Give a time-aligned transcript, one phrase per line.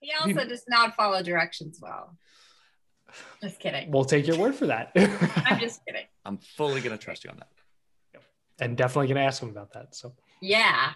[0.00, 2.16] He also does not follow directions well.
[3.42, 3.90] Just kidding.
[3.90, 4.92] We'll take your word for that.
[4.96, 6.04] I'm just kidding.
[6.24, 8.22] I'm fully gonna trust you on that.
[8.60, 9.94] and definitely gonna ask him about that.
[9.94, 10.92] So Yeah.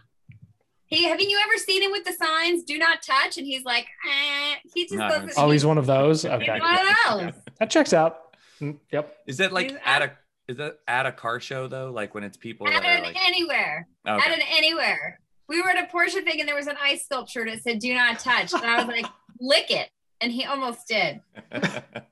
[0.86, 3.38] He haven't you ever seen him with the signs "Do not touch"?
[3.38, 4.56] And he's like, eh.
[4.74, 5.28] he just No, I doesn't.
[5.30, 6.22] haven't oh, he's one of those.
[6.22, 6.87] he's Okay, one of
[7.32, 7.42] those.
[7.58, 8.37] that checks out.
[8.60, 9.16] Mm, Yep.
[9.26, 10.12] Is that like He's at a
[10.48, 11.90] is that at a car show though?
[11.90, 13.88] Like when it's people At that are an like anywhere.
[14.06, 14.30] okay.
[14.30, 15.19] At an anywhere.
[15.53, 17.92] We were at a Porsche thing and there was an ice sculpture that said "Do
[17.92, 19.05] not touch," and I was like,
[19.38, 19.91] "Lick it,"
[20.23, 21.20] and he almost did.
[21.50, 22.06] that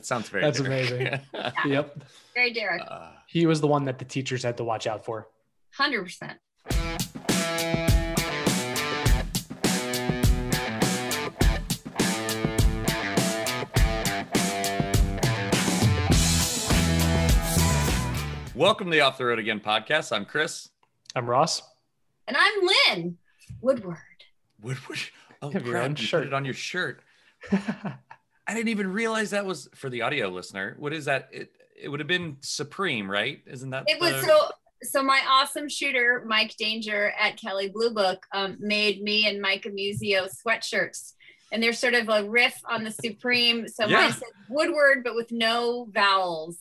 [0.00, 0.88] sounds very That's Derek.
[0.88, 1.20] amazing.
[1.66, 1.98] Yep.
[2.34, 2.80] Very Derek.
[2.88, 5.28] Uh, He was the one that the teachers had to watch out for.
[5.74, 6.38] Hundred percent.
[18.54, 20.16] welcome to the Off the Road Again podcast.
[20.16, 20.70] I'm Chris.
[21.14, 21.62] I'm Ross.
[22.26, 22.52] And I'm
[22.96, 23.18] Lynn
[23.60, 23.98] Woodward.
[24.60, 24.98] Woodward.
[25.42, 26.22] Oh, Have your crap, own you shirt.
[26.22, 27.02] Put it on your shirt.
[27.52, 30.76] I didn't even realize that was for the audio listener.
[30.78, 31.28] What is that?
[31.32, 33.42] It it would have been Supreme, right?
[33.46, 34.48] Isn't that It was so.
[34.82, 39.64] So my awesome shooter, Mike Danger at Kelley Blue Book, um, made me and Mike
[39.64, 41.14] Musto sweatshirts,
[41.50, 43.68] and they're sort of a riff on the Supreme.
[43.68, 44.00] So Yeah.
[44.00, 46.58] mine says Woodward, but with no vowels,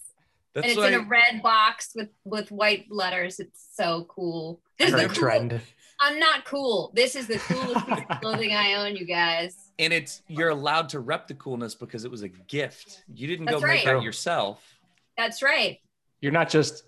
[0.53, 3.39] That's and it's like, in a red box with with white letters.
[3.39, 4.61] It's so cool.
[4.77, 5.61] This is the cool, trend.
[5.99, 6.91] I'm not cool.
[6.93, 9.71] This is the coolest piece of clothing I own, you guys.
[9.79, 13.03] and it's you're allowed to rep the coolness because it was a gift.
[13.13, 13.95] You didn't go That's make right.
[13.95, 14.61] that yourself.
[15.17, 15.79] That's right.
[16.21, 16.83] You're not just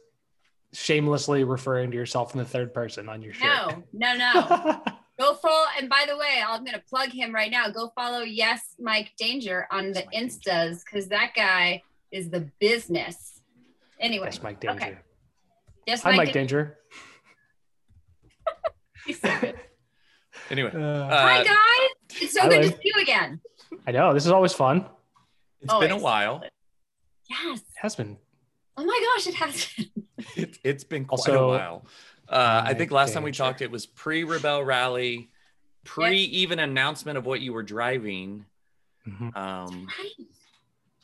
[0.73, 3.45] shamelessly referring to yourself in the third person on your shirt.
[3.93, 4.81] No, no, no.
[5.19, 7.69] Go follow, and by the way, I'm gonna plug him right now.
[7.69, 13.41] Go follow Yes Mike Danger on the Mike Instas because that guy is the business.
[13.99, 14.75] Anyway, Yes, Mike Danger.
[14.75, 14.97] Okay.
[15.87, 16.77] yes, Hi, Mike Dan- Danger.
[19.07, 19.55] He's so good.
[20.51, 23.39] Anyway, Uh, Hi uh, guys, it's so hi, good to see you again.
[23.87, 24.85] I know this is always fun.
[25.61, 26.43] it's been a while.
[27.29, 27.59] Yes.
[27.59, 28.17] It has been.
[28.77, 29.67] Oh my gosh, it has.
[30.35, 31.85] It, it's been quite a while.
[32.27, 33.43] Uh, I think last time we Danger.
[33.43, 35.29] talked, it was pre Rebel Rally,
[35.83, 38.45] pre even announcement of what you were driving,
[39.07, 39.35] Mhm.
[39.37, 40.27] um, Right.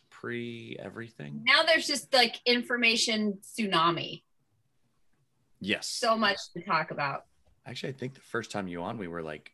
[0.10, 1.42] pre everything.
[1.46, 4.24] Now there's just like information tsunami.
[5.62, 5.88] Yes.
[5.88, 7.26] So much to talk about.
[7.66, 9.52] Actually, I think the first time you on, we were like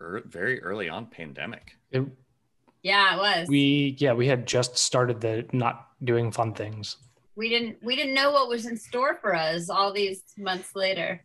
[0.00, 1.76] er, very early on pandemic.
[1.90, 2.04] It-
[2.82, 3.48] Yeah, it was.
[3.48, 6.96] we yeah we had just started the not doing fun things.
[7.36, 11.24] we didn't we didn't know what was in store for us all these months later.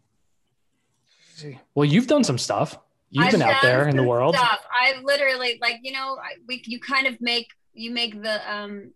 [1.74, 2.78] Well, you've done some stuff.
[3.10, 4.36] You've I've been out there in the world.
[4.36, 4.62] Stuff.
[4.80, 8.92] I literally like you know I, we you kind of make you make the um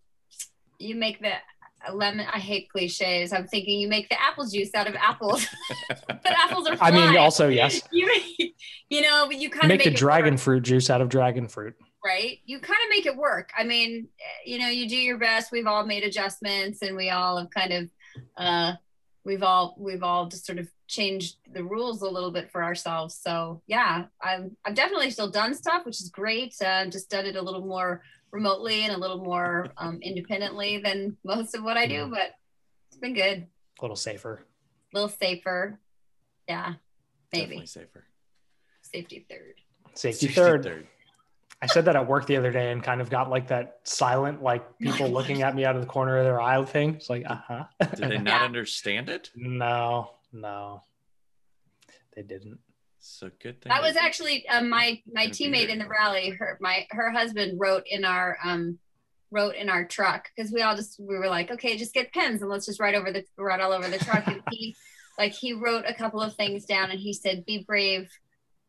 [0.78, 1.32] you make the
[1.94, 2.26] lemon.
[2.32, 3.32] I hate cliches.
[3.32, 5.46] I'm thinking you make the apple juice out of apples,
[6.08, 6.76] but apples are.
[6.80, 8.08] I mean, also yes, you
[8.88, 11.00] you know but you kind of make make the it dragon work, fruit juice out
[11.00, 11.74] of dragon fruit.
[12.04, 12.38] right.
[12.44, 13.50] You kind of make it work.
[13.58, 15.52] I mean, eh, you know, you do your best.
[15.52, 17.90] We've all made adjustments, and we all have kind of.
[18.36, 18.72] uh
[19.24, 23.18] We've all we've all just sort of changed the rules a little bit for ourselves.
[23.20, 26.54] So yeah, I've I've definitely still done stuff, which is great.
[26.64, 28.02] Uh, just done it a little more
[28.40, 32.10] remotely and a little more um, independently than most of what I do, Mhm.
[32.10, 32.34] but
[32.88, 33.48] it's been good.
[33.78, 34.44] A little safer.
[34.92, 35.80] A little safer.
[36.48, 36.74] Yeah,
[37.32, 38.04] maybe Definitely safer.
[38.82, 39.54] safety third.
[39.94, 40.86] Safety, Safety third.
[41.62, 44.42] I said that at work the other day and kind of got like that silent,
[44.42, 46.94] like people looking at me out of the corner of their eye thing.
[46.96, 47.64] It's like, uh huh.
[47.94, 48.44] Did they not Yeah.
[48.44, 49.30] understand it?
[49.34, 50.82] no, no,
[52.14, 52.60] they didn't.
[53.08, 53.70] So good thing.
[53.70, 56.30] That was actually uh, my my teammate in the rally.
[56.30, 58.78] Her my her husband wrote in our um
[59.30, 62.42] wrote in our truck because we all just we were like, okay, just get pens
[62.42, 64.26] and let's just write over the write all over the truck.
[64.26, 64.76] and he
[65.18, 68.10] like he wrote a couple of things down and he said, be brave,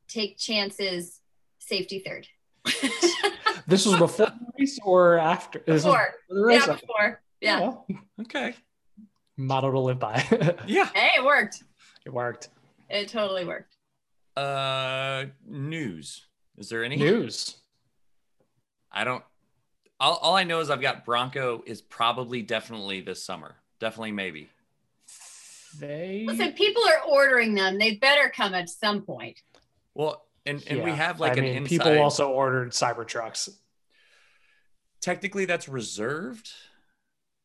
[0.08, 1.20] take chances,
[1.60, 2.28] safety third.
[3.68, 5.62] This was before the race or after?
[5.66, 6.66] This Before, the race.
[6.66, 7.60] yeah, before, yeah.
[7.60, 7.88] well,
[8.22, 8.56] okay.
[9.36, 10.24] model to live by.
[10.66, 10.86] Yeah.
[10.94, 11.64] Hey, it worked.
[12.06, 12.48] it worked.
[12.90, 13.76] It totally worked.
[14.38, 16.26] Uh, news.
[16.58, 17.56] Is there any News.
[18.92, 19.24] I don't.
[20.00, 23.56] All, all I know is I've got Bronco is probably definitely this summer.
[23.80, 24.50] Definitely maybe.
[25.80, 26.24] They.
[26.28, 27.78] Listen, people are ordering them.
[27.78, 29.42] They better come at some point.
[29.94, 31.70] Well, and and we have like I an mean, inside.
[31.70, 33.50] people also ordered Cybertrucks.
[35.02, 36.50] technically that's reserved.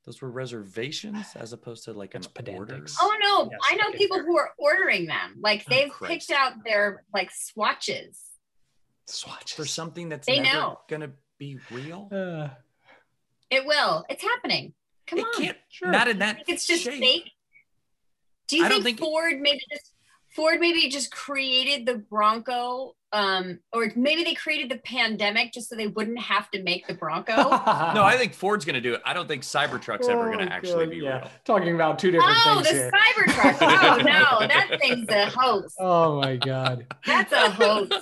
[0.05, 2.75] Those were reservations as opposed to like an It's order.
[2.75, 2.97] pedantics.
[3.01, 4.27] Oh no, Yes, I know okay, people fair.
[4.27, 5.37] who are ordering them.
[5.41, 6.29] Like Oh, they've Christ.
[6.29, 8.19] picked out their like swatches.
[9.07, 9.53] Swatches.
[9.57, 10.81] for something that's They never know.
[10.89, 12.09] gonna be real.
[12.13, 12.49] Uh,
[13.51, 14.05] It will.
[14.09, 14.75] It's happening.
[15.07, 15.43] Come it on.
[15.43, 15.59] can't.
[15.69, 15.91] Sure.
[15.91, 16.37] Not in that.
[16.37, 17.01] think it's just shape.
[17.01, 17.31] fake.
[18.49, 19.93] Do you I don't think, think- Ford maybe just
[20.35, 25.77] Ford maybe just created the Bronco um, or maybe they created the pandemic just so
[25.77, 27.37] they wouldn't have to make the Bronco.
[27.37, 27.43] No,
[27.95, 29.03] no, I think Ford's going to do it.
[29.05, 31.29] I don't think Cybertruck's ever going to actually be real.
[31.45, 32.91] Talking about two different oh, things Oh, the here.
[32.91, 33.59] Cybertruck.
[33.83, 35.75] Oh no, that thing's a hoax.
[35.79, 36.87] Oh my god.
[37.07, 37.97] That's a hoax.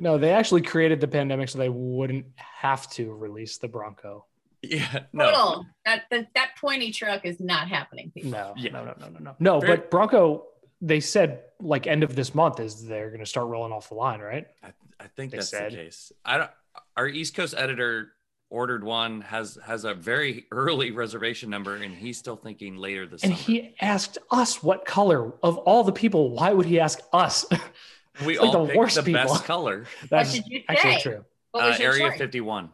[0.00, 4.26] No, they actually created the pandemic so they wouldn't have to release the Bronco.
[4.62, 5.26] Yeah, no.
[5.26, 5.66] Total.
[5.84, 8.12] That, that that pointy truck is not happening.
[8.14, 8.30] people.
[8.30, 8.70] No, Yeah.
[8.72, 9.36] no, no, no, no, no.
[9.40, 10.44] No, Very- but Bronco,
[10.82, 13.94] they said like end of this month is they're going to start rolling off the
[13.94, 14.46] line, right?
[14.62, 15.72] I, I think They that's said.
[15.72, 16.12] the case.
[16.24, 16.50] I don't.
[16.96, 18.12] Our East Coast editor
[18.50, 23.22] ordered one has has a very early reservation number, and he's still thinking later this
[23.22, 23.42] And summer.
[23.42, 26.30] he asked us what color of all the people.
[26.30, 27.46] Why would he ask us?
[28.26, 29.22] we it's like all the picked worst the people.
[29.22, 29.86] best color.
[30.10, 30.38] That's
[30.68, 31.24] actually true.
[31.54, 32.18] Uh, Area choice?
[32.18, 32.70] 51.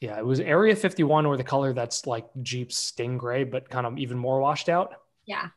[0.00, 3.98] Yeah, it was Area 51 or the color that's like Jeep's Sting-Gray, but kind of
[3.98, 4.94] even more washed out.
[5.24, 5.48] Yeah.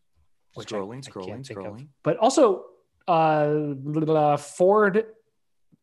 [0.58, 1.56] Which I- Scrolling, I scrolling, of.
[1.58, 1.88] scrolling.
[2.04, 2.66] But also,
[3.08, 5.06] uh, Ford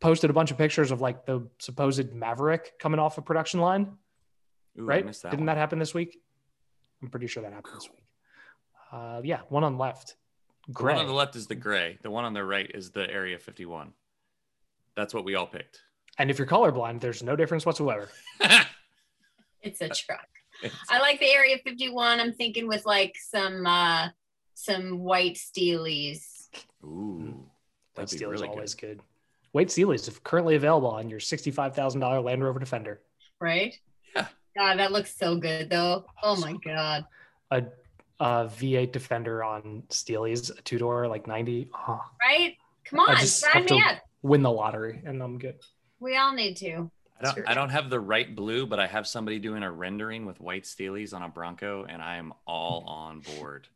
[0.00, 3.96] posted a bunch of pictures of like the supposed Maverick coming off a production line.
[4.78, 5.06] Ooh, right?
[5.06, 5.46] missed that Didn't one.
[5.54, 6.20] that happen this week?
[7.02, 8.04] I'm pretty sure that happened this week.
[8.92, 10.16] Uh, yeah, one on left.
[10.66, 10.92] The Gray.
[10.94, 11.98] one on the left is the gray.
[12.02, 13.92] The one on the right is the Area 51.
[14.96, 15.80] That's what we all picked.
[16.18, 18.08] And if you're colorblind, there's no difference whatsoever.
[19.62, 20.26] It's a truck.
[20.62, 22.20] It's- I like the Area 51.
[22.20, 24.08] I'm thinking with like some uh
[24.54, 26.48] some white steelies.
[26.84, 27.26] Ooh, hmm.
[27.30, 28.98] White that'd be Steelies really always good.
[28.98, 29.00] good.
[29.52, 33.00] White Steelies currently available on your $65,000 Land Rover Defender.
[33.40, 33.76] right?
[34.16, 34.26] Yeah.
[34.56, 36.06] God, that looks so good though.
[36.22, 37.06] Oh my god.
[37.50, 37.62] A,
[38.20, 41.68] a V8 Defender on Steelies, a two door, like 90.
[41.88, 42.56] Oh, Right?
[42.84, 43.98] Come on, sign me up.
[44.22, 45.56] win the lottery, and I'm good.
[46.00, 46.90] We all need to.
[47.20, 47.44] I don't, Sure.
[47.46, 50.64] I don't have the right blue, but I have somebody doing a rendering with white
[50.64, 53.68] steelies on a Bronco, and I am all on board.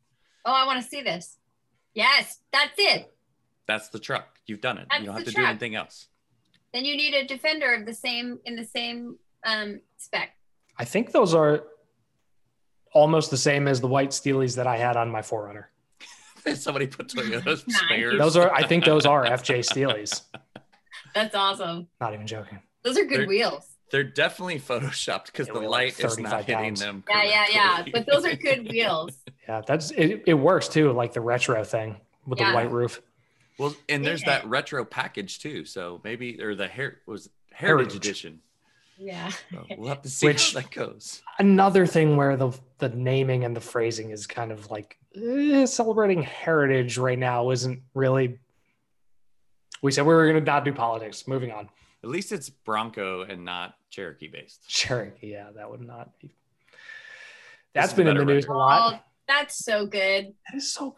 [0.45, 1.37] Oh, I want to see this.
[1.93, 3.13] Yes, that's it.
[3.67, 4.39] That's the truck.
[4.45, 4.87] You've done it.
[4.89, 6.07] That's you don't have the to do anything else.
[6.73, 10.29] Then you need a defender of the same in the same um spec.
[10.77, 11.63] I think those are
[12.93, 15.65] almost the same as the white Steelies that I had on my 4Runner.
[16.55, 17.77] somebody put Toyota Nice.
[17.85, 18.17] spares.
[18.17, 20.21] Those are, I think those are FJ Steelies.
[21.13, 21.87] That's awesome.
[22.01, 22.59] Not even joking.
[22.83, 23.65] Those are good They're- wheels.
[23.91, 26.79] They're definitely photoshopped because the weigh like light is not hitting pounds.
[26.81, 27.03] them.
[27.09, 27.85] Yeah, yeah, yeah.
[27.91, 29.17] But those are good wheels.
[29.47, 30.23] Yeah, that's it.
[30.27, 31.97] It works too, like the retro thing
[32.27, 32.51] with Yeah.
[32.51, 33.01] the white roof.
[33.57, 34.39] well, and there's Yeah.
[34.39, 35.65] that retro package too.
[35.65, 37.95] So maybe or the hair was Heritage, Heritage.
[38.07, 38.39] Edition.
[38.97, 39.29] Yeah.
[39.51, 41.21] So we'll have to see Which- how that goes.
[41.39, 46.21] Another thing where the the naming and the phrasing is kind of like eh, celebrating
[46.21, 48.37] heritage right now isn't really.
[49.81, 51.27] We said we were going to not do politics.
[51.27, 51.69] Moving on.
[52.03, 54.63] At least it's Bronco and not Cherokee based.
[54.69, 56.27] Cherokee, yeah, that would not be.
[56.27, 56.35] This
[57.73, 59.05] That's is been in the better news a Oh, lot.
[59.27, 60.33] that's so good.
[60.49, 60.95] That is so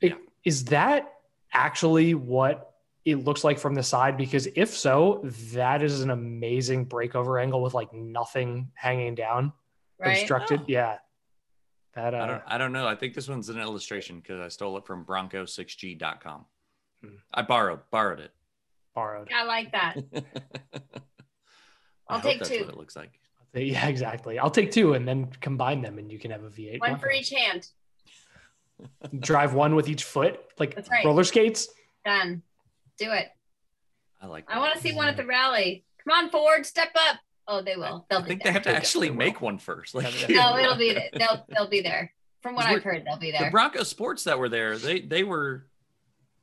[0.00, 0.16] good.
[0.44, 1.12] Is that
[1.52, 2.72] actually what
[3.04, 4.16] it looks like from the side?
[4.16, 5.20] Because if so,
[5.52, 9.52] that is an amazing breakover angle with like nothing hanging down,
[9.98, 10.18] Right?
[10.20, 10.60] obstructed.
[10.60, 10.64] Oh.
[10.68, 10.98] Yeah,
[11.94, 12.86] that I uh, don't I don't know.
[12.86, 16.44] I think this one's an illustration because I stole it from Bronco6G.com.
[17.02, 17.08] Hmm.
[17.34, 18.32] I borrowed borrowed it.
[18.96, 19.30] Borrowed.
[19.32, 19.96] I like that.
[20.14, 20.80] I
[22.08, 22.60] I'll hope take that's two.
[22.60, 23.20] what it looks like.
[23.54, 24.38] Yeah, exactly.
[24.38, 26.80] I'll take two and then combine them, and you can have a V8.
[26.80, 27.68] One for each hand.
[29.20, 31.04] Drive one with each foot, like right.
[31.04, 31.68] roller skates.
[32.04, 32.42] Done.
[32.98, 33.28] Do it.
[34.20, 34.44] I like.
[34.48, 35.84] I want to see one at the rally.
[36.04, 37.18] Come on, Ford, step up.
[37.48, 38.06] Oh, they will.
[38.10, 39.94] They'll I be think they have to They actually make one first.
[39.94, 40.98] Like No, oh, it'll be.
[41.14, 42.12] They'll they'll be there.
[42.42, 43.40] From what I've heard, they'll be there.
[43.40, 43.50] the there.
[43.50, 44.76] Bronco Sports that were there.
[44.78, 45.66] They they were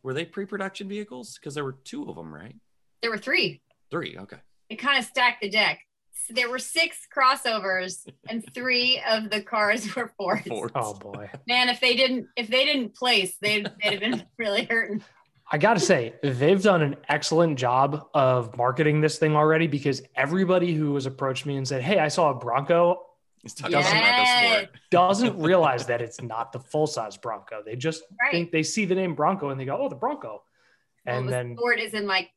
[0.04, 1.38] were they pre-production vehicles?
[1.40, 2.56] Because there were two of them, right?
[3.02, 3.62] There were three.
[3.90, 4.18] Three.
[4.18, 4.38] Okay.
[4.70, 5.80] It kind of stacked the deck.
[6.28, 10.48] So there were six crossovers, and three of the cars were Fords.
[10.48, 10.74] Fords.
[10.76, 11.30] Oh boy.
[11.48, 15.04] Man, if they didn't if they didn't place, they'd, they'd have been really hurting.
[15.52, 20.02] I got to say, they've done an excellent job of marketing this thing already because
[20.16, 23.02] everybody who has approached me and said, Hey, I saw a Bronco
[23.44, 24.62] He's talking about Bronco Yes.
[24.64, 24.70] Sport.
[24.90, 27.62] doesn't realize that it's not the full size Bronco.
[27.66, 28.32] They just Right.
[28.32, 30.44] think they see the name Bronco and they go, Oh, the Bronco.
[31.06, 32.30] And Well, the then, Ford is in like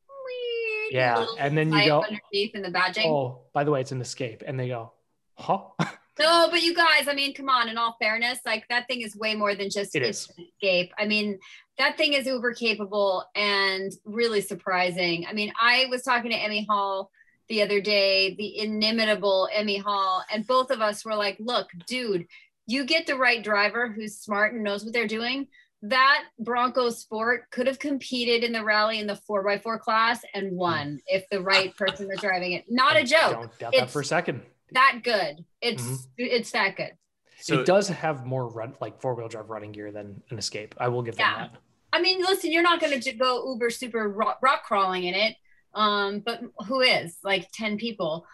[0.91, 1.27] yeah.
[1.41, 3.07] And then you go, underneath in the badging.
[3.07, 4.45] Oh, by the way, it's an escape.
[4.47, 4.93] And they go,
[5.37, 5.63] Huh?
[6.19, 7.69] No, but you guys, I mean, come on.
[7.69, 10.91] In all fairness, like that thing is way more than just it's an escape.
[10.99, 11.39] I mean,
[11.77, 15.27] that thing is uber capable and really surprising.
[15.29, 17.11] I mean, I was talking to Emme Hall
[17.49, 22.27] the other day, the inimitable Emme Hall, and both of us were like, "Look, dude,
[22.67, 25.49] you get the right driver who's smart and knows what they're doing."
[25.83, 30.21] That Bronco Sport could have competed in the rally in the four x four class
[30.35, 32.65] and won if the right person was driving it.
[32.69, 33.33] Not a joke.
[33.33, 34.43] Don't doubt that for a second.
[34.73, 35.45] That good.
[35.61, 36.07] It's Mhm.
[36.17, 36.93] it's that good.
[37.39, 40.75] So it does have more run, like four wheel drive running gear than an escape.
[40.79, 41.49] I will give them Yeah.
[41.49, 41.61] that.
[41.93, 45.37] I mean, listen, you're not going to go uber super rock, rock crawling in it.
[45.77, 48.27] Um, but who is like 10 people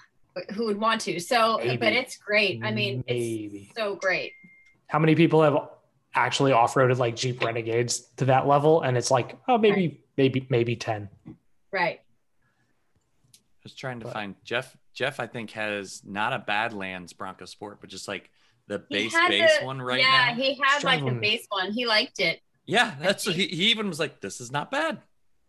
[0.54, 1.18] who would want to?
[1.20, 1.76] So, Maybe.
[1.76, 2.60] but it's great.
[2.64, 3.66] I mean, Maybe.
[3.68, 4.32] it's so great.
[4.86, 5.58] How many people have
[6.14, 8.82] actually off-roaded like Jeep Renegades to that level?
[8.82, 11.08] And it's like, oh, maybe, maybe, maybe 10.
[11.72, 12.00] Right.
[13.34, 14.76] I was trying to But- find Jeff.
[14.94, 18.30] Jeff, I think, has not a Badlands Bronco Sport, but just like
[18.66, 20.34] the base base the- one right yeah, now.
[20.34, 21.72] he had like the base one.
[21.72, 22.40] He liked it.
[22.66, 25.00] Yeah, that's he, he even was like, "This is not bad."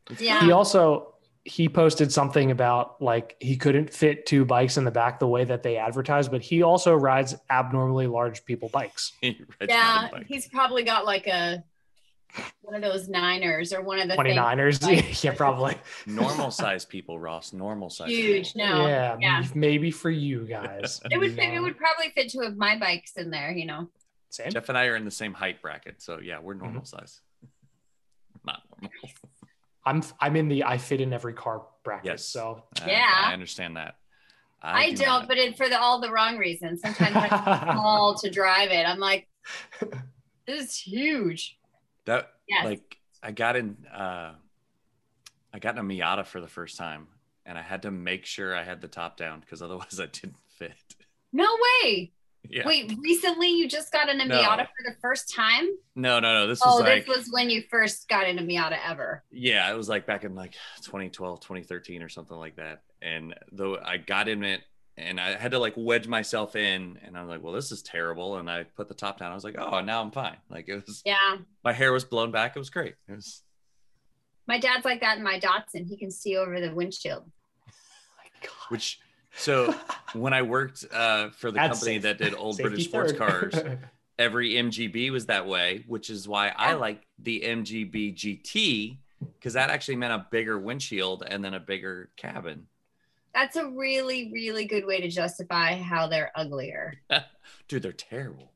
[0.09, 0.39] It's Yeah.
[0.39, 1.12] He also
[1.45, 5.43] he posted something about like he couldn't fit two bikes in the back the way
[5.43, 9.11] that they advertise, but he also rides abnormally large people bikes.
[9.21, 10.25] good." He rides yeah, bike.
[10.27, 11.63] he's probably got like a
[12.61, 14.81] one of those Niners or one of the things 29ers.
[14.81, 15.75] like- yeah, probably.
[16.07, 17.53] normal size people, Ross.
[17.53, 18.09] Normal size.
[18.09, 18.53] huge.
[18.53, 18.67] people.
[18.67, 19.43] No, yeah, yeah.
[19.53, 20.99] maybe for you guys.
[21.11, 23.51] it would fit, it would probably fit two of my bikes in there.
[23.51, 23.89] You know.
[24.29, 24.49] Same.
[24.49, 26.63] Jeff and I are in the same height bracket, so yeah, we're Mm-hmm.
[26.63, 27.21] normal size.
[28.43, 28.91] Not normal.
[29.85, 32.05] I'm I'm in the I fit in every car bracket.
[32.05, 32.25] Yes.
[32.25, 33.23] So I- Yeah.
[33.27, 33.95] I understand that.
[34.65, 35.27] I, do don't, not.
[35.27, 36.79] but it for the, all the wrong reasons.
[36.81, 38.87] Sometimes I'm small to drive it.
[38.87, 39.27] I'm like,
[40.47, 41.57] this is huge.
[42.05, 42.65] that Yes.
[42.65, 44.33] like I got in uh
[45.53, 47.07] I got in a Miata for the first time
[47.45, 50.37] and I had to make sure I had the top down because otherwise I didn't
[50.47, 50.73] fit.
[51.33, 51.47] No
[51.83, 52.13] way.
[52.49, 52.67] Yeah.
[52.67, 54.37] Wait, recently you just got in a No.
[54.37, 55.69] Miata for the first time?
[55.95, 56.47] No, no, no.
[56.47, 59.23] This oh, was Oh, like this was when you first got in a Miata ever.
[59.31, 62.81] yeah, it was like back in like 2012, 2013 or something like that.
[63.01, 64.61] And though I got in it
[64.97, 67.81] and I had to like wedge myself in and I was like, well, this is
[67.81, 68.37] terrible.
[68.37, 69.31] And I put the top down.
[69.31, 70.37] I was like, oh, now I'm fine.
[70.49, 71.37] Like it was Yeah.
[71.63, 72.55] my hair was blown back.
[72.55, 72.95] It was great.
[73.07, 73.41] It was
[74.47, 75.87] My dad's like that in my Datsun.
[75.87, 77.23] He can see over the windshield.
[78.69, 78.99] which
[79.35, 79.73] so
[80.13, 82.03] when I worked uh, for the That's company safe.
[82.03, 83.51] that did old Safety British sports third.
[83.51, 83.55] cars,
[84.19, 88.97] every MGB was that way, which is why I like the MGB GT
[89.39, 92.67] because that actually meant a bigger windshield and then a bigger cabin.
[93.33, 96.95] That's a really, really good way to justify how they're uglier.
[97.67, 98.51] Dude, they're terrible.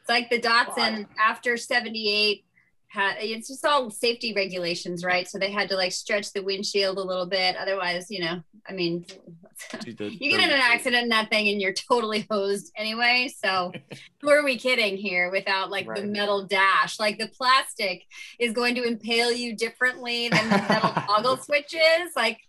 [0.00, 2.44] It's like the Datsun after 78
[2.92, 5.26] had it's just all safety regulations, right?
[5.26, 7.56] So they had to like stretch the windshield a little bit.
[7.56, 9.06] Otherwise, you know, I mean,
[9.86, 13.32] you get in an accident in that thing and you're totally hosed anyway.
[13.42, 13.72] So
[14.20, 17.00] who are we kidding here without like the metal dash?
[17.00, 18.04] Like the plastic
[18.38, 22.12] is going to impale you differently than the metal toggle switches.
[22.14, 22.40] Like,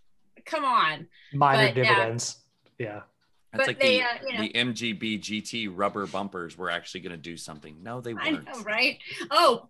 [0.44, 1.06] come on.
[1.32, 1.94] Minor But, yeah.
[1.94, 2.36] dividends.
[2.78, 3.00] Yeah.
[3.54, 4.40] That's but like they, the, uh, you know.
[4.42, 7.76] the MGB GT rubber bumpers were actually going to do something.
[7.82, 8.44] No, they weren't.
[8.46, 8.98] know, right?
[9.30, 9.68] Oh.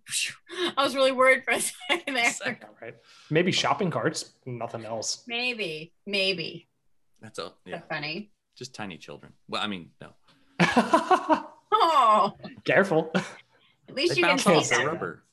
[0.75, 2.33] I was really worried for a second there.
[2.45, 2.95] Yeah, right.
[3.29, 5.23] Maybe shopping carts, nothing else.
[5.27, 6.67] Maybe, maybe.
[7.21, 8.31] That's a yeah, That's funny.
[8.57, 9.33] just tiny children.
[9.47, 10.09] Well, I mean, no,
[11.77, 13.11] Oh, Careful.
[13.15, 15.23] at least they you can bounce see off the rubber.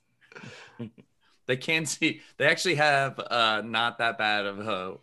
[1.47, 2.21] they can see.
[2.37, 4.95] They actually have uh not that bad of a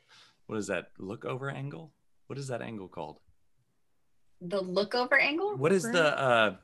[0.48, 1.92] what is that look over angle?
[2.28, 3.20] What is that angle called?
[4.42, 5.56] The look over angle?
[5.58, 6.56] What is the uh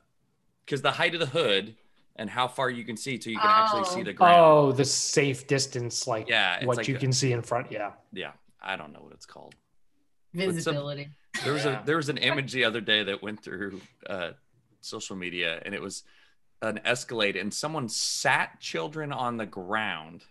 [0.64, 1.76] because the height of the hood
[2.16, 4.04] and how far you can see till you can actually see Oh.
[4.04, 4.40] the ground.
[4.40, 7.70] Oh, the safe distance, like Yeah, what like you a- can see in front.
[7.70, 7.92] Yeah.
[8.12, 9.54] Yeah, I don't know what it's called.
[10.32, 11.08] visibility?
[11.44, 11.82] There was Yeah.
[11.82, 14.32] a there was an image the other day that went through uh,
[14.80, 16.02] social media, and it was
[16.62, 20.24] an Escalade, and someone sat children on the ground,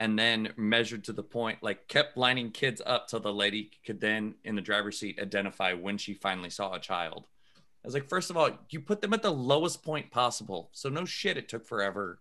[0.00, 4.00] and then measured to the point, like kept lining kids up till the lady could
[4.00, 7.26] then, in the driver's seat, identify when she finally saw a child.
[7.84, 10.88] I was like, first of all, you put them at the lowest point possible, so
[10.88, 12.18] no shit, it took forever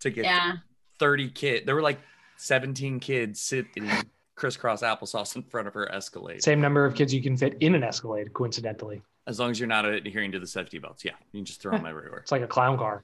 [0.00, 0.54] to get Yeah.
[0.98, 1.66] 30 kids.
[1.66, 1.98] There were like
[2.38, 3.90] 17 kids sitting
[4.36, 6.42] crisscross applesauce in front of her Escalade.
[6.42, 9.02] Same number of kids you can fit in an Escalade, coincidentally.
[9.26, 11.72] As long as you're not adhering to the safety belts, yeah, you can just throw
[11.76, 12.20] them everywhere.
[12.20, 13.02] It's like a clown car.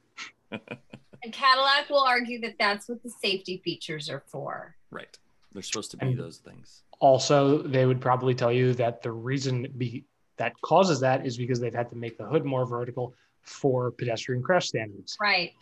[1.25, 4.77] And Cadillac will argue that that's what the safety features are for.
[4.91, 5.17] Right.
[5.53, 6.83] They're supposed to be And- those things.
[6.99, 10.05] Also, they would probably tell you that the reason be,
[10.37, 14.41] that causes that is because they've had to make the hood more vertical for pedestrian
[14.43, 15.17] crash standards.
[15.21, 15.53] Right.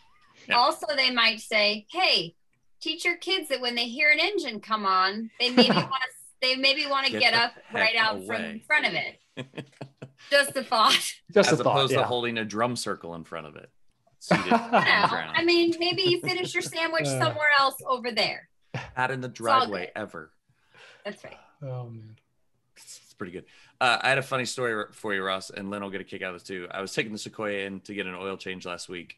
[0.47, 0.57] Yeah.
[0.57, 2.35] Also, they might say, "Hey,
[2.79, 6.09] teach your kids that when they hear an engine come on, they maybe want to
[6.41, 9.65] they maybe want to Get get, up right out from in front of it."
[10.29, 10.93] Just a thought.
[11.33, 11.71] Just As a thought.
[11.75, 13.69] opposed to holding a drum circle in front of it.
[14.21, 14.67] Seated You know.
[14.71, 17.19] I mean, maybe you finish your sandwich Uh.
[17.19, 18.47] somewhere else over there.
[18.95, 20.31] Not in the driveway ever.
[21.03, 21.37] That's right.
[21.63, 22.15] Oh man.
[22.77, 23.45] It's pretty good.
[23.79, 26.21] Uh, I had a funny story for you, Ross, and Lynn will get a kick
[26.21, 26.67] out of this too.
[26.71, 29.17] I was taking the Sequoia in to get an oil change last week.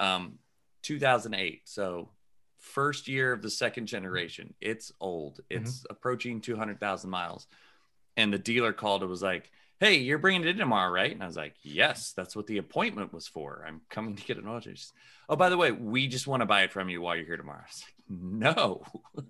[0.00, 0.38] Um,
[0.82, 1.62] 2008.
[1.64, 2.08] So,
[2.58, 4.54] first year of the second generation.
[4.60, 5.40] It's old.
[5.48, 7.46] It's approaching 200,000 miles.
[8.16, 9.50] And the dealer called and was like,
[9.82, 12.58] "Hey, you're bringing it in tomorrow, right?" And I was like, "Yes, that's what the
[12.58, 13.64] appointment was for.
[13.66, 14.86] I'm coming to get an oil change."
[15.28, 17.36] Oh, by the way, we just want to buy it from you while you're here
[17.36, 17.60] tomorrow.
[17.64, 18.82] I was like, "No."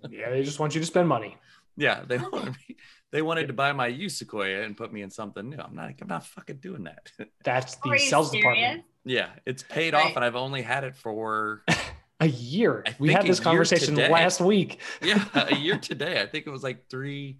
[0.09, 1.37] Yeah, they just want you to spend money.
[1.77, 2.75] Yeah, they wanted me.
[3.11, 5.57] They wanted to buy my used Sequoia and put me in something new.
[5.57, 5.91] I'm not.
[6.01, 7.11] I'm not fucking doing that.
[7.43, 8.31] That's the sales serious?
[8.31, 8.83] department.
[9.05, 10.05] yeah, it's paid Right.
[10.07, 11.63] off, and I've only had it for
[12.19, 12.83] A year.
[12.87, 14.09] I We had this conversation today.
[14.09, 14.79] last week.
[15.01, 16.21] yeah a year today.
[16.21, 17.39] I think it was like three,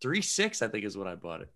[0.00, 0.62] three six.
[0.62, 1.50] I think is what I bought it.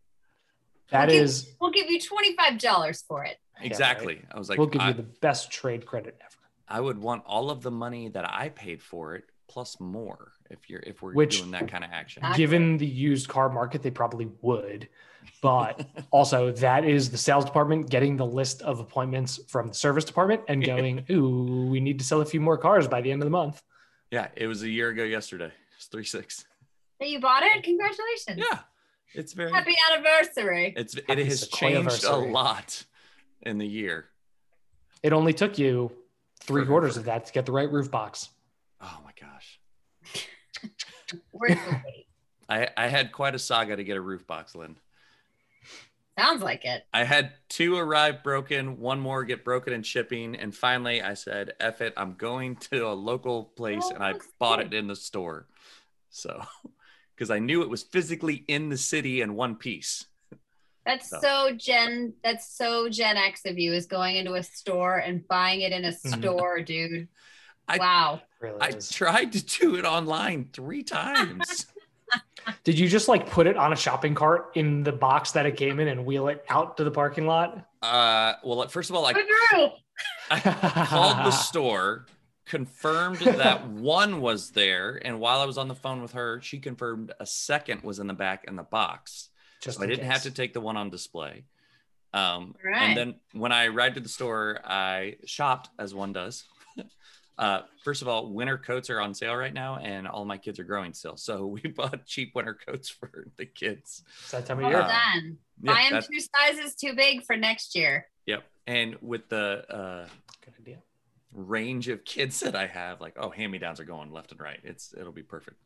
[0.90, 1.18] That Okay.
[1.18, 3.38] is, We'll give you $25 for it.
[3.60, 4.22] Yeah, Exactly.
[4.32, 6.32] I was like, we'll give I, you the best trade credit ever.
[6.68, 10.68] I would want all of the money that I paid for it plus more if
[10.68, 12.22] you're if we're Which- doing that kind of action.
[12.36, 14.88] Given the used car market, they probably would.
[15.42, 20.04] But also, that is the sales department getting the list of appointments from the service
[20.04, 23.22] department and going, ooh, we need to sell a few more cars by the end
[23.22, 23.62] of the month.
[24.10, 25.50] yeah, it was a year ago yesterday.
[25.76, 26.44] It's three six.
[27.00, 27.62] That you bought it?
[27.62, 28.38] Congratulations.
[28.50, 28.58] Yeah,
[29.14, 29.50] it's very.
[29.52, 30.74] Happy anniversary.
[30.76, 32.84] It's it Happy has changed a lot
[33.42, 34.06] in the year.
[35.02, 35.92] It only took you
[36.40, 36.68] three Forever.
[36.70, 38.28] quarters of that to get the right roof box.
[38.80, 39.60] Oh my gosh,
[41.32, 42.06] Worth the wait.
[42.48, 44.76] I I had quite a saga to get a roof box, Lynn.
[46.18, 46.86] Sounds like it.
[46.94, 51.52] I had two arrive broken, one more get broken in shipping, and finally I said,
[51.60, 54.72] "F it, I'm going to a local place," Oh, and I bought good.
[54.72, 55.46] it in the store.
[56.08, 56.42] So,
[57.16, 60.04] because I knew it was physically in the city in one piece.
[60.84, 61.18] That's So.
[61.20, 62.12] so Gen.
[62.22, 65.84] That's so Gen X of you is going into a store and buying it in
[65.84, 66.18] a Mhm.
[66.20, 67.08] store, dude.
[67.66, 68.20] I- wow.
[68.38, 71.66] Really I tried to do it online three times.
[72.62, 75.56] Did you just like put it on a shopping cart in the box that it
[75.56, 77.66] came in and wheel it out to the parking lot?
[77.82, 79.68] uh, well, first of all, I Drew.
[80.30, 82.06] I called the store,
[82.46, 86.58] confirmed that one was there, and while I was on the phone with her, she
[86.58, 89.28] confirmed a second was in the back in the box.
[89.60, 91.44] Just so I didn't have to take the one on display.
[92.14, 92.82] Um, Right.
[92.82, 96.44] And then when I arrived at the store, I shopped as one does.
[97.38, 100.58] uh, first of all, winter coats are on sale right now, and all my kids
[100.58, 101.16] are growing still.
[101.16, 104.02] So we bought cheap winter coats for the kids.
[104.22, 104.82] It's that time of Well year.
[104.82, 105.38] Uh, done.
[105.62, 108.06] Yeah, Buy them two sizes too big for next year.
[108.26, 108.44] yep.
[108.68, 110.08] And with the uh,
[110.44, 110.78] Good idea.
[111.36, 114.40] Range of kids that I have, like oh, hand me downs are going left and
[114.40, 114.58] right.
[114.64, 115.62] It's it'll be perfect.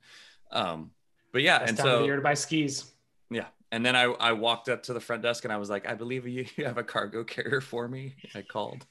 [0.52, 0.90] Um,
[1.32, 2.84] but yeah, Best and time of the year to buy skis.
[3.30, 5.88] yeah, and then I I walked up to the front desk and I was like,
[5.88, 8.14] I believe you, you have a cargo carrier for me.
[8.34, 8.84] I called,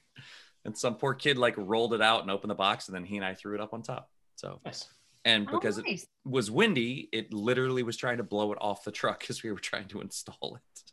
[0.66, 3.18] and some poor kid like rolled it out and opened the box, and then he
[3.18, 4.10] and I threw it up on top.
[4.36, 4.88] So Nice.
[5.26, 8.92] and Oh, because it was windy, it literally was trying to blow it off the
[8.92, 10.84] truck as we were trying to install it.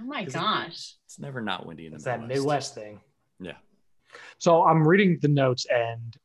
[0.00, 0.94] Oh my 'Cause it- gosh.
[1.04, 2.38] It's never not windy in the It's that Midwest.
[2.40, 3.00] Midwest thing.
[3.38, 3.56] Yeah.
[4.38, 6.16] So I'm reading the notes, and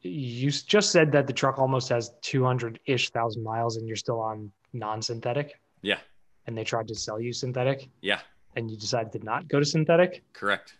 [0.00, 4.20] you just said that the truck almost has 200 ish thousand miles, and you're still
[4.20, 5.60] on non synthetic.
[5.82, 5.98] Yeah.
[6.46, 8.20] And they tried to sell you synthetic, Yeah,
[8.56, 10.24] and you decided to not go to synthetic.
[10.32, 10.74] correct.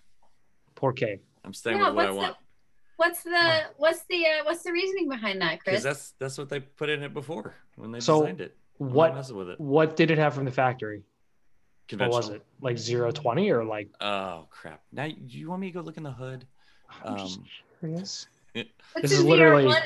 [0.74, 1.20] Poor K.
[1.44, 2.36] I'm staying Yeah, with what I what's want
[2.96, 5.82] What's the what's the uh, what's the reasoning behind that, Chris?
[5.82, 8.56] because that's that's what they put in it before when they So, designed it.
[8.80, 9.60] I'm What with it?
[9.60, 11.02] what did it have from the factory?
[11.96, 12.42] What was it?
[12.60, 13.88] Like zero twenty or like?
[14.00, 14.80] Oh crap!
[14.92, 16.46] Now do you want me to go look in the hood?
[17.04, 17.44] I'm just Um,
[17.80, 18.26] curious.
[19.00, 19.82] This is literally- VR1,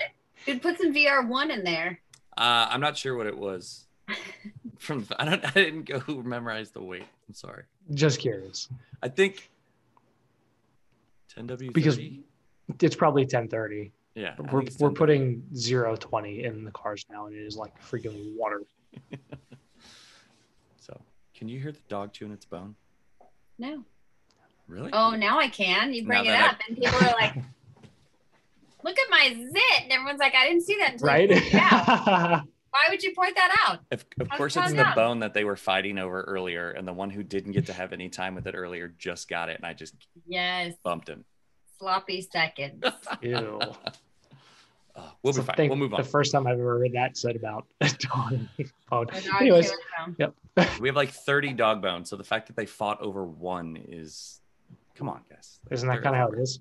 [0.46, 2.00] dude, put some VR one in there.
[2.36, 3.86] Uh, I'm not sure what it was.
[4.78, 7.04] From I don't I didn't go memorize the weight.
[7.28, 7.62] I'm sorry.
[7.94, 8.68] Just curious.
[9.02, 9.50] I think
[11.36, 11.72] 10W30.
[11.72, 11.98] Because
[12.80, 13.92] It's probably 1030.
[14.14, 17.72] yeah, I We're, we're putting zero twenty in the cars now, and it is like
[17.80, 18.62] freaking water.
[21.36, 22.74] So can you hear the dog chewing its bone?
[23.58, 23.84] No.
[24.68, 24.90] Really?
[24.92, 25.92] Oh, now I can.
[25.92, 27.34] You bring Now it that I- up, and people are like,
[28.82, 31.28] "Look at my zit," and everyone's like, "I didn't see that until Right?
[31.28, 32.42] you pointed it out.
[32.70, 34.96] Why would you point that out?" Of, of How's course, it it's found the out?
[34.96, 37.92] bone that they were fighting over earlier, and the one who didn't get to have
[37.92, 39.94] any time with it earlier just got it, and I just
[40.26, 41.24] Yes, bumped him.
[41.78, 42.82] sloppy seconds.
[43.22, 43.60] Ew.
[44.96, 45.56] Uh, we'll So be fine.
[45.56, 46.00] think We'll move on.
[46.02, 48.38] The first time I've ever heard that said about a dog.
[48.88, 49.06] phone.
[49.12, 50.16] My dog Anyways, chewing
[50.56, 50.66] gum.
[50.80, 54.40] We have like 30 dog bones, so the fact that they fought over one is,
[54.94, 55.60] come on, guys.
[55.70, 56.60] isn't that kind of how it is?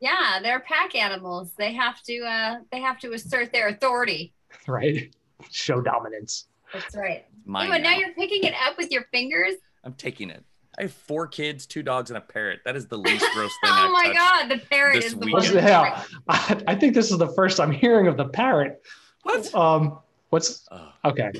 [0.00, 1.52] Yeah, they're pack animals.
[1.56, 2.18] They have to.
[2.24, 4.32] Uh, they have to assert their authority.
[4.68, 5.14] Right?
[5.50, 6.46] Show dominance.
[6.74, 7.24] That's right.
[7.46, 7.96] Mine Ew, and now now.
[7.98, 9.54] you're picking it up with your fingers.
[9.82, 10.44] I'm taking it.
[10.78, 12.60] I have four kids, two dogs, and a parrot.
[12.64, 15.26] That is the least gross thing Oh I've my god, the parrot this is the
[15.26, 15.54] weekend.
[15.56, 15.64] one.
[15.64, 16.02] Yeah.
[16.28, 18.82] I, I think this is the first I'm hearing of the parrot.
[19.22, 19.54] What?
[19.54, 19.98] Um,
[20.30, 20.66] what's
[21.04, 21.30] okay?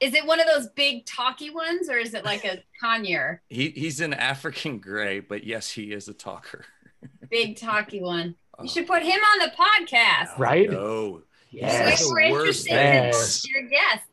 [0.00, 3.40] Is it one of those big talky ones, or is it like a conure?
[3.50, 6.64] he, he's an African gray, but yes, he is a talker.
[7.30, 8.34] Big talky one.
[8.62, 10.38] You should put him on the podcast.
[10.38, 10.70] Right?
[10.70, 11.22] No.
[11.50, 12.00] Yes.
[12.00, 13.46] That's Way the more worst interesting than Yes.
[13.48, 14.06] your guests.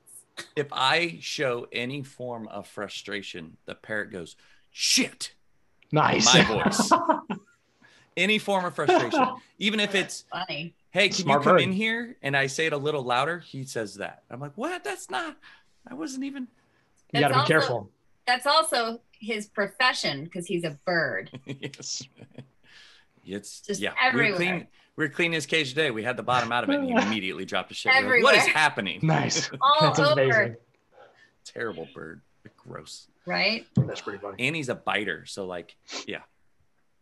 [0.56, 4.36] if I show any form of frustration, the parrot goes,
[4.78, 5.32] shit.
[5.92, 6.32] Nice.
[6.34, 6.92] My voice.
[8.18, 9.26] Any form of frustration,
[9.60, 10.74] even if it's, Funny.
[10.92, 11.62] hey, can Smart you come bird.
[11.62, 12.16] in here?
[12.24, 14.24] And I say it a little louder, he says that.
[14.32, 14.84] I'm like, what?
[14.84, 15.36] That's not,
[15.88, 16.48] I wasn't even.
[17.14, 17.90] you got to be also- careful.
[18.26, 21.32] That's also his profession because he's a bird.
[21.46, 22.04] yes.
[23.26, 23.92] It's Just yeah.
[23.92, 24.36] We were, everywhere.
[24.36, 25.92] clean, we were cleaning his cage today.
[25.92, 27.92] We had the bottom out of it, and he immediately dropped a shit.
[28.04, 29.00] We're like, what is happening?
[29.04, 29.50] Nice.
[29.62, 30.56] All That's over, amazing.
[31.46, 32.22] Terrible bird.
[32.58, 33.08] Gross.
[33.28, 33.68] Right?
[33.76, 34.48] That's pretty funny.
[34.48, 35.76] And he's a biter, so like,
[36.08, 36.20] yeah.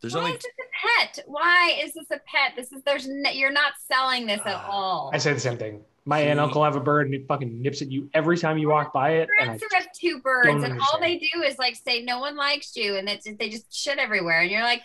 [0.02, 1.24] There's Why only is this a pet?
[1.26, 2.52] Why is this a pet?
[2.56, 5.12] This is there's n- you're not selling this at Ah, all.
[5.14, 5.82] I say the same thing.
[6.04, 8.58] My aunt and uncle have a bird and it fucking nips at you every time
[8.60, 9.30] you walk by it.
[9.40, 11.04] And I Friends who have two birds, don't and all understand.
[11.04, 14.42] they do is like say no one likes you, and that's they just shit everywhere,
[14.42, 14.82] and you're like.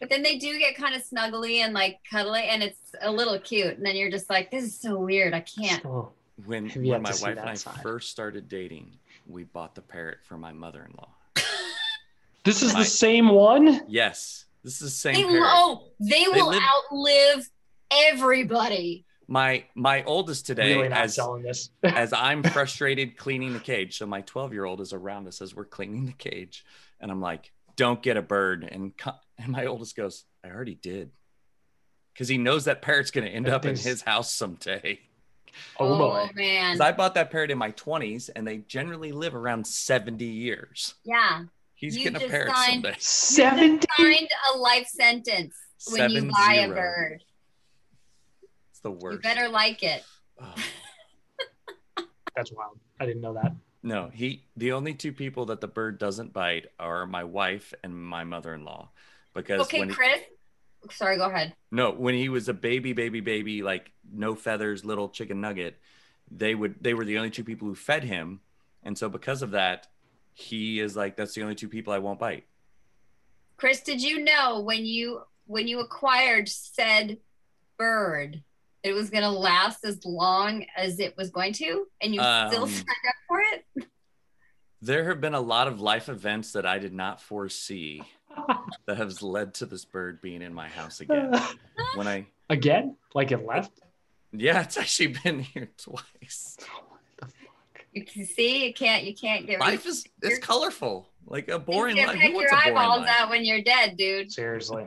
[0.00, 3.38] But then they do get kind of snuggly and like cuddly, and it's a little
[3.38, 3.76] cute.
[3.76, 5.34] And then you're just like, "This is so weird.
[5.34, 6.14] I can't." still-
[6.46, 7.80] when Have you when yet my see wife that and I side?
[7.82, 8.90] first started dating,
[9.26, 11.08] we bought the parrot for my mother-in-law.
[12.44, 13.80] This is My- the same one.
[13.88, 15.42] Yes, this is the same They, parrot.
[15.46, 16.60] oh, they will live-
[16.92, 17.50] outlive
[17.90, 19.06] everybody.
[19.26, 21.70] My my oldest today, really not as this.
[21.82, 23.96] as I'm frustrated cleaning the cage.
[23.96, 26.64] So my 12 year old is around us as we're cleaning the cage,
[27.00, 30.74] and I'm like, "Don't get a bird." And co- and my oldest goes, "I already
[30.74, 31.10] did,"
[32.12, 35.00] because he knows that parrot's going to end That up in his house someday.
[35.78, 36.26] Oh boy.
[36.28, 36.72] Oh, man.
[36.72, 40.94] 'Cause I bought that parrot in my 20s, and they generally live around 70 years.
[41.04, 41.44] yeah.
[41.76, 42.96] He's You getting a parrot signed- someday.
[42.98, 43.86] Seventy.
[43.98, 45.54] Signed a life sentence
[45.90, 47.22] when you Seven buy a bird.
[48.70, 49.16] It's the worst.
[49.16, 50.02] You better like it.
[50.40, 50.54] Oh.
[52.36, 52.78] That's wild.
[53.00, 53.52] I didn't know that.
[53.82, 57.94] No, he the only two people that the bird doesn't bite are my wife and
[57.94, 58.88] my mother-in-law.
[59.34, 60.20] Because Okay, when he, Chris.
[60.90, 61.54] Sorry, go ahead.
[61.70, 65.78] no, when he was a baby, baby, baby, like no feathers, little chicken nugget,
[66.30, 68.40] they would they were the only two people who fed him.
[68.82, 69.86] And so because of that,
[70.34, 72.44] he is like, that's the only two people I won't bite.
[73.56, 77.18] Chris, did you know when you when you acquired said
[77.78, 78.42] bird,
[78.82, 82.64] it was going to last as long as it was going to, and you still
[82.64, 83.86] Um, signed up for it?
[84.82, 88.02] There have been a lot of life events that I did not foresee
[88.86, 91.32] that has led to this bird being in my house again.
[91.94, 92.96] When I Again?
[93.14, 93.80] Like it left?
[94.32, 96.56] yeah, it's actually been here twice.
[97.92, 101.52] You can see you can't you can't get life is it's You're- colorful like a
[101.52, 103.96] Things boring gonna life pick who your wants a eyeballs life out when you're dead,
[103.96, 104.30] dude.
[104.32, 104.86] Seriously.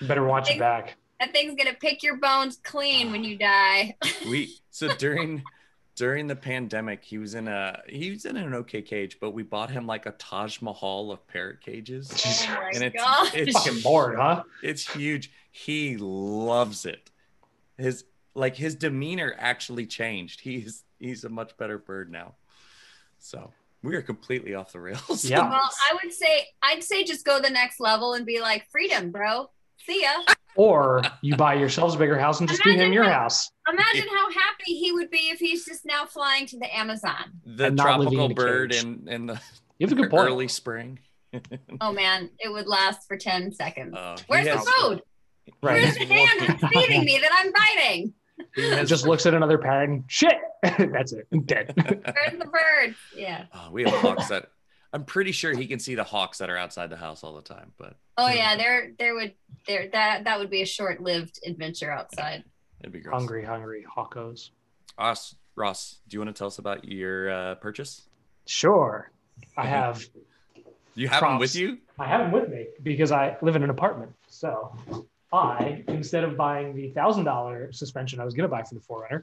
[0.00, 0.96] You better watch it back.
[1.20, 3.96] That thing's gonna pick your bones clean when you die.
[4.28, 5.42] we so during
[6.00, 9.42] during the pandemic he was in a he was in an okay cage but we
[9.42, 12.10] bought him like a taj mahal of parrot cages
[12.48, 13.30] Oh my and it's god.
[13.34, 14.44] it's Fucking bored, huh?
[14.62, 17.10] it's huge he loves it
[17.76, 22.34] his like his demeanor actually changed he's he's a much better bird now
[23.18, 25.50] so we are completely off the rails Yeah.
[25.50, 29.10] Well, I would say I'd say just go the next level and be like, freedom,
[29.10, 29.50] bro.
[29.86, 30.34] See ya.
[30.56, 33.50] Or you buy yourselves a bigger house and just do him your how- house.
[33.68, 37.14] Imagine how happy he would be if he's just now flying to the Amazon.
[37.46, 38.82] the And not tropical in a bird cage.
[38.84, 39.40] in in the
[39.78, 40.26] You have a good point.
[40.28, 40.98] early spring
[41.80, 43.94] Oh man, it would last for 10 seconds.
[43.96, 45.02] Uh, Where's the has- food?
[45.62, 45.82] Right.
[45.82, 48.14] Where's the hand that's feeding me that I'm biting?
[48.56, 50.34] he just looks at another parrot and shit.
[50.62, 51.26] That's it.
[51.46, 51.72] Dead.
[51.76, 52.94] Where's the bird?
[53.14, 53.44] Yeah.
[53.54, 54.46] Oh, we have hawks that
[54.92, 57.42] I'm pretty sure he can see the hawks that are outside the house all the
[57.42, 57.72] time.
[57.76, 59.34] But Oh yeah, there there would
[59.66, 62.44] there that that would be a short-lived adventure outside.
[62.80, 63.14] it'd be gross.
[63.14, 64.50] hungry, hungry hawkos.
[64.98, 68.08] Ross, Ross, do you want to tell us about your uh, purchase?
[68.46, 69.10] Sure.
[69.56, 70.04] I have
[70.94, 71.78] You have them with you?
[71.98, 74.12] I have them with me because I live in an apartment.
[74.26, 74.74] So
[75.32, 79.22] I, instead of buying the thousand dollar suspension I was gonna buy for the 4Runner,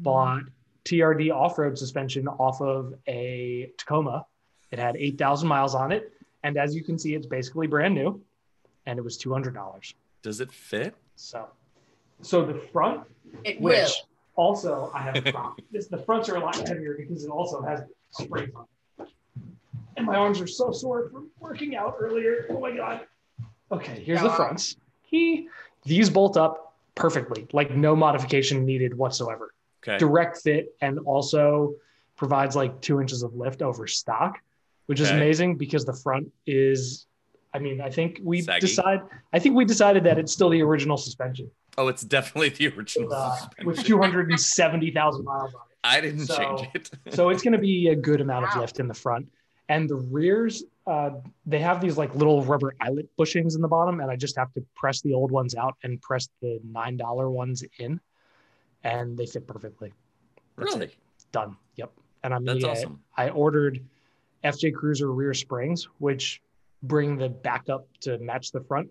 [0.00, 0.42] bought
[0.84, 4.26] TRD off-road suspension off of a Tacoma.
[4.74, 7.94] It had eight thousand miles on it, and as you can see, it's basically brand
[7.94, 8.20] new,
[8.86, 9.94] and it was two hundred dollars.
[10.20, 10.96] Does it fit?
[11.14, 11.46] So,
[12.22, 13.02] so the front,
[13.44, 13.90] It which will.
[14.34, 15.60] also I have a prop.
[15.70, 18.66] This the fronts are a lot heavier because it also has springs on
[18.98, 19.08] it.
[19.96, 22.46] And my arms are so sore from working out earlier.
[22.50, 23.02] Oh my god.
[23.70, 24.76] Okay, here's the fronts.
[25.02, 25.48] He
[25.84, 29.54] these bolt up perfectly, like no modification needed whatsoever.
[29.86, 29.98] Okay.
[29.98, 31.76] Direct fit and also
[32.16, 34.40] provides like two inches of lift over stock,
[34.86, 37.06] which is amazing because the front is
[37.52, 38.66] I mean, I think we Saggy.
[38.66, 39.00] decide
[39.32, 43.08] I think we decided that it's still the original suspension Oh, it's definitely the original.
[43.08, 43.66] with, uh, suspension.
[43.66, 45.76] with 270,000 miles on it.
[45.82, 46.90] I didn't so- change it.
[47.14, 49.26] So it's going to be a good amount of lift in the front.
[49.68, 51.10] And the rears, uh,
[51.46, 54.52] they have these like little rubber eyelet bushings in the bottom, and I just have
[54.52, 57.98] to press the old ones out and press the $9 ones in,
[58.84, 59.92] and they fit perfectly.
[60.56, 60.86] That's really?
[60.86, 60.94] it.
[61.32, 61.56] done.
[61.76, 61.90] Yep.
[62.22, 63.00] And I'm That's gonna get- awesome.
[63.16, 63.82] I ordered
[64.44, 66.40] FJ Cruiser rear springs, which
[66.82, 68.88] bring the back up to match the front.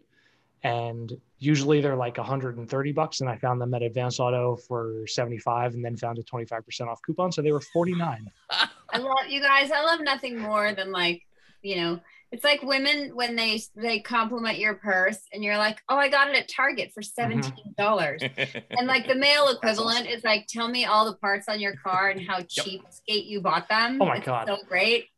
[0.64, 3.22] And usually they're like 130 bucks.
[3.22, 7.02] And I found them at Advanced Auto for 75 and then found a 25% off
[7.06, 7.32] coupon.
[7.32, 8.32] So they were 49.
[8.50, 9.72] I love you guys.
[9.72, 11.22] I love nothing more than like,
[11.62, 12.00] you know,
[12.34, 16.30] it's like women when they they compliment your purse and you're like, oh, I got
[16.30, 18.24] it at Target for seventeen dollars.
[18.24, 18.60] Mm-hmm.
[18.72, 22.10] And like the male equivalent is like, tell me all the parts on your car
[22.10, 24.02] and how cheap skate you bought them.
[24.02, 24.48] Oh my It's God.
[24.48, 25.10] so great.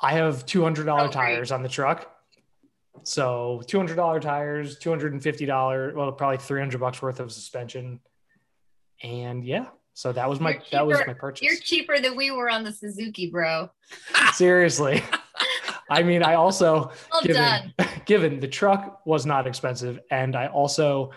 [0.00, 1.12] I have $200 Oh, great.
[1.12, 2.14] tires on the truck.
[3.04, 8.00] So $200 tires, $250, well, probably 300 bucks worth of suspension.
[9.02, 11.42] And yeah, so that was my, You're that was my purchase.
[11.44, 13.70] You're cheaper than we were on the Suzuki, bro.
[14.32, 15.02] Seriously.
[15.90, 17.72] I mean, I also, Well given,
[18.04, 21.10] given the truck was not expensive and i also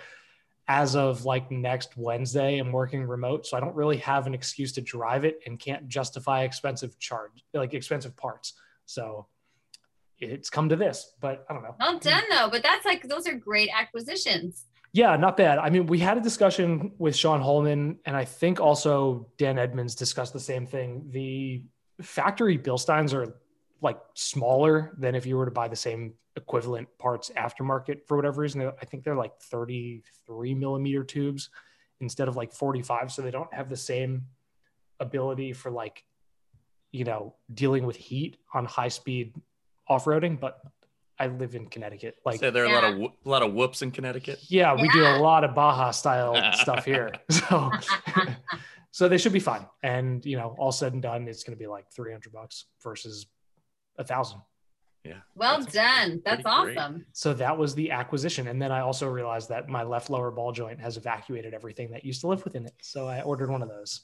[0.68, 4.74] as of like next wednesday i'm working remote so i don't really have an excuse
[4.74, 8.54] to drive it and can't justify expensive charge like expensive parts
[8.92, 9.28] so
[10.20, 12.50] it's come to this but i don't know Well done though.
[12.50, 14.66] But that's like those are great acquisitions.
[14.94, 18.60] yeah not bad i mean we had a discussion with sean holman and i think
[18.60, 21.64] also dan edmonds discussed the same thing the
[22.02, 23.36] factory bilsteins are
[23.82, 28.42] like smaller than if you were to buy the same equivalent parts aftermarket for whatever
[28.42, 31.50] reason i think they're like 33 millimeter tubes
[32.00, 34.26] instead of like 45 so they don't have the same
[35.00, 36.04] ability for like
[36.92, 39.34] you know dealing with heat on high speed
[39.88, 40.62] off-roading but
[41.20, 43.54] i live in connecticut like Say there are a lot of whoop- a lot of
[43.54, 44.40] whoops in Connecticut.
[44.48, 47.12] yeah, we do a lot of Baja style stuff here.
[47.32, 47.72] So
[48.92, 49.66] so they should be fine.
[49.84, 53.28] And you know, all said and done, it's gonna be like 300 bucks versus
[53.98, 54.42] a thousand.
[55.04, 55.20] Yeah.
[55.36, 56.22] Well That's done.
[56.26, 56.78] That's pretty great.
[56.78, 57.06] awesome.
[57.14, 58.48] So that was the acquisition.
[58.48, 62.04] And then I also realized that my left lower ball joint has evacuated everything that
[62.06, 62.74] used to live within it.
[62.82, 64.02] So I ordered one of those.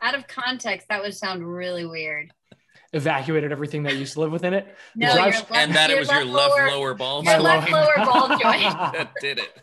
[0.00, 2.32] Out of context, that would sound really weird.
[2.92, 4.74] Evacuated everything that used to live within it.
[4.94, 7.22] No, drive- your left, and that it was your left lower, lower ball.
[7.24, 8.42] your left lower- lower ball joint.
[8.42, 9.58] that did it.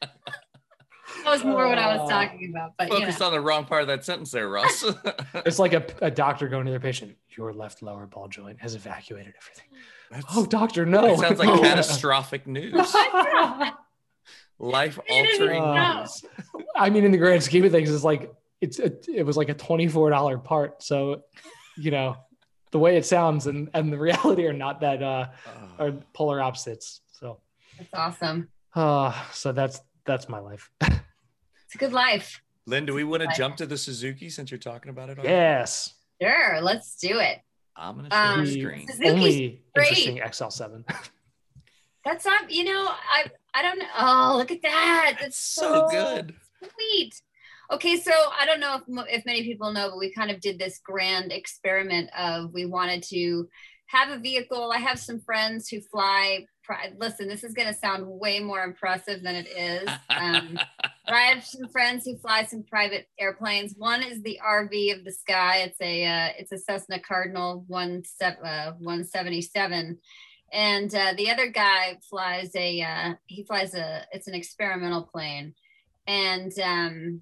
[0.00, 2.72] That was more what I was talking about.
[2.76, 3.00] But you know.
[3.00, 4.84] Focused on the wrong part of that sentence there, Ross.
[5.46, 7.16] It's like a, a doctor going to their patient.
[7.36, 9.66] Your left lower ball joint has evacuated everything.
[10.10, 11.02] That's- Oh, doctor, no.
[11.16, 12.94] that sounds like catastrophic news.
[14.58, 16.00] Life altering No.
[16.00, 16.24] news.
[16.76, 18.32] I mean, in the grand scheme of things, it's like
[18.64, 20.82] it's a, it was like a twenty four dollar part.
[20.82, 21.24] So,
[21.76, 22.16] you know,
[22.72, 25.26] the way it sounds and and the reality are not that uh
[25.78, 25.84] Oh.
[25.84, 27.00] are polar opposites.
[27.12, 27.40] So,
[27.78, 28.48] That's awesome.
[28.74, 30.70] uh so that's that's my life.
[31.66, 32.40] It's a good life.
[32.66, 35.18] Lynn, do we want to jump to the Suzuki since you're talking about it?
[35.18, 35.28] already?
[35.34, 37.38] yes, Sure, let's do it.
[37.76, 38.86] I'm gonna show Um, the the screen.
[38.86, 39.88] Suzuki's only great.
[39.88, 40.84] interesting XL seven.
[42.04, 43.86] That's not, you know, I I don't know.
[43.98, 45.16] Oh, look at that.
[45.20, 46.34] That's So good.
[46.60, 47.20] Sweet.
[47.70, 50.58] Okay, so I don't know if if many people know, but we kind of did
[50.58, 53.48] this grand experiment of we wanted to
[53.86, 54.70] have a vehicle.
[54.72, 56.46] I have some friends who fly.
[56.96, 59.88] Listen, this is going to sound way more impressive than it is.
[60.08, 60.58] Um,
[61.06, 63.74] I have some friends who fly some private airplanes.
[63.76, 65.58] One is the RV of the sky.
[65.58, 69.98] It's a uh, it's a Cessna Cardinal one uh, 177,
[70.52, 75.54] and uh, the other guy flies a uh, he flies a it's an experimental plane,
[76.06, 77.20] and um,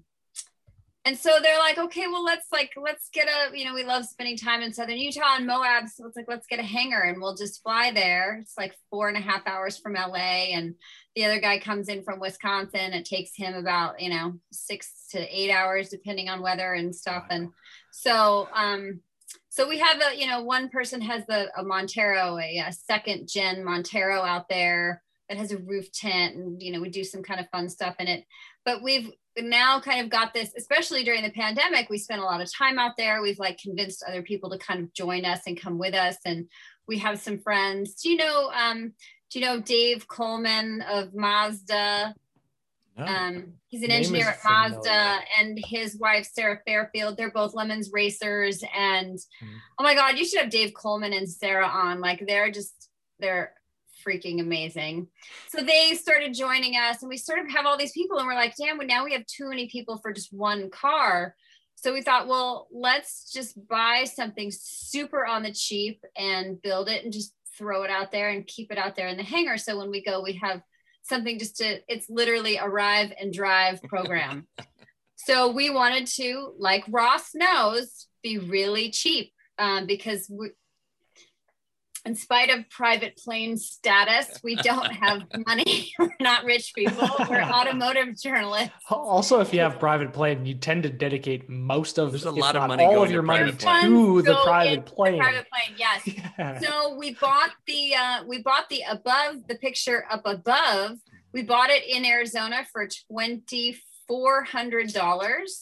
[1.05, 4.05] and so they're like, okay, well let's like let's get a you know we love
[4.05, 7.21] spending time in southern Utah and Moab, so it's like let's get a hangar and
[7.21, 8.39] we'll just fly there.
[8.41, 10.75] It's like four and a half hours from LA, and
[11.15, 12.93] the other guy comes in from Wisconsin.
[12.93, 17.25] It takes him about, you know, six to eight hours, depending on weather and stuff.
[17.29, 17.49] And
[17.91, 19.01] so, um,
[19.49, 23.27] so we have a, you know, one person has the, a Montero, a, a second
[23.27, 27.21] gen Montero out there that has a roof tent and, you know, we do some
[27.21, 28.25] kind of fun stuff in it.
[28.65, 32.41] But we've now kind of got this, especially during the pandemic, we spent a lot
[32.41, 33.21] of time out there.
[33.21, 36.17] We've like convinced other people to kind of join us and come with us.
[36.25, 36.47] And
[36.87, 37.95] we have some friends.
[37.95, 38.93] Do you know, um,
[39.31, 42.13] do you know Dave Coleman of Mazda?
[42.95, 43.05] No.
[43.05, 47.17] Um, he's an Name engineer at Mazda, and his wife Sarah Fairfield.
[47.17, 49.61] They're both Lemons racers, and Mhm.
[49.79, 52.01] oh my God, you should have Dave Coleman and Sarah on.
[52.01, 53.55] Like they're just they're
[54.05, 55.07] freaking amazing.
[55.49, 58.35] So they started joining us, and we sort of have all these people, and we're
[58.35, 61.35] like, damn, well, now we have too many people for just one car.
[61.75, 67.03] So we thought, well, let's just buy something super on the cheap and build it
[67.03, 69.57] and just throw it out there and keep it out there in the hangar.
[69.57, 70.61] So when we go, we have
[71.03, 74.47] something just to, it's literally arrive and drive program.
[75.15, 80.51] so we wanted to, like Ross knows, be really cheap um, because we,
[82.05, 85.93] in spite of private plane status, we don't have money.
[85.97, 87.09] We're not rich people.
[87.29, 88.73] We're automotive journalists.
[88.89, 92.55] Also, if you have private plane, you tend to dedicate most of There's a lot
[92.55, 94.25] of money all of your money private to planes.
[94.25, 95.19] the private into plane.
[95.19, 96.07] Private plane, yes.
[96.37, 96.59] Yeah.
[96.59, 100.97] So we bought the uh, we bought the above the picture up above.
[101.31, 105.59] We bought it in Arizona for twenty four hundred dollars,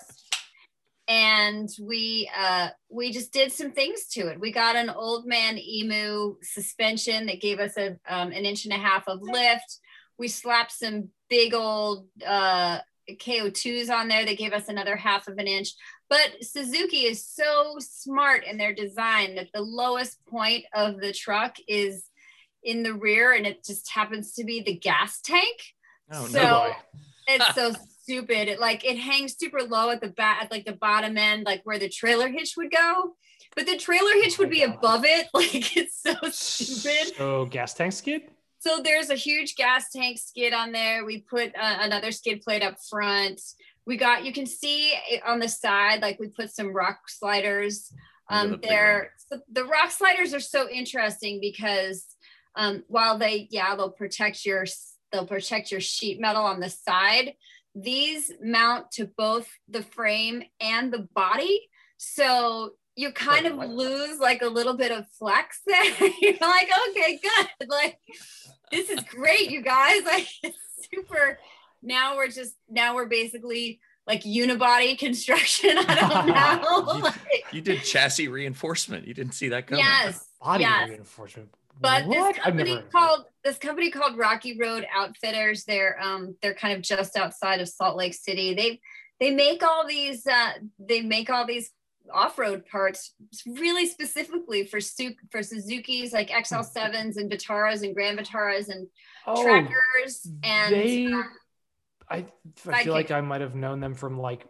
[1.12, 4.40] and we uh, we just did some things to it.
[4.40, 8.74] We got an old man emu suspension that gave us a um, an inch and
[8.74, 9.80] a half of lift.
[10.18, 15.38] We slapped some big old uh, KO2s on there that gave us another half of
[15.38, 15.74] an inch.
[16.10, 21.58] But Suzuki is so smart in their design that the lowest point of the truck
[21.68, 22.06] is
[22.64, 25.58] in the rear and it just happens to be the gas tank.
[26.10, 26.72] Oh So- no!
[27.28, 28.48] It's so stupid.
[28.48, 31.62] It like it hangs super low at the back at like the bottom end, like
[31.64, 33.16] where the trailer hitch would go.
[33.56, 35.28] But the trailer hitch would be above it.
[35.34, 37.16] Like it's so stupid.
[37.18, 38.24] So gas tank skid.
[38.62, 41.04] So there's a huge gas tank skid on there.
[41.04, 43.42] We put uh, another skid plate up front.
[43.88, 44.94] We got, you can see
[45.26, 47.92] on the side, like we put some rock sliders.
[48.30, 52.06] Um, big they're, so the rock sliders are so interesting because
[52.56, 54.66] um, while they, yeah, they'll protect your,
[55.12, 57.34] they'll protect your sheet metal on the side.
[57.76, 61.70] These mount to both the frame and the body.
[61.98, 65.84] So you kind of lose like a little bit of flex there.
[66.22, 67.70] You're like, okay, good.
[67.70, 67.98] Like,
[68.72, 70.02] this is great, you guys.
[70.06, 70.58] Like, it's
[70.94, 71.40] super.
[71.82, 75.72] Now we're just, now we're basically like unibody construction.
[75.78, 76.98] I don't know.
[76.98, 79.08] You- Like, You did chassis reinforcement.
[79.08, 79.86] You didn't see that coming.
[79.86, 80.28] yes.
[80.42, 80.90] Body Yes.
[80.90, 81.50] reinforcement.
[81.80, 82.36] But what?
[82.36, 85.64] this company called this company called Rocky Road Outfitters.
[85.64, 88.54] They're um they're kind of just outside of Salt Lake City.
[88.54, 88.80] They
[89.20, 91.72] they make all these uh they make all these
[92.12, 93.14] off-road parts
[93.48, 98.88] really specifically for Su- for Suzuki's like XL7s and Vitaras and Grand Vitaras and
[99.26, 101.06] Oh, trackers and they.
[101.14, 101.22] uh,
[102.10, 102.26] I,
[102.68, 104.46] I feel like I might have known them from like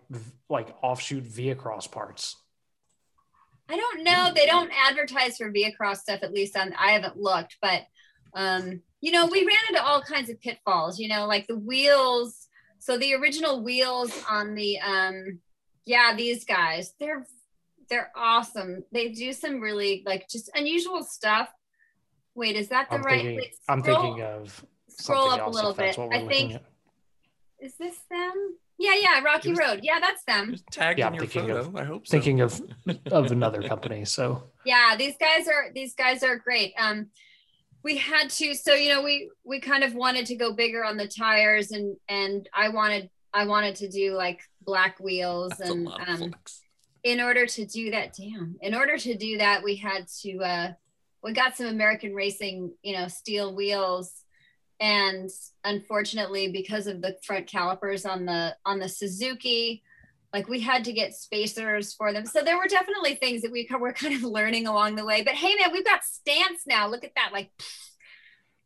[0.50, 2.36] like offshoot Viacross parts.
[3.72, 4.32] I don't know.
[4.36, 7.84] They don't advertise for Viacross stuff, at least on I haven't looked, but
[8.34, 12.48] um, you know, we ran into all kinds of pitfalls, you know, like the wheels.
[12.80, 15.40] So the original wheels on the um
[15.86, 17.26] yeah, these guys, they're
[17.90, 18.84] they're awesome.
[18.92, 21.50] They do some really like just unusual stuff.
[22.36, 23.38] Wait, is that the I'm right thinking.
[23.38, 25.98] wait, I'm thinking of scroll up a little bit.
[25.98, 26.64] I think at.
[27.60, 28.58] is this them?
[28.82, 29.80] Yeah, yeah, Rocky was- Road.
[29.84, 30.50] Yeah, that's them.
[30.50, 31.68] It was tagged Yeah, in I'm your thinking photo.
[31.70, 32.12] of- I hope so.
[32.12, 32.60] Thinking of
[33.12, 34.06] of another company.
[34.06, 37.08] So yeah these guys are these guys are great um
[37.84, 40.98] we had to so you know we we kind of wanted to go bigger on
[40.98, 45.74] the tires and and i wanted i wanted to do like black wheels That's a
[45.74, 46.62] and lot um flex.
[47.04, 50.72] in order to do that damn in order to do that we had to uh
[51.24, 54.21] we got some american racing you know steel wheels
[54.82, 55.30] and
[55.64, 59.84] unfortunately because of the front calipers on the on the suzuki
[60.34, 62.26] like we had to get spacers for them.
[62.26, 65.24] So there were definitely things that we were kind of learning along the way.
[65.24, 66.88] But hey man we've got stance now.
[66.88, 67.52] Look at that like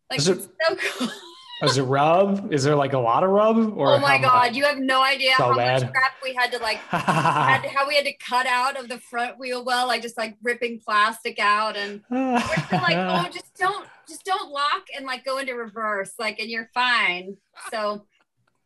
[0.10, 1.10] like it- it's so cool
[1.63, 2.52] is it rub?
[2.54, 3.58] Is there like a lot of rub?
[3.78, 4.56] Or oh my god much?
[4.56, 5.82] you have no idea So how bad.
[5.84, 8.89] much crap we had to like had to- how we had to cut out of
[8.89, 13.30] the front wheel well, like just like ripping plastic out and we're still like, oh,
[13.32, 17.38] just don't just don't lock and like go into reverse, like and you're fine.
[17.72, 18.06] So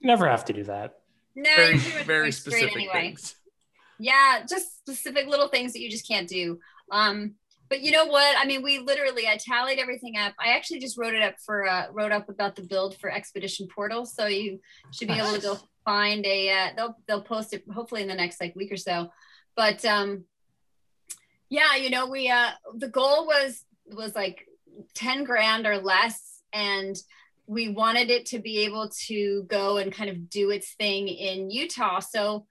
[0.02, 1.00] Never have to do that.
[1.36, 2.94] no, Very, you're doing very it straight specific anyway.
[2.94, 3.36] things.
[4.00, 6.60] Yeah, just specific little things that you just can't do.
[6.90, 7.36] Um,
[7.70, 8.36] but you know what?
[8.38, 10.34] I mean, we literally I tallied everything up.
[10.40, 13.68] I actually just wrote it up for uh wrote up about the build for Expedition
[13.74, 14.06] Portal.
[14.06, 14.60] So you
[14.92, 18.16] should be able to go find a uh, they'll they'll post it hopefully in the
[18.16, 19.12] next like week or so.
[19.56, 20.26] But um
[21.50, 24.48] yeah, you know, we uh the goal was was like
[24.96, 26.96] 10 grand or less and
[27.46, 31.50] we wanted it to be able to go and kind of do its thing in
[31.50, 32.00] Utah.
[32.00, 32.46] So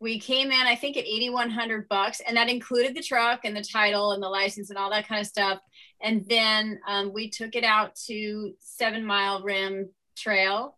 [0.00, 3.62] we came in, I think, at 8,100 bucks, and that included the truck and the
[3.62, 5.60] title and the license and all that kind of stuff.
[6.02, 10.76] And then um, we took it out to Seven Mile Rim Trail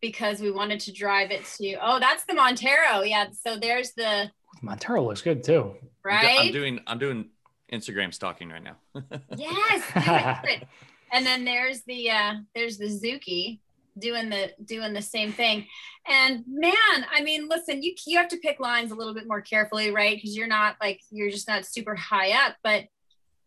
[0.00, 1.76] because we wanted to drive it to.
[1.82, 3.02] Oh, that's the Montero.
[3.02, 3.26] Yeah.
[3.32, 4.30] So there's the
[4.62, 5.74] Montero looks good too.
[5.82, 6.38] I'm right.
[6.40, 7.30] I'm doing I'm doing
[7.72, 8.76] Instagram stalking right now.
[9.36, 9.82] Yes.
[9.92, 10.68] do it, do it.
[11.12, 13.60] and then there's the uh there's the Zuki
[13.98, 15.66] doing the doing the same thing.
[16.06, 19.40] And man, I mean, listen, you you have to pick lines a little bit more
[19.40, 20.16] carefully, right?
[20.16, 22.84] Because you're not like you're just not super high up, but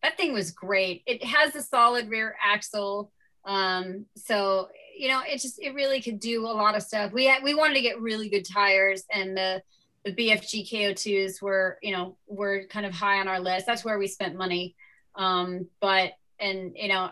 [0.03, 1.03] that thing was great.
[1.05, 3.11] It has a solid rear axle.
[3.45, 7.11] Um, so you know, it just it really could do a lot of stuff.
[7.13, 9.61] We had we wanted to get really good tires and the
[10.05, 13.65] the BFG KO2s were, you know, were kind of high on our list.
[13.65, 14.75] That's where we spent money.
[15.15, 17.11] Um, but and you know,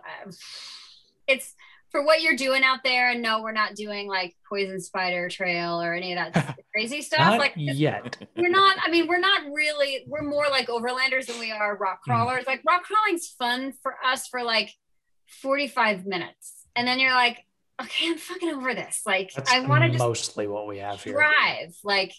[1.28, 1.54] it's
[1.98, 3.10] for what you're doing out there.
[3.12, 7.20] And no, we're not doing like Poison Spider Trail or any of that crazy stuff.
[7.20, 8.18] Not like yet.
[8.36, 8.78] we're not.
[8.84, 10.06] I mean, we're not really.
[10.08, 12.12] We're more like overlanders than we are rock Hmm.
[12.12, 12.46] crawlers.
[12.46, 14.72] Like rock crawling's fun for us for like
[15.42, 17.40] 45 minutes, and then you're like,
[17.82, 19.02] okay, I'm fucking over this.
[19.06, 21.14] Like That's I want to just mostly what we have here.
[21.14, 22.14] drive like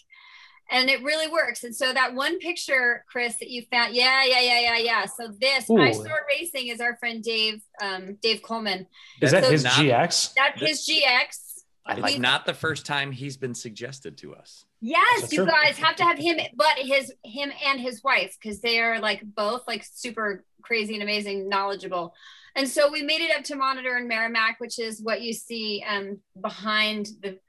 [0.71, 4.39] and it really works and so that one picture chris that you found yeah yeah
[4.41, 5.77] yeah yeah yeah so this Ooh.
[5.79, 8.85] i saw racing is our friend dave um dave coleman
[9.21, 10.33] Is that So- his Not- GX?
[10.35, 11.45] that's his gx
[11.85, 14.65] I It's like not the first time he's been suggested to us.
[14.79, 15.47] yes you true.
[15.47, 19.21] guys have to have him but his him and his wife because they are like
[19.23, 22.13] both like super crazy and amazing knowledgeable
[22.55, 25.83] and so we made it up to monitor in merrimac which is what you see
[25.89, 27.39] um behind the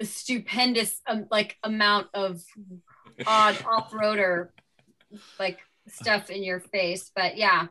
[0.00, 2.42] the stupendous um, like amount of
[3.26, 4.48] odd off-roader
[5.38, 7.66] like stuff in your face but yeah.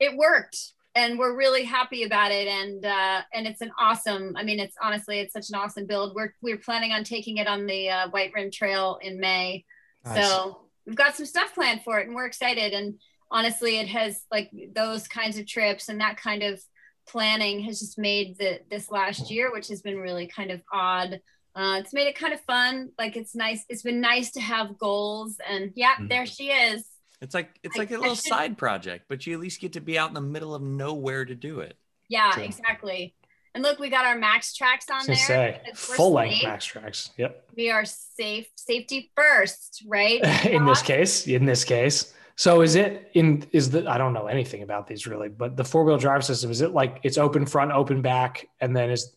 [0.00, 0.58] It worked
[0.96, 4.76] and we're really happy about it and uh and it's an awesome i mean it's
[4.82, 6.14] honestly it's such an awesome build.
[6.14, 9.64] We're we're planning on taking it on the uh, white rim trail in may.
[10.04, 10.28] Nice.
[10.28, 12.94] so we've got some stuff planned for it and we're excited and
[13.30, 16.60] honestly it has like those kinds of trips and that kind of
[17.06, 21.20] planning has just made the this last year which has been really kind of odd
[21.56, 24.76] uh, it's made it kind of fun like it's nice it's been nice to have
[24.78, 26.08] goals and yeah Mhm.
[26.08, 26.84] there she is
[27.20, 29.72] It's like it's I- like a little should- side project, but you at least get
[29.74, 31.76] to be out in the middle of nowhere to do it.
[32.08, 32.42] yeah True.
[32.44, 33.14] exactly
[33.54, 37.10] and look we got our MAXTRAX on there say because we're full length max tracks.
[37.16, 37.50] Yep.
[37.56, 42.12] we are safe safety first right in this case, in this case.
[42.36, 45.64] So is it in is the I don't know anything about these really, but the
[45.64, 49.14] four wheel drive system is it like it's open front, open back, and then is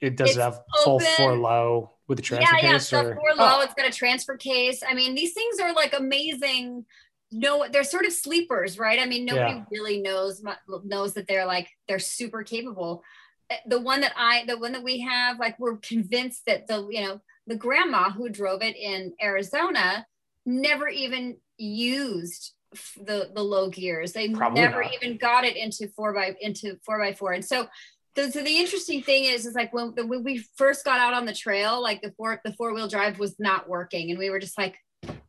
[0.00, 1.06] it does It's it have full open.
[1.16, 2.86] four low with the transfer yeah, yeah, case?
[2.86, 3.14] stuff or?
[3.16, 3.56] four low.
[3.58, 4.82] Oh, It's got a transfer case.
[4.88, 6.84] I mean, these things are like amazing.
[7.32, 9.00] No, they're sort of sleepers, right?
[9.00, 9.64] I mean, nobody Yeah.
[9.72, 10.44] really knows
[10.84, 13.02] knows that they're like they're super capable.
[13.50, 16.86] Uh, The one that I, the one that we have, like we're convinced that the
[16.90, 20.06] you know the grandma who drove it in Arizona
[20.44, 22.52] never even used
[22.96, 24.12] the the low gears.
[24.12, 24.92] They Probably never not.
[24.94, 27.32] even got it into four by into four by four.
[27.32, 27.68] And so
[28.14, 31.26] the, so the interesting thing is, is like when, when we first got out on
[31.26, 34.38] the trail, like the four the four wheel drive was not working, and we were
[34.40, 34.76] just like,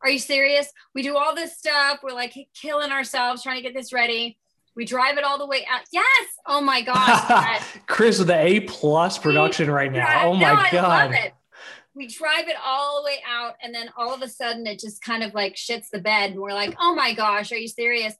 [0.01, 0.71] "Are you serious?
[0.95, 1.99] We do all this stuff.
[2.03, 4.37] We're like killing ourselves trying to get this ready.
[4.75, 5.81] We drive it all the way out.
[5.91, 6.27] Yes.
[6.45, 7.27] Oh my gosh.
[7.27, 7.63] Brad.
[7.87, 9.97] Chris with the A plus production right now.
[10.07, 11.31] Yeah, Oh no, my I god.
[11.97, 12.03] It.
[12.03, 15.01] We drive it all the way out, and then all of a sudden it just
[15.01, 18.13] kind of like shits the bed, and we're like, "Oh my gosh, are you serious?"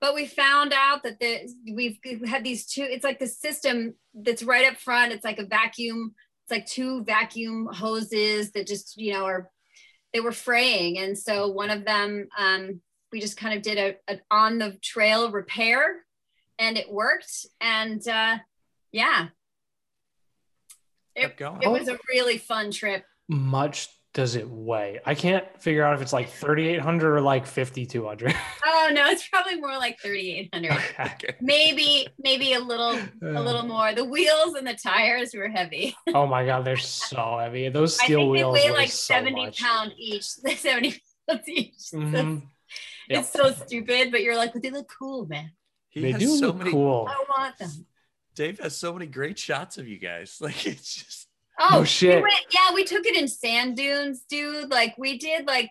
[0.00, 2.82] But we found out that the we've had these two.
[2.82, 5.12] It's like the system that's right up front.
[5.12, 6.14] It's like a vacuum.
[6.44, 9.50] It's like two vacuum hoses that just you know are
[10.12, 12.80] they were fraying, and so one of them um,
[13.12, 16.04] we just kind of did a, a on the trail repair,
[16.58, 17.46] and it worked.
[17.60, 18.38] And uh,
[18.92, 19.28] yeah,
[21.36, 21.62] going.
[21.62, 23.04] it was a really fun trip.
[23.28, 25.00] Much does it weigh?
[25.04, 28.34] I can't figure out if it's like 3,800 or like 5,200.
[28.66, 30.72] Oh no, it's probably more like 3,800.
[31.00, 31.34] Okay.
[31.40, 33.94] maybe, maybe a little, a little more.
[33.94, 35.96] The wheels and the tires were heavy.
[36.14, 37.68] Oh my god, they're so heavy.
[37.70, 39.58] Those I steel think they wheels weigh weigh like so 70 much.
[39.60, 40.24] pound each.
[40.24, 41.74] 70 pounds each.
[41.78, 42.42] So Mhm.
[43.08, 43.20] Yep.
[43.20, 45.50] It's so stupid, but you're like, but they look cool, man.
[45.90, 46.70] He They has do so look many.
[46.72, 47.06] cool.
[47.08, 47.70] I want them.
[48.34, 50.38] Dave has so many great shots of you guys.
[50.40, 51.23] Like it's just
[51.58, 52.22] Oh, Oh, we shit.
[52.22, 54.70] went- yeah, we took it in sand dunes, dude.
[54.70, 55.70] Like we did like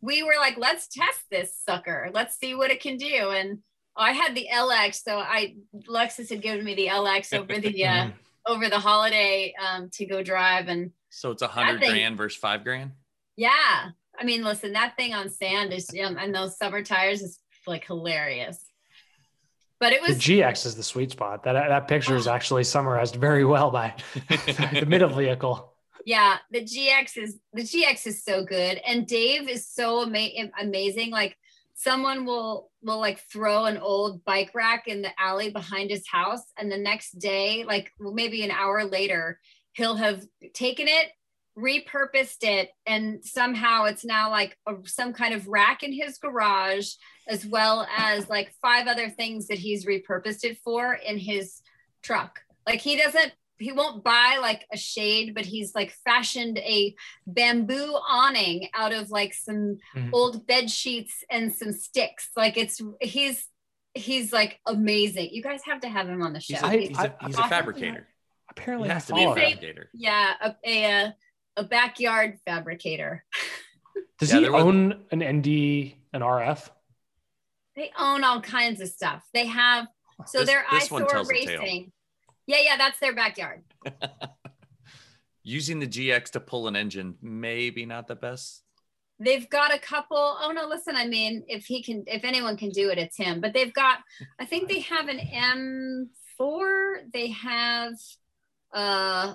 [0.00, 2.10] we were like, let's test this sucker.
[2.12, 3.30] Let's see what it can do.
[3.30, 3.58] And
[3.96, 5.56] I had the LX, so I
[5.88, 8.12] Lexus had given me the LX over the uh, Mhm.
[8.46, 12.62] over the holiday um, to go drive, and so it's a hundred grand versus five
[12.64, 12.92] grand.
[13.36, 17.40] yeah, I mean, listen, that thing on sand is um, and those summer tires is
[17.66, 18.64] like hilarious.
[19.80, 21.44] But it was The GX is the sweet spot.
[21.44, 23.94] That that picture is actually summarized very well by
[24.28, 25.74] the middle vehicle.
[26.06, 31.10] yeah the gx is the gx is so good and dave is so ama- amazing
[31.10, 31.36] like
[31.74, 36.44] someone will will like throw an old bike rack in the alley behind his house
[36.56, 39.38] and the next day like maybe an hour later
[39.72, 40.24] he'll have
[40.54, 41.06] taken it
[41.58, 46.88] repurposed it and somehow it's now like a, some kind of rack in his garage
[47.28, 51.60] as well as like five other things that he's repurposed it for in his
[52.02, 56.94] truck like he doesn't he won't buy like a shade, but he's like fashioned a
[57.26, 60.10] bamboo awning out of like some Mhm.
[60.12, 62.30] old bed sheets and some sticks.
[62.36, 63.44] Like it's he's
[63.94, 65.30] he's like amazing.
[65.32, 66.54] You guys have to have him on the show.
[66.54, 68.06] He's a, he's a, I- he's I- a fabricator.
[68.48, 69.42] Apparently, He has to be a follow him.
[69.54, 69.90] fabricator.
[69.92, 71.10] yeah, a, a uh,
[71.58, 73.24] a backyard fabricator.
[74.18, 76.70] Does Yeah, he there was- own an ND, an RF?
[77.76, 79.22] they own all kinds of stuff.
[79.32, 79.86] They have
[80.26, 81.60] so This- they're this one eyesore tells a tale.
[81.60, 81.92] racing.
[82.46, 83.62] Yeah, yeah, that's their backyard.
[85.44, 88.64] Using the GX to pull an engine, maybe not the best.
[89.20, 90.16] They've got a couple.
[90.18, 93.40] Oh no, listen, I mean, if he can, if anyone can do it, it's him.
[93.40, 93.98] But they've got,
[94.38, 95.18] I think they have an
[96.40, 97.12] M4.
[97.12, 97.94] They have,
[98.72, 99.34] uh,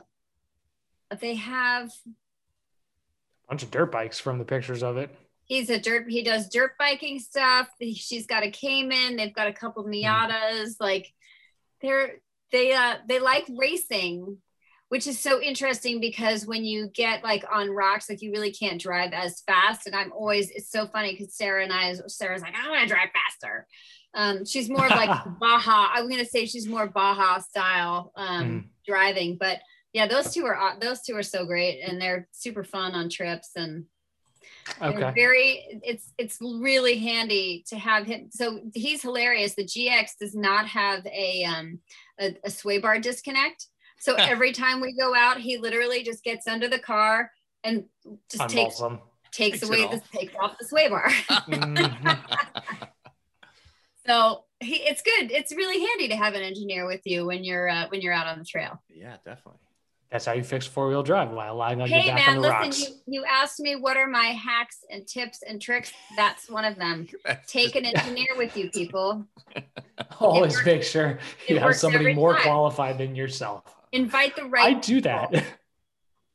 [1.19, 1.87] they have.
[1.87, 5.09] A bunch of dirt bikes from the pictures of it.
[5.45, 6.09] He's a dirt.
[6.09, 7.67] He does dirt biking stuff.
[7.95, 9.17] She's got a Cayman.
[9.17, 10.75] They've got a couple Miatas.
[10.79, 11.11] Like,
[11.81, 12.15] they're
[12.51, 14.37] they uh they like racing
[14.89, 18.79] which is so interesting because when you get like on rocks, like you really can't
[18.79, 19.87] drive as fast.
[19.87, 22.93] And I'm always, it's so funny because Sarah and I, Sarah's like, I want to
[22.93, 23.65] drive faster.
[24.13, 25.09] Um, she's more of like
[25.39, 25.87] Baja.
[25.93, 28.63] I'm gonna say she's more Baja style um, Mm.
[28.85, 29.57] driving, but
[29.93, 33.51] yeah, those two are those two are so great, and they're super fun on trips
[33.55, 33.85] and
[34.81, 35.11] Okay.
[35.15, 35.79] very.
[35.83, 38.29] It's it's really handy to have him.
[38.31, 39.55] So he's hilarious.
[39.55, 41.79] The GX does not have a um
[42.19, 43.67] a, a sway bar disconnect.
[43.99, 47.31] So every time we go out, he literally just gets under the car
[47.63, 47.85] and
[48.29, 48.99] just takes Unballs them.
[49.31, 50.11] takes Takes away the off.
[50.11, 51.09] takes off the sway bar.
[51.47, 52.19] Mhm.
[54.05, 55.31] So he, it's good.
[55.31, 58.27] It's really handy to have an engineer with you when you're uh, when you're out
[58.27, 58.81] on the trail.
[58.89, 59.61] yeah, definitely.
[60.13, 62.41] That's how you fix four wheel drive while lying on your back man, on the
[62.41, 62.79] listen, rocks.
[62.79, 65.91] you, you asked me what are my hacks and tips and tricks.
[66.15, 67.07] That's one of them.
[67.47, 69.25] Take an engineer with you, people.
[70.19, 72.43] Always works- make sure you have somebody more time.
[72.43, 73.63] qualified than yourself.
[73.91, 74.63] Invite the right.
[74.65, 74.81] I right.
[74.83, 75.43] do that.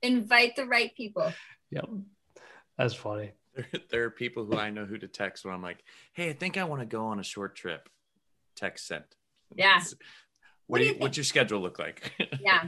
[0.02, 1.32] Invite the right people.
[1.70, 1.88] yep.
[2.76, 3.30] That's funny.
[3.54, 6.32] There, there are people who I know who to text when I'm like, "Hey, I
[6.32, 7.88] think I want to go on a short trip."
[8.56, 9.04] Text sent.
[9.54, 9.76] Yeah.
[9.78, 9.94] What,
[10.66, 12.12] What do do you, you what's your schedule look like?
[12.40, 12.64] Yeah.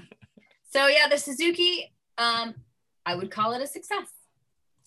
[0.70, 2.54] So yeah, the Suzuki, um,
[3.04, 4.08] I would call it a success.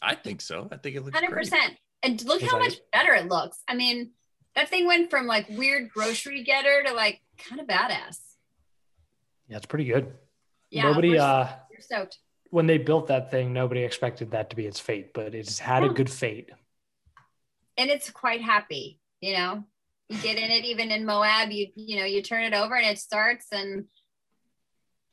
[0.02, 0.68] I think so.
[0.72, 1.50] I think it looks Hundred great.
[1.50, 1.78] percent.
[2.02, 3.62] And look how I- much better it looks.
[3.68, 4.12] I mean,
[4.56, 8.18] that thing went from like weird grocery getter to like kind of badass.
[9.48, 10.14] Yeah, it's pretty good.
[10.70, 10.84] Yeah.
[10.84, 12.18] nobody we're, uh we're stoked.
[12.50, 15.84] when they built that thing, nobody expected that to be its fate, but it's had
[15.84, 16.50] a good fate.
[17.78, 19.64] and it's quite happy you know
[20.10, 22.86] you get in it even in moab you you know you turn it over and
[22.86, 23.86] it starts and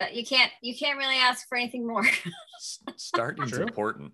[0.01, 3.63] but you can't you can't really ask for anything more S- Starting's True.
[3.63, 4.13] important.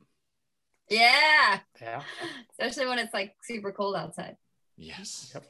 [0.90, 2.02] yeah Yeah.
[2.50, 4.36] especially when it's like super cold outside
[4.78, 5.30] Yes.
[5.32, 5.44] Yep.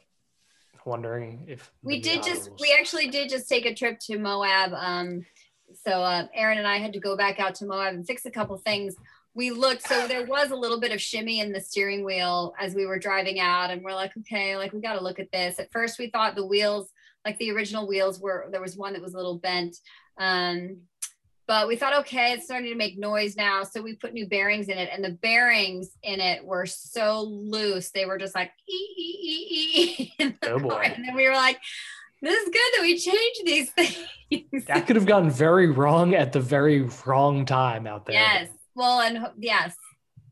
[0.84, 4.18] Wondering if we did Miata just will- we actually did just take a trip to
[4.18, 5.26] moab um
[5.84, 8.30] so uh, aaron and i had to go back out to moab and fix a
[8.30, 8.95] couple things
[9.34, 12.74] we looked so there was a little bit of shimmy in the steering wheel as
[12.76, 15.59] we were driving out and we're like okay like we got to look at this
[15.59, 16.93] at first we thought the wheels
[17.24, 19.76] like the original wheels were there was one that was a little bent
[20.19, 20.79] um
[21.49, 23.62] but we thought okay it's starting to make noise now.
[23.62, 27.91] So we put new bearings in it and the bearings in it were so loose.
[27.93, 30.69] They were just like ee, ee, ee, the Oh, boy.
[30.71, 30.83] car.
[30.85, 31.59] and then we were like
[32.23, 34.64] this is good that we changed these things.
[34.67, 38.14] That could have gotten very wrong at the very wrong time out there.
[38.14, 38.49] yes.
[38.75, 39.75] Well and yes.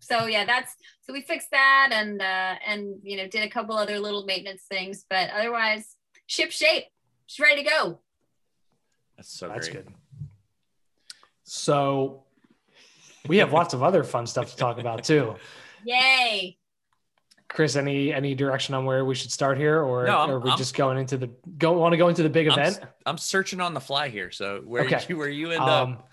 [0.00, 3.76] So yeah that's so we fixed that and uh and you know did a couple
[3.76, 5.94] other little maintenance things but otherwise
[6.26, 6.84] ship shape.
[7.26, 8.00] She's ready to go
[9.16, 9.86] That's so That's great.
[9.86, 9.94] good.
[11.44, 12.24] So
[13.28, 15.36] we have lots of other fun stuff to talk about too.
[15.84, 16.56] yay
[17.48, 20.48] Chris, any any direction on where we should start here, or No, I'm- are we
[20.50, 21.72] I'm- just going into the go?
[21.74, 22.78] Want to go into the big I'm, event?
[22.82, 24.30] s- I'm searching on the fly here.
[24.32, 25.00] So where Okay.
[25.08, 26.08] you where you end Um, up?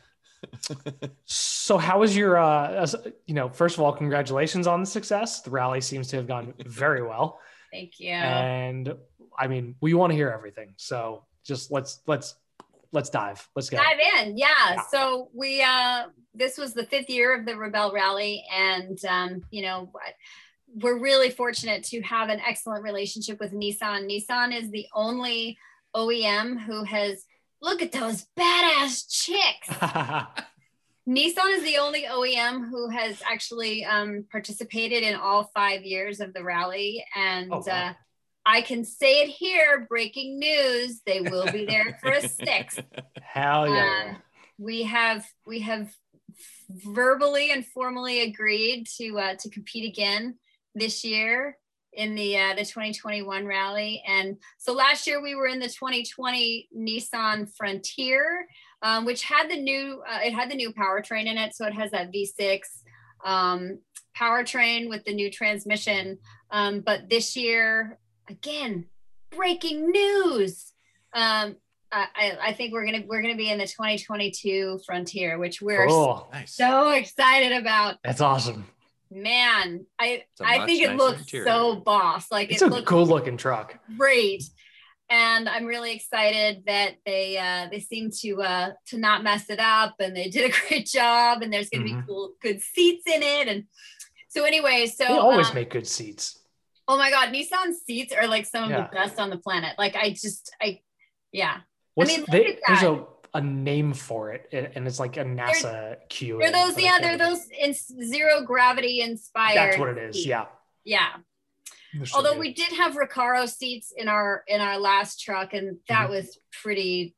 [1.26, 2.38] so how was your?
[2.38, 2.86] uh
[3.26, 5.42] You know, first of all, congratulations on the success.
[5.42, 7.40] The rally seems to have gone very well,
[7.72, 8.96] thank you and
[9.40, 10.74] I mean, we want to hear everything.
[10.78, 12.36] So just let's let's
[12.94, 13.48] let's dive.
[13.56, 13.78] Let's go.
[13.78, 14.48] dive in yeah.
[14.76, 14.82] Yeah.
[14.92, 19.62] so we uh this was the fifth year of the Rebelle Rally and um you
[19.64, 19.92] know
[20.76, 25.58] we're really fortunate to have an excellent relationship with nissan nissan is the only
[25.96, 27.26] oem who has
[27.62, 29.68] look at those badass chicks
[31.08, 36.34] nissan is the only oem who has actually um, participated in all five years of
[36.34, 37.90] the rally and Oh, wow.
[37.90, 37.94] uh,
[38.46, 42.82] i can say it here breaking news they will be there for a sixth
[43.22, 44.04] Hell yeah!
[44.10, 44.14] uh,
[44.58, 45.94] we have we have
[46.70, 50.38] verbally and formally agreed to uh, to compete again
[50.76, 51.58] this year
[51.94, 54.04] in the uh, the 2021 rally.
[54.08, 58.48] And so last year we were in the 2020 nissan frontier
[58.82, 61.56] um, which had the new uh, it had the new powertrain in it.
[61.56, 62.62] So it has that v6
[63.24, 63.80] um,
[64.18, 66.18] powertrain with the new transmission.
[66.52, 68.00] Um, but this year
[68.32, 68.86] again
[69.36, 70.74] breaking news
[71.14, 71.56] um,
[71.92, 75.88] I, I- I think we're gonna we're gonna be in the 2022 frontier, which we're
[75.88, 76.30] cool.
[76.32, 76.54] nice.
[76.56, 77.98] so excited about.
[78.04, 78.66] That's awesome.
[79.12, 81.46] man, I It's a I much think it looks interior.
[81.48, 82.32] so boss.
[82.32, 83.78] Like It's it a cool looking truck.
[83.98, 84.44] great.
[85.10, 89.60] And I'm really excited that they uh, they seem to uh, to not mess it
[89.60, 91.42] up, and they did a great job.
[91.42, 92.00] And there's going to Mhm.
[92.02, 93.50] be cool, good seats in it.
[93.50, 93.66] And
[94.30, 96.40] so, anyway, so They always um, make good seats.
[96.92, 98.88] Oh my god, Nissan seats are like some of Yeah.
[98.88, 99.76] the best on the planet.
[99.78, 100.82] Like I just, I
[101.32, 101.60] yeah,
[101.96, 105.96] What's mean, they, at there's a, a name for it, and it's like a NASA
[106.10, 106.40] Q.
[106.40, 109.56] they're those yeah, they're those in zero gravity inspired.
[109.56, 110.16] That's what it is.
[110.18, 110.28] seats.
[110.28, 110.46] Yeah.
[110.84, 111.10] yeah.
[112.06, 112.40] So Although good.
[112.40, 116.12] we did have Recaro seats in our in our last truck, and that Mhm.
[116.12, 117.16] was pretty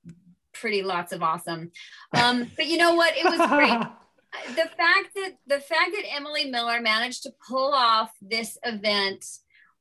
[0.54, 1.72] pretty lots of awesome.
[2.16, 3.16] Um, but you know what?
[3.18, 3.80] It was great.
[4.56, 9.26] the fact that the fact that Emily Miller managed to pull off this event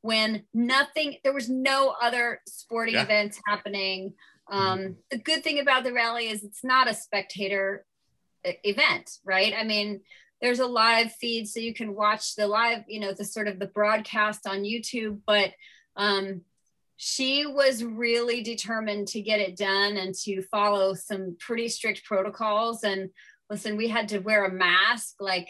[0.02, 3.04] when nothing there was no other sporting Yeah.
[3.04, 4.14] events happening.
[4.50, 7.86] Um, the good thing about the rally is it's not a spectator
[8.44, 9.54] event, right?
[9.56, 10.02] I mean,
[10.40, 13.58] there's a live feed so you can watch the live, you know, the sort of
[13.60, 15.52] the broadcast on YouTube, but
[15.96, 16.42] um
[16.96, 22.84] she was really determined to get it done and to follow some pretty strict protocols
[22.84, 23.10] and
[23.50, 25.48] listen we had to wear a mask like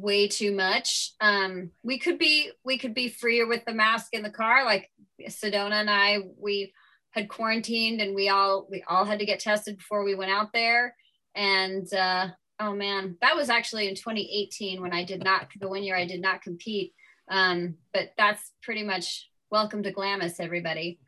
[0.00, 1.12] way too much.
[1.20, 4.64] Um we could be we could be freer with the mask in the car.
[4.64, 4.90] Like
[5.28, 6.72] sedona and i we
[7.10, 10.52] had quarantined and we all we all had to get tested before we went out
[10.52, 10.94] there.
[11.34, 12.28] And uh
[12.60, 16.06] oh man that was actually in 2018 when i did not the one year i
[16.06, 16.92] did not compete.
[17.30, 20.98] Um but that's pretty much welcome to glamis everybody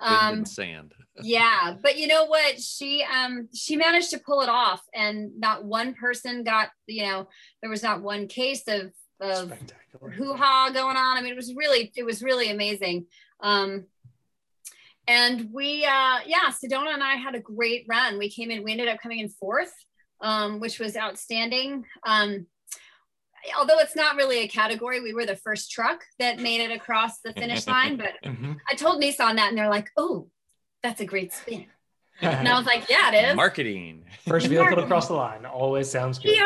[0.00, 0.94] um sand.
[1.22, 2.60] yeah but you know what?
[2.60, 7.28] She um she managed to pull it off and not one person got you know
[7.60, 10.10] there was not one case of of spectacular.
[10.10, 11.18] hoo-ha going on.
[11.18, 13.06] I mean it was really it was really amazing.
[13.40, 13.84] Um
[15.06, 18.18] and we uh yeah sedona and i had a great run.
[18.18, 19.72] We came in we ended up coming in fourth
[20.20, 21.84] um which was outstanding.
[22.06, 22.46] Um
[23.58, 27.20] although it's not really a category we were the first truck that made it across
[27.20, 28.56] the finish line but Mhm.
[28.70, 30.28] I told Nissan that, and they're like, "Oh,
[30.82, 31.66] that's a great spin."
[32.20, 34.04] And I was like, "Yeah, it is." Marketing.
[34.28, 36.36] First vehicle to cross the line always sounds good.
[36.36, 36.42] PR.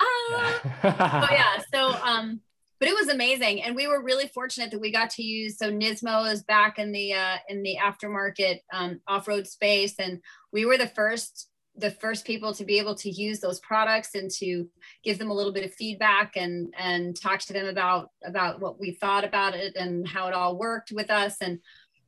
[0.00, 0.60] Ah.
[0.82, 1.26] Yeah.
[1.30, 1.62] Oh yeah.
[1.74, 2.40] So, um,
[2.80, 5.58] but it was amazing, and we were really fortunate that we got to use.
[5.58, 10.20] So Nismo is back in the uh, in the aftermarket um, off road space, and
[10.52, 14.30] we were the first the first people to be able to use those products and
[14.30, 14.68] to
[15.02, 18.78] give them a little bit of feedback and and talk to them about about what
[18.78, 21.58] we thought about it and how it all worked with us and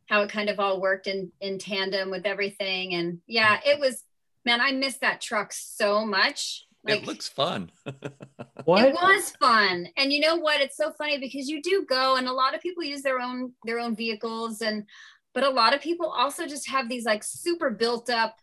[0.06, 2.94] how it kind of all worked in in tandem with everything.
[2.94, 4.04] And yeah it was
[4.44, 6.66] man i miss that truck so much.
[6.88, 7.72] It looks fun.
[8.64, 8.84] what?
[8.84, 9.88] it was fun.
[9.96, 10.60] And you know what?
[10.60, 13.54] It's so funny because you do go and a lot of people use their own
[13.64, 14.60] their own vehicles.
[14.60, 14.84] And
[15.34, 18.36] but a lot of people also just have these like super built up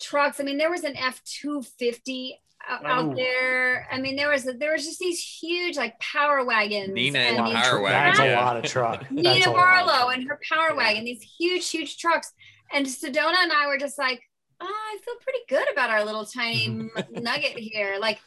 [0.00, 2.32] trucks i mean there was an f-250
[2.68, 3.14] out, Oh.
[3.14, 7.18] there i mean there was a, there was just these huge like power wagons Nena
[7.20, 9.06] and and these- Power That's Wagon, a lot of truck.
[9.10, 9.52] Nena a.
[9.54, 10.76] Barlow and her power Yeah.
[10.76, 12.32] wagon, these huge, huge trucks.
[12.72, 14.20] And Sedona and I were just like,
[14.60, 17.98] oh, I feel pretty good about our little tiny nugget here.
[18.00, 18.18] Like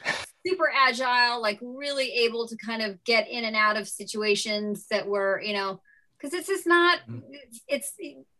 [0.47, 5.05] super agile, like really able to kind of get in and out of situations that
[5.07, 5.81] were, you know,
[6.19, 7.21] because this is not Mhm.
[7.33, 7.93] it's, it's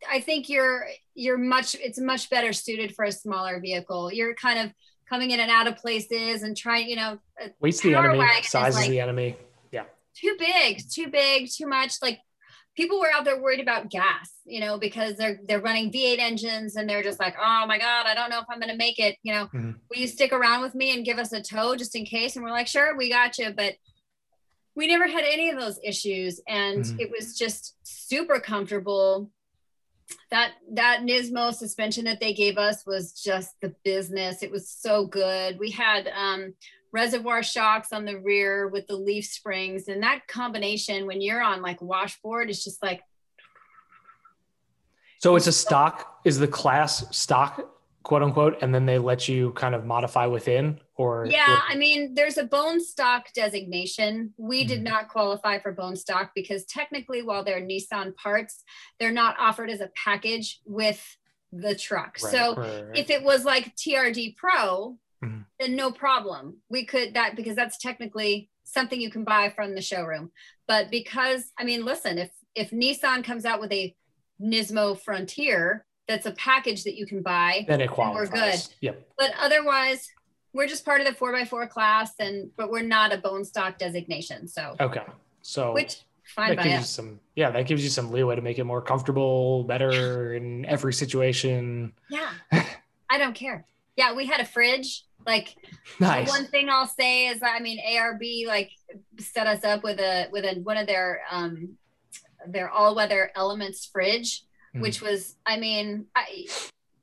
[0.10, 4.12] I think you're you're much it's much better suited for a smaller vehicle.
[4.12, 4.72] You're kind of
[5.08, 7.20] coming in and out of places and trying, you know,
[7.60, 8.20] Weight's the enemy.
[8.40, 9.36] is Size is like- the enemy.
[9.72, 9.86] Yeah.
[10.16, 11.94] Too big, too big, too much.
[12.02, 12.20] Like
[12.76, 16.76] people were out there worried about gas, you know, because they're they're running V8 engines
[16.76, 19.18] and they're just like, oh my god, I don't know if I'm gonna make it.
[19.24, 19.76] You know, Mhm.
[19.90, 22.36] will you stick around with me and give us a tow just in case?
[22.36, 23.76] And we're like, sure, we got you, but
[24.80, 26.96] we never had any of those issues, and Mhm.
[27.02, 29.30] it was just super comfortable.
[30.32, 34.42] That that Nismo suspension that they gave us was just the business.
[34.42, 35.60] It was so good.
[35.60, 36.56] We had um,
[36.94, 41.62] reservoir shocks on the rear with the leaf springs and that combination when you're on
[41.62, 43.02] like washboard is just like
[45.20, 46.22] So it's a stock.
[46.24, 47.54] Is the class stock,
[48.04, 52.14] quote unquote, and then they let you kind of modify within, or yeah i mean
[52.14, 54.84] there's a bone stock designation we did Mhm.
[54.92, 58.64] not qualify for bone stock because technically while they're nissan parts
[59.00, 61.02] they're not offered as a package with
[61.54, 62.98] the truck Right, so right, right.
[62.98, 65.46] if it was like trd pro Mhm.
[65.60, 69.82] then no problem we could that because that's technically something you can buy from the
[69.82, 70.32] showroom
[70.68, 73.96] but because i mean listen if if nissan comes out with a
[74.42, 78.68] nismo frontier that's a package that you can buy then it we're qualifies.
[78.68, 78.76] good.
[78.82, 79.08] Yep.
[79.18, 80.10] but otherwise
[80.54, 84.48] we're just part of the 4x4 class and but we're not a bone stock designation
[84.48, 85.04] so Okay.
[85.42, 86.02] So which
[86.36, 87.20] fine that by gives you some.
[87.36, 91.94] Yeah, that gives you some leeway to make it more comfortable, better in every situation.
[92.10, 92.32] yeah
[93.10, 95.56] i don't care yeah we had a fridge Like
[96.00, 96.30] Nice.
[96.30, 98.72] one thing I'll say is, I mean, ARB like
[99.20, 101.78] set us up with a with a one of their um
[102.48, 104.44] their all weather elements fridge,
[104.76, 104.82] Mhm.
[104.82, 106.48] which was, I mean, I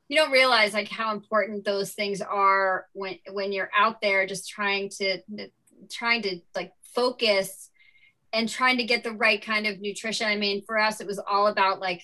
[0.08, 4.48] you don't realize like how important those things are when when you're out there just
[4.48, 5.18] trying to
[5.90, 7.70] trying to like focus
[8.32, 10.28] and trying to get the right kind of nutrition.
[10.28, 12.02] I mean, for us, it was all about like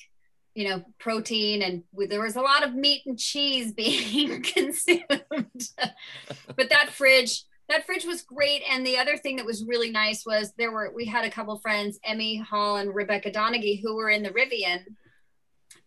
[0.55, 5.01] you know protein and we, there was a lot of meat and cheese being consumed
[6.57, 10.27] but that fridge that fridge was great and the other thing that was really nice
[10.27, 14.11] was there were we had a couple friends Emme Hall and rebecca Donaghe who were
[14.11, 14.85] in the rivian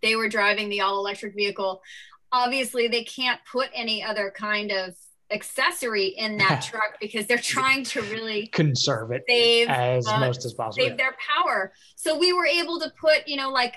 [0.01, 1.81] they were driving the all electric vehicle
[2.31, 4.93] obviously they can't put any other kind of
[5.31, 10.45] accessory in that truck because they're trying to really Conserve it save as uh, most
[10.45, 10.85] as possible.
[10.85, 11.71] save their power.
[11.95, 13.75] So we were able to put, you know, like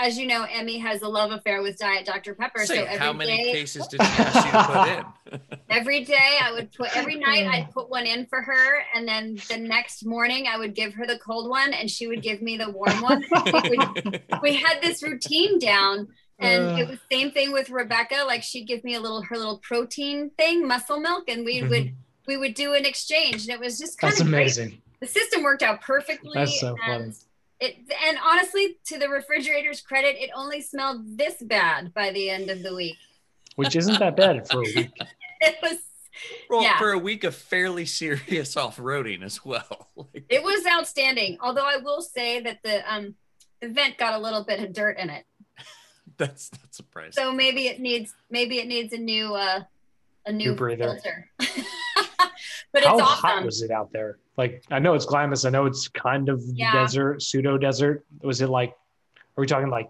[0.00, 2.64] as you know, Emme has a love affair with Diet Dr Pepper.
[2.64, 4.64] Say, so every how many day- cases did she ask you to
[5.32, 5.58] put in?
[5.70, 9.38] every day I would put every night I'd put one in for her, and then
[9.48, 12.56] the next morning I would give her the cold one, and she would give me
[12.56, 13.24] the warm one.
[13.70, 16.08] we, would- we had this routine down.
[16.38, 16.90] And it Uh.
[16.90, 18.24] was same thing with Rebecca.
[18.26, 21.94] Like she'd give me a little her little protein thing, muscle milk, and we would
[22.26, 24.30] we would do an exchange, and it was just kind Mm-hmm.
[24.32, 24.82] That's of great amazing.
[25.00, 26.32] the system worked out perfectly.
[26.34, 27.12] That's so funny.
[27.62, 32.28] And It, and honestly, to the refrigerator's credit, it only smelled this bad by the
[32.30, 32.96] end of the week.
[33.56, 34.90] Which isn't that bad for a week.
[35.44, 35.78] It was
[36.48, 36.78] well, Yeah.
[36.78, 39.88] for a week of fairly serious off-roading as well.
[40.28, 41.38] It was outstanding.
[41.40, 43.16] Although I will say that the um
[43.60, 45.24] the vent got a little bit of dirt in it,
[46.16, 47.12] that's not surprising.
[47.12, 49.60] so maybe it needs maybe it needs a new uh
[50.26, 50.84] a new, New breather.
[50.84, 51.28] filter.
[52.72, 54.18] But How it's hot was it out there?
[54.36, 55.44] Like I know it's Glamis.
[55.44, 56.72] I know it's kind of Yeah.
[56.72, 58.04] desert, pseudo desert.
[58.22, 58.70] Was it like?
[59.36, 59.88] Are we talking like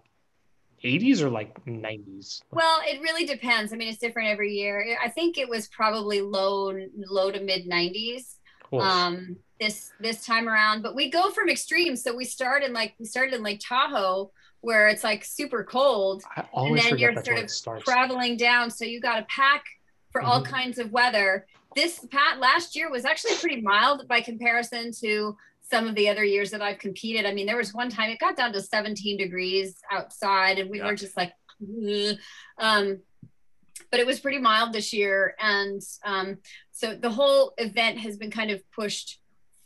[0.83, 2.41] 80s or like 90s?
[2.51, 3.71] Well, it really depends.
[3.73, 4.97] I mean, it's different every year.
[5.01, 8.35] I think it was probably low low to mid 90s.
[8.73, 8.81] Oof.
[8.81, 12.95] um this this time around but we go from extremes so we start in like
[12.97, 14.31] we started in lake tahoe
[14.61, 16.23] where it's like super cold
[16.55, 19.63] and then you're sort of traveling down so you got to pack
[20.11, 20.45] for all Mhm.
[20.45, 21.45] kinds of weather
[21.75, 26.23] this pat last year was actually pretty mild by comparison to some of the other
[26.23, 27.25] years that i've competed.
[27.25, 30.79] I mean there was one time it got down to 17 degrees outside and we
[30.79, 30.87] Yeah.
[30.87, 31.33] were just like
[32.57, 32.99] um
[33.89, 36.37] but it was pretty mild this year and um,
[36.71, 39.19] so the whole event has been kind of pushed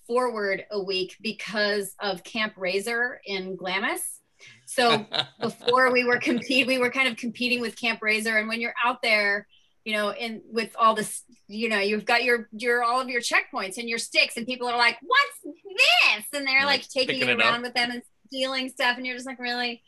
[0.06, 4.22] forward a week because of camp RZR in glamis.
[4.66, 5.06] So
[5.42, 8.76] before we were compete we were kind of competing with camp RZR and when you're
[8.84, 9.48] out there
[9.88, 13.22] you know in with all this you know you've got your your all of your
[13.22, 16.26] checkpoints and your sticks and people are like what's this?
[16.34, 19.16] And they're Like like taking it it around with them and stealing stuff and you're
[19.16, 19.82] just like really?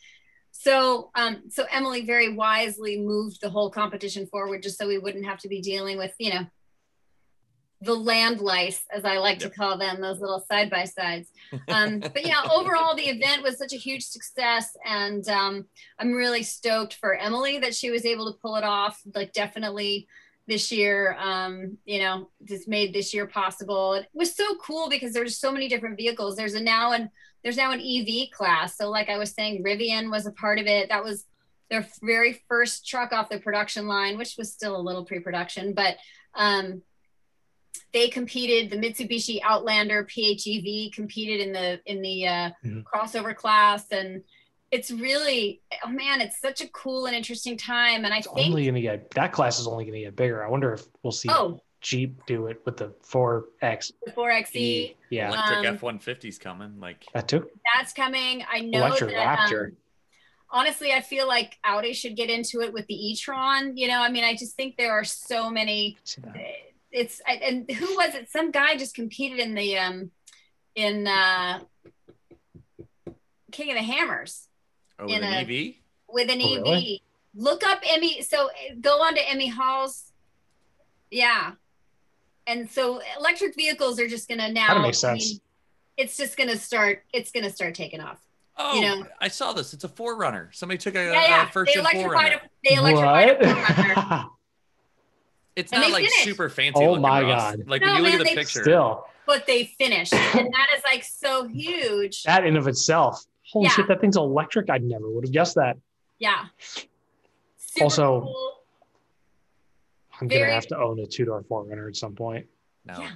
[0.51, 5.25] So um so emily very wisely moved the whole competition forward just so we wouldn't
[5.25, 6.45] have to be dealing with you know
[7.82, 9.51] the land lice as i like Yep.
[9.51, 11.30] to call them those little side by sides
[11.69, 15.65] um, but yeah overall the event was such a huge success and um,
[15.99, 20.07] i'm really stoked for emily that she was able to pull it off like definitely
[20.47, 23.93] this year um, you know just made this year possible.
[23.93, 26.36] It was so cool because there's so many different vehicles.
[26.36, 27.11] There's a now an
[27.43, 28.75] there's now an ev class.
[28.75, 30.89] So like i was saying rivian was a part of it.
[30.89, 31.25] That was
[31.69, 35.97] their very first truck off the production line which was still a little pre-production but
[36.34, 36.82] um,
[37.93, 42.84] they competed the mitsubishi outlander phev competed in the in the uh, Mhm.
[42.84, 44.24] crossover class and
[44.72, 48.49] it's really oh man it's such a cool and interesting time and i It's think
[48.49, 50.45] only going to get that class is only going to get bigger.
[50.45, 53.93] I wonder if we'll see oh Jeep do it with the 4X.
[54.05, 56.78] the 4xe Yeah, Electric Um, F-150's coming.
[56.80, 57.49] Like, that too.
[57.76, 59.67] that's coming i know Electric that, Raptor.
[59.67, 59.78] um,
[60.51, 64.09] honestly i feel like audi should get into it with the e-tron you know i
[64.09, 66.36] mean i just think there are so many See that?
[66.91, 70.11] It's and who was it some guy just competed in the um
[70.75, 71.59] in uh
[73.51, 74.47] king of the hammers
[74.99, 75.75] oh, with an a- EV?
[76.07, 76.61] with an Oh, EV.
[76.63, 77.03] really?
[77.35, 78.23] Look up Emme.
[78.23, 78.49] So
[78.81, 80.11] go on to Emme Hall's.
[81.11, 81.51] Yeah.
[82.47, 84.67] And so electric vehicles are just gonna now.
[84.67, 85.31] Kinda makes I sense.
[85.33, 85.41] mean,
[85.97, 87.03] it's just gonna start.
[87.13, 88.17] It's gonna start taking off.
[88.57, 89.05] Oh, know.
[89.21, 89.73] I saw this.
[89.73, 90.53] It's a 4Runner.
[90.53, 91.47] Somebody took a, yeah, yeah.
[91.47, 92.31] a first they gen electrified.
[92.33, 92.35] 4Runner.
[92.43, 94.29] A, they electrified a 4Runner.
[95.60, 95.66] what?
[95.66, 96.24] It's and not like finished.
[96.24, 96.84] super fancy.
[96.84, 97.55] Oh my Ross.
[97.55, 97.68] God.
[97.68, 98.62] Like No, when you look man, at the picture.
[98.64, 102.24] Still, but they finished, and that is like so huge.
[102.24, 103.24] that in of itself.
[103.51, 103.72] Holy Yeah.
[103.72, 104.70] shit, that thing's electric.
[104.70, 105.78] I never would have guessed that.
[106.20, 106.45] Yeah.
[107.57, 108.55] Super Also- cool.
[110.22, 112.45] I'm gonna have to own a two door 4Runner at some point.
[112.86, 112.99] no.
[112.99, 113.12] Yeah.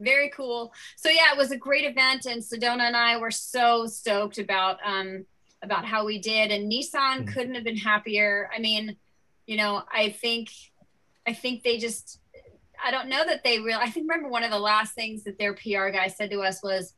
[0.00, 3.84] very cool so yeah it was a great event and sedona and i were so
[3.86, 5.26] stoked about um
[5.62, 7.32] about how we did and nissan Mhm.
[7.34, 8.96] couldn't have been happier i mean
[9.46, 10.48] you know i think
[11.30, 12.18] I think they just,
[12.84, 13.78] I don't know that they real.
[13.80, 16.60] I think remember one of the last things that their PR guy said to us
[16.60, 16.92] was,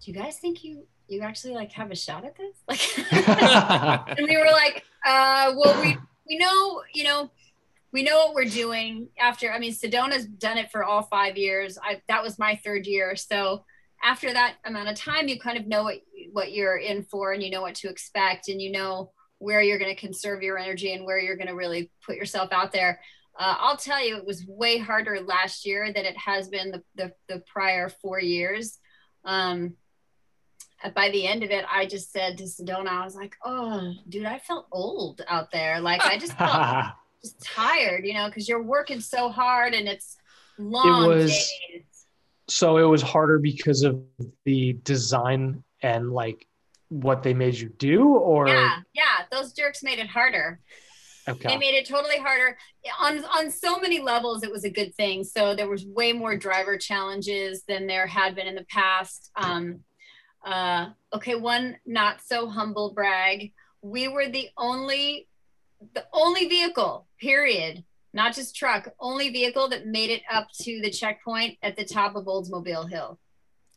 [0.00, 4.26] "Do you guys think you you actually like have a shot at this?" Like, and
[4.26, 5.96] we were like, uh, "Well, we
[6.28, 7.30] we know, you know."
[7.92, 9.50] We know what we're doing after.
[9.50, 11.78] I mean, Sedona's done it for all five years.
[11.82, 13.16] I that was my third year.
[13.16, 13.64] So
[14.02, 16.00] after that amount of time, you kind of know what
[16.32, 19.78] what you're in for, and you know what to expect, and you know where you're
[19.78, 23.00] going to conserve your energy and where you're going to really put yourself out there.
[23.38, 26.82] Uh, I'll tell you, it was way harder last year than it has been the,
[26.94, 28.78] the, the prior four years.
[29.24, 29.74] Um,
[30.94, 34.26] by the end of it, I just said to Sedona, I was like, oh, dude,
[34.26, 35.80] I felt old out there.
[35.80, 36.86] Like, I just felt
[37.22, 40.16] just tired, you know, because you're working so hard and it's
[40.58, 41.82] long it was, days.
[42.48, 44.02] So it was harder because of
[44.44, 46.46] the design and like
[46.88, 50.60] what they made you do, or yeah, yeah, those jerks made it harder.
[51.28, 52.56] Okay, They made it totally harder
[53.00, 54.42] on on so many levels.
[54.42, 55.24] It was a good thing.
[55.24, 59.30] So there was way more driver challenges than there had been in the past.
[59.36, 59.80] Um,
[60.44, 63.52] uh, okay, one not so humble brag.
[63.82, 65.28] We were the only
[65.94, 70.90] the only vehicle, period, not just truck, only vehicle that made it up to the
[70.90, 73.18] checkpoint at the top of Oldsmobile Hill.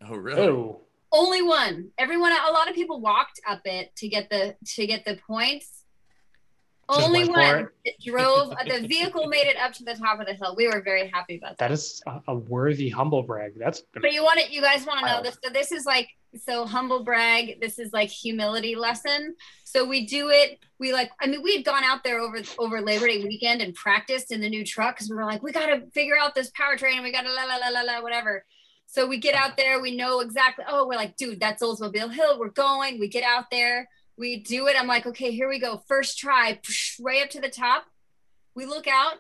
[0.08, 0.48] Oh, really?
[0.48, 0.82] oh,
[1.12, 1.90] Only one.
[1.98, 5.79] Everyone, a lot of people walked up it to get the to get the points.
[6.90, 7.96] Only one it.
[8.04, 8.50] drove.
[8.68, 10.56] the vehicle made it up to the top of the hill.
[10.58, 11.70] We were very happy about that.
[11.70, 13.54] that is a, a worthy humble brag.
[13.58, 14.50] That's But you want it.
[14.52, 15.38] You guys want to know this.
[15.44, 16.10] So this is like
[16.44, 17.62] so humble brag.
[17.62, 19.36] This is like humility lesson.
[19.66, 20.60] So we do it.
[20.80, 21.12] We like.
[21.22, 24.42] I mean, we had gone out there over over Labor Day weekend and practiced in
[24.42, 27.04] the new truck because we were like, we got to figure out this powertrain and
[27.04, 28.46] we got to la la la la la whatever.
[28.88, 29.80] So we get out there.
[29.80, 30.66] We know exactly.
[30.68, 32.40] Oh, we're like, dude, that's Oldsmobile Hill.
[32.40, 33.00] We're going.
[33.00, 33.88] We get out there.
[34.20, 34.76] We do it.
[34.78, 35.82] I'm like, okay, here we go.
[35.88, 36.60] First try,
[37.00, 37.86] right up to the top.
[38.54, 39.14] We look out.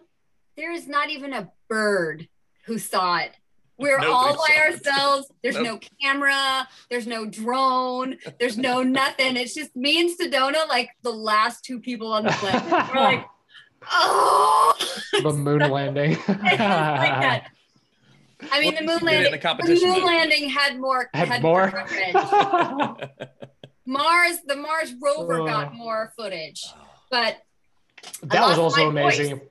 [0.57, 2.27] There is not even a bird
[2.65, 3.31] who saw it.
[3.77, 4.59] We're Nobody all by saw it.
[4.73, 5.31] ourselves.
[5.41, 5.65] There's Nope.
[5.65, 6.67] no camera.
[6.89, 8.17] There's no drone.
[8.41, 9.37] There's no nothing.
[9.37, 12.89] It's just me and Sedona, like the last two people on the planet.
[12.93, 13.25] We're like,
[13.89, 14.73] oh,
[15.23, 16.17] the moon landing.
[16.27, 17.47] like that.
[18.51, 19.65] I mean, Well, the moon did it in landing.
[19.65, 21.09] the The moon landing had more.
[21.13, 21.71] Had more?
[21.71, 23.09] coverage.
[23.93, 25.45] Mars, the Mars rover Oh.
[25.47, 26.63] got more footage,
[27.09, 27.37] but
[28.23, 29.37] that was also amazing.
[29.39, 29.45] voice.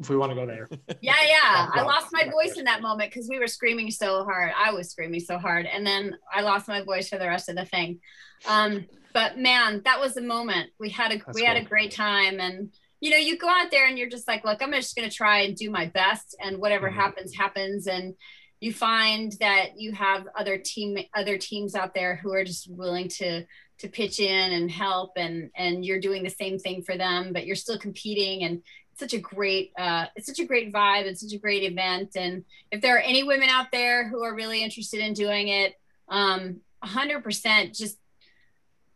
[0.00, 0.68] If we want to go there,
[1.00, 4.52] yeah, yeah, I lost my voice in that moment because we were screaming so hard.
[4.56, 7.54] I was screaming so hard, and then I lost my voice for the rest of
[7.56, 8.00] the thing.
[8.46, 10.70] Um, but man, that was the moment.
[10.80, 13.70] We had a That's we had a great time, and you know, you go out
[13.70, 16.58] there and you're just like, look, I'm just gonna try and do my best, and
[16.58, 16.94] whatever Mhm.
[16.94, 18.14] happens, happens, and
[18.60, 23.08] you find that you have other team other teams out there who are just willing
[23.08, 23.44] to
[23.78, 27.46] to pitch in and help and and you're doing the same thing for them but
[27.46, 28.62] you're still competing and
[28.92, 32.16] it's such a great uh, it's such a great vibe it's such a great event
[32.16, 35.74] and if there are any women out there who are really interested in doing it
[36.08, 37.98] um 100% just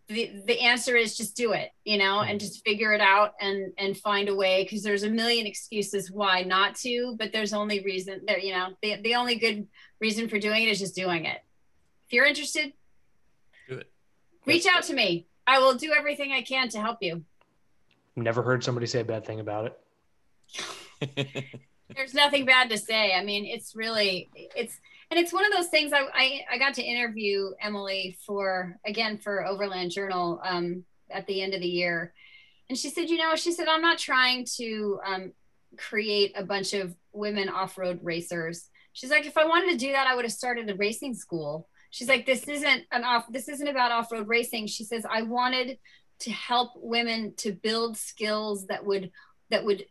[0.08, 3.72] the, the answer is just do it you know and just figure it out and
[3.78, 7.80] and find a way because there's a million excuses why not to but there's only
[7.80, 9.66] reason there you know the, the only good
[10.00, 11.40] reason for doing it is just doing it
[12.12, 12.74] if you're interested.
[14.46, 15.26] Reach out to me.
[15.46, 17.24] I will do everything i can to help you.
[18.16, 19.78] Never heard somebody say a bad thing about it.
[21.96, 23.14] there's nothing bad to say.
[23.14, 24.78] I mean it's really it's
[25.10, 29.18] and it's one of those things i i, I got to interview emily for again
[29.18, 32.12] for overland journal um, at the end of the year.
[32.68, 35.32] And she said you know she said i'm not trying to um,
[35.76, 38.68] create a bunch of women off-road racers.
[38.92, 41.68] She's like if i wanted to do that i would have started a racing school
[41.92, 45.78] she's like this isn't an off this isn't about off-road racing she says i wanted
[46.18, 49.12] to help women to build skills that would
[49.50, 49.84] that would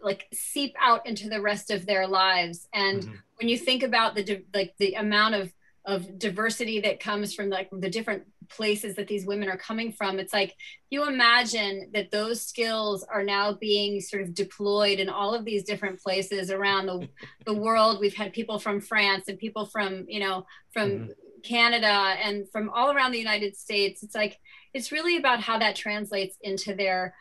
[0.00, 3.18] like seep out into the rest of their lives and Mhm.
[3.36, 5.52] when you think about the like the amount of
[5.84, 10.18] of diversity that comes from like the different places that these women are coming from
[10.18, 10.54] it's like
[10.90, 15.62] you imagine that those skills are now being sort of deployed in all of these
[15.64, 17.08] different places around the,
[17.46, 21.14] the world we've had people from france and people from you know from Mhm.
[21.42, 21.86] Canada
[22.22, 24.38] and from all around the united states it's like
[24.74, 27.14] it's really about how that translates into their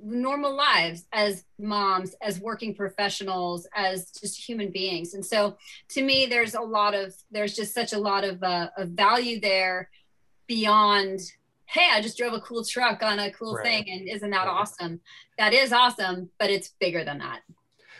[0.00, 5.56] normal lives as moms as working professionals as just human beings and so
[5.88, 9.40] to me there's a lot of there's just such a lot of, uh, of value
[9.40, 9.90] there
[10.46, 11.18] beyond
[11.66, 13.64] hey i just drove a cool truck on a cool Right.
[13.64, 14.48] thing and isn't that Right.
[14.48, 15.00] awesome
[15.36, 17.40] that is awesome but it's bigger than that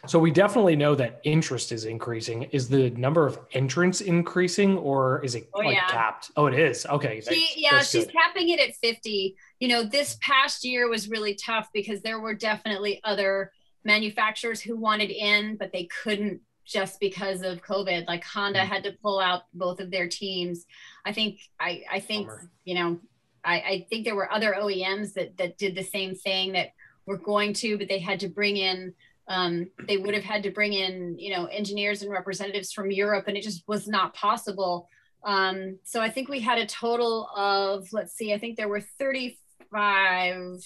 [0.07, 2.45] So we definitely know that interest is increasing.
[2.45, 5.89] Is the number of entrants increasing, or is it Oh, like yeah.
[5.89, 6.31] capped?
[6.37, 6.87] Oh, it is.
[6.87, 7.21] Okay.
[7.21, 8.13] she, yeah that's she's good.
[8.15, 12.35] capping it at 50 you know this past year was really tough because there were
[12.35, 13.51] definitely other
[13.85, 18.07] manufacturers who wanted in, but they couldn't just because of COVID.
[18.07, 18.67] Like Honda Mm.
[18.67, 20.67] had to pull out both of their teams.
[21.05, 22.51] I think I I think Bummer.
[22.65, 23.01] you know
[23.45, 26.69] I, I think there were other OEMs that that did the same thing that
[27.07, 28.93] were going to, but they had to bring in
[29.29, 33.29] um, they would have had to bring in you know engineers and representatives from Europe,
[33.29, 34.89] and it just was not possible.
[35.25, 38.81] Um, so I think we had a total of let's see, I think there were
[38.81, 40.61] 35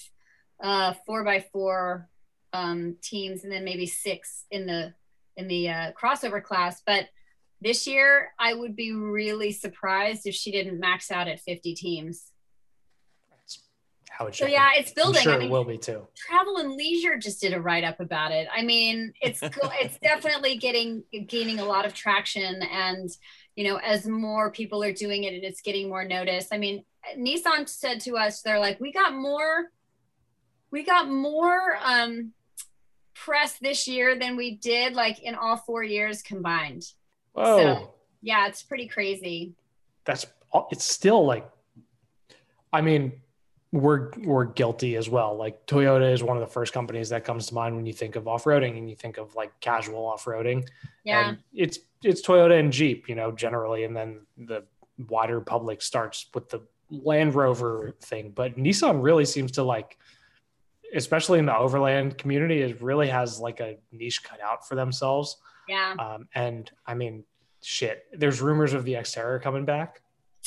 [0.61, 2.09] uh, four by four
[2.53, 4.93] um, teams, and then maybe six in the
[5.35, 6.81] in the uh, crossover class.
[6.85, 7.07] But
[7.61, 12.32] this year, I would be really surprised if she didn't max out at 50 teams.
[14.15, 14.79] How it So yeah, be.
[14.81, 15.17] it's building.
[15.17, 16.07] I'm sure I mean, it will be too.
[16.15, 18.47] Travel and Leisure just did a write up about it.
[18.55, 19.39] I mean, it's
[19.81, 23.09] it's definitely getting gaining a lot of traction, and
[23.55, 26.49] you know, as more people are doing it, and it's getting more notice.
[26.51, 26.85] I mean,
[27.17, 29.71] Nissan said to us, they're like, we got more,
[30.69, 32.33] we got more um,
[33.15, 36.83] press this year than we did like in all four years combined.
[37.33, 39.55] Whoa, So- Yeah, it's pretty crazy.
[40.05, 40.27] that's
[40.71, 41.49] it's still like.
[42.71, 43.21] I mean,
[43.73, 45.35] we're we're guilty as well.
[45.35, 48.15] Like Toyota is one of the first companies that comes to mind when you think
[48.15, 50.67] of off roading and you think of like casual off roading.
[51.03, 54.63] Yeah, And it's it's Toyota and Jeep, you know, generally, and then the
[55.09, 56.61] wider public starts with the
[56.91, 58.31] Land Rover thing.
[58.35, 59.97] But Nissan really seems to like,
[60.93, 65.37] especially in the overland community, it really has like a niche cut out for themselves.
[65.67, 65.95] yeah.
[65.97, 67.23] Um, and I mean,
[67.63, 70.01] shit, there's rumors of the Xterra coming back.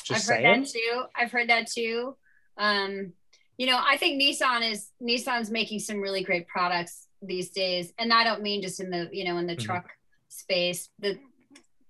[0.04, 0.62] Just I've heard saying.
[0.62, 1.02] that too.
[1.16, 2.14] I've heard that too.
[2.56, 3.12] Um,
[3.58, 8.12] you know, I think Nissan is Nissan's making some really great products these days, and
[8.12, 9.64] I don't mean just in the you know in the Mhm.
[9.64, 9.90] truck
[10.28, 10.88] space.
[10.98, 11.18] The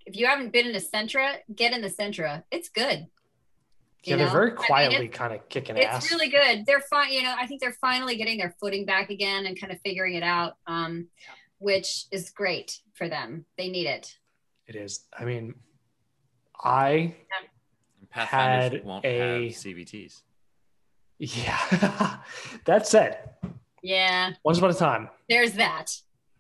[0.04, 2.44] if you haven't been in a Sentra, get in the Sentra.
[2.52, 3.08] It's good.
[4.04, 4.32] Yeah, you they're know?
[4.32, 6.04] very I mean, quietly kind of kicking It's ass.
[6.04, 6.64] It's really good.
[6.64, 7.12] They're fine.
[7.12, 10.14] You know, I think they're finally getting their footing back again and kind of figuring
[10.14, 11.08] it out, um,
[11.58, 13.46] which is great for them.
[13.58, 14.16] They need it.
[14.68, 15.06] it is.
[15.16, 15.54] I mean,
[16.62, 17.14] I
[18.10, 20.22] Pathfinders Had won't a- have CVTs.
[21.18, 22.18] Yeah.
[22.64, 23.30] that said,
[23.82, 25.92] Yeah, once upon a time, there's that.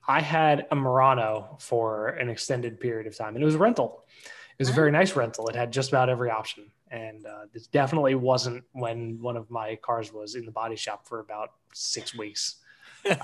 [0.08, 4.04] I had a Murano for an extended period of time, and it was a rental.
[4.24, 5.48] It was a very nice rental.
[5.48, 9.76] It had just about every option, and uh, this definitely wasn't when one of my
[9.76, 12.56] cars was in the body shop for about six weeks.
[13.04, 13.14] Who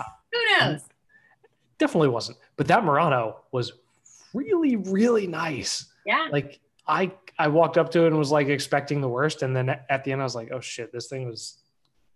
[0.59, 0.83] knows?
[1.79, 2.39] Definitely wasn't.
[2.57, 3.73] But that Murano was
[4.35, 5.87] really, really nice.
[6.05, 6.29] Yeah.
[6.31, 6.61] Like
[6.93, 10.05] I, I walked up to it and was like expecting the worst, and then at
[10.05, 11.59] the end, I was like, "Oh shit, this thing was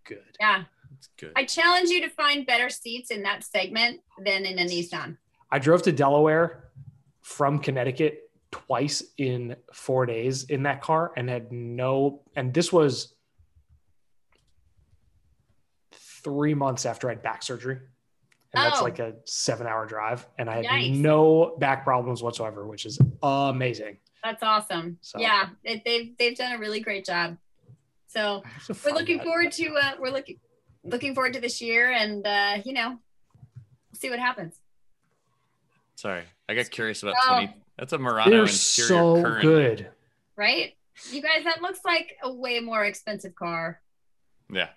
[0.05, 0.63] good." Yeah.
[0.97, 1.31] It's good.
[1.35, 5.17] I challenge you to find better seats in that segment than in a Nissan.
[5.51, 6.69] I drove to Delaware
[7.21, 13.13] from Connecticut twice in four days in that car and had no, and this was
[15.91, 17.75] three months after I had back surgery.
[18.53, 18.83] And that's Oh.
[18.83, 20.25] like a seven hour drive.
[20.39, 20.95] And I had Nice.
[20.95, 23.97] no back problems whatsoever, which is amazing.
[24.27, 24.97] That's awesome.
[25.01, 27.37] So- Yeah, it, they've they've done a really great job.
[28.07, 29.25] So I have to we're looking that.
[29.25, 30.37] forward to uh, we're looking
[30.83, 32.97] looking forward to this year, and uh, you know,
[33.93, 34.59] see what happens.
[35.95, 37.33] Sorry, I got curious about Oh.
[37.35, 37.53] 20.
[37.79, 38.51] That's a Murano They're interior
[38.87, 39.41] so current.
[39.41, 39.87] good.
[40.35, 40.75] Right,
[41.11, 41.43] you guys?
[41.43, 43.81] That looks like a way more expensive car.
[44.51, 44.69] Yeah.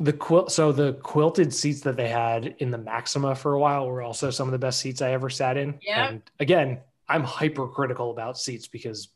[0.00, 3.86] The quilt, so the quilted seats that they had in the Maxima for a while
[3.88, 5.78] were also some of the best seats I ever sat in.
[5.82, 6.08] Yeah.
[6.08, 6.78] And again,
[7.08, 9.08] I'm hypercritical about seats because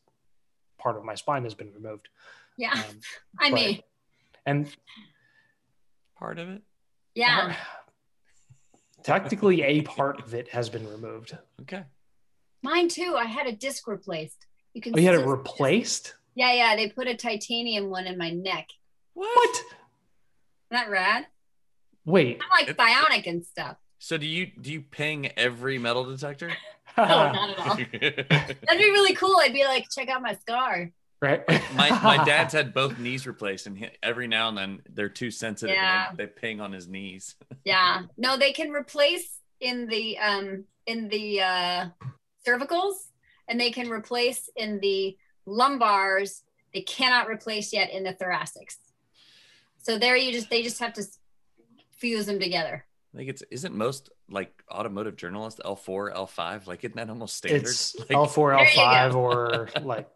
[0.78, 2.08] part of my spine has been removed.
[2.56, 3.00] Yeah, Um,
[3.40, 3.80] I but- mean,
[4.46, 4.76] and
[6.18, 6.62] Part of it.
[7.14, 7.56] yeah,
[9.02, 11.36] technically, a part of it has been removed.
[11.62, 11.82] Okay.
[12.62, 13.14] mine too.
[13.18, 14.46] I had a disc replaced.
[14.74, 14.94] You can.
[14.94, 16.14] Oh, you had it still- replaced?
[16.34, 16.76] Yeah, yeah.
[16.76, 18.68] They put a titanium one in my neck.
[19.14, 19.50] What?
[19.56, 19.66] Isn't
[20.70, 21.26] that rad?
[22.04, 22.40] Wait.
[22.40, 23.76] I'm like bionic and stuff.
[23.98, 26.50] So do you do you ping every metal detector?
[26.98, 27.76] No, not at all.
[27.76, 29.36] That'd be really cool.
[29.40, 30.90] I'd be like, check out my scar.
[31.20, 31.42] right?
[31.74, 35.30] my my dad's had both knees replaced, and he, every now and then they're too
[35.30, 35.74] sensitive.
[35.76, 36.10] Yeah.
[36.10, 37.36] And they, they ping on his knees.
[37.64, 38.02] Yeah.
[38.16, 41.86] No, they can replace in the um in the uh
[42.46, 42.94] cervicals
[43.48, 45.16] and they can replace in the
[45.46, 46.42] lumbars.
[46.74, 48.76] They cannot replace yet in the thoracics.
[49.78, 51.04] So there you just they just have to
[51.92, 52.84] fuse them together.
[53.14, 57.08] I think it's isn't most like automotive journalist L four L five like isn't that
[57.10, 57.62] almost standard?
[57.62, 60.08] it's like, L4, L5, or like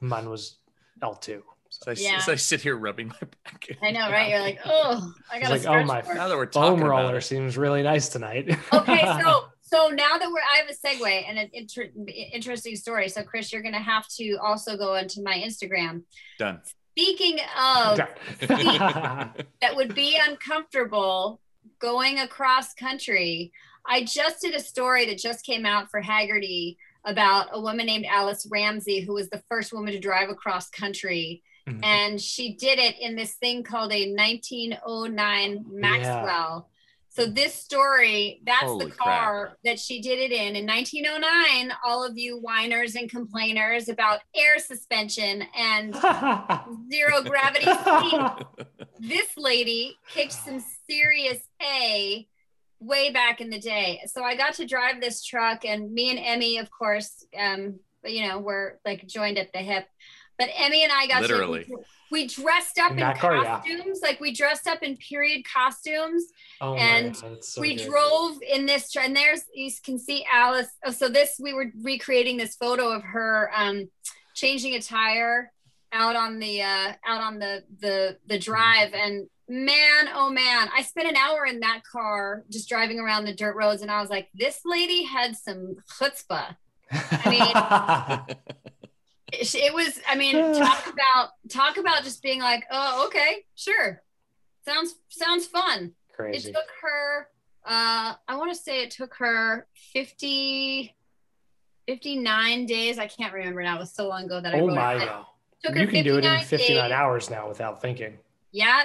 [0.00, 0.56] mine was
[1.02, 1.40] L2.
[1.70, 2.18] So I, s- Yeah.
[2.18, 3.68] so I sit here rubbing my back.
[3.82, 4.30] I know, right?
[4.30, 7.02] You're like, oh, I It's got like, oh, my Now that we're talking Foam about
[7.02, 8.48] roller it, seems really nice tonight.
[8.72, 11.90] okay so so now that we're i have a segue and an inter-
[12.32, 16.02] interesting story so chris you're gonna have to also go into my instagram
[16.38, 16.60] done.
[16.92, 17.98] speaking of
[18.40, 21.40] that would be uncomfortable
[21.78, 23.52] going across country.
[23.86, 28.04] I just did a story that just came out for Hagerty about a woman named
[28.06, 31.42] Alice Ramsey, who was the first woman to drive across country.
[31.68, 31.84] Mhm.
[31.84, 36.68] And she did it in this thing called a 1909 Maxwell.
[37.08, 39.04] So this story, that's Holy the crap.
[39.24, 40.54] car that she did it in.
[40.54, 45.94] In 1909, all of you whiners and complainers about air suspension and
[46.92, 47.64] zero gravity
[48.98, 52.26] this lady kicked some serious A
[52.80, 54.02] way back in the day.
[54.06, 58.26] So I got to drive this truck, and me and Emme, of course, um, you
[58.28, 59.86] know, were like joined at the hip.
[60.38, 61.64] But Emme and I got Literally.
[61.64, 61.78] to.
[62.10, 63.56] We dressed up In in, that car, yeah.
[63.60, 66.26] costumes, like we dressed up in period costumes.
[66.60, 67.88] oh And God, so we good.
[67.88, 70.68] drove in this, tr- and there's you can see Alice.
[70.84, 73.88] Oh, so this we were recreating this photo of her um,
[74.34, 75.50] changing a tire
[75.92, 80.82] out on the uh, out on the the the drive, and man, oh man, I
[80.82, 84.10] spent an hour in that car just driving around the dirt roads, and I was
[84.10, 86.56] like, this lady had some chutzpah.
[86.90, 88.36] I mean,
[89.32, 94.02] it, it was, I mean, talk about talk about just being like, oh, okay, sure,
[94.66, 96.48] sounds sounds fun crazy.
[96.48, 97.28] it took her
[97.66, 100.94] uh i want to say it took her 50
[101.86, 104.94] 59 days i can't remember now it was so long ago that i oh my
[104.94, 105.24] it God.
[105.62, 106.92] took her You can do it in 59 59 days.
[106.92, 108.18] hours now without thinking.
[108.50, 108.82] yeah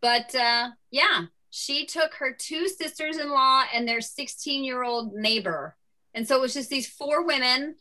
[0.00, 5.74] but uh yeah she took her two sisters-in-law and their 16-year-old neighbor.
[6.14, 7.74] And so it was just these four women.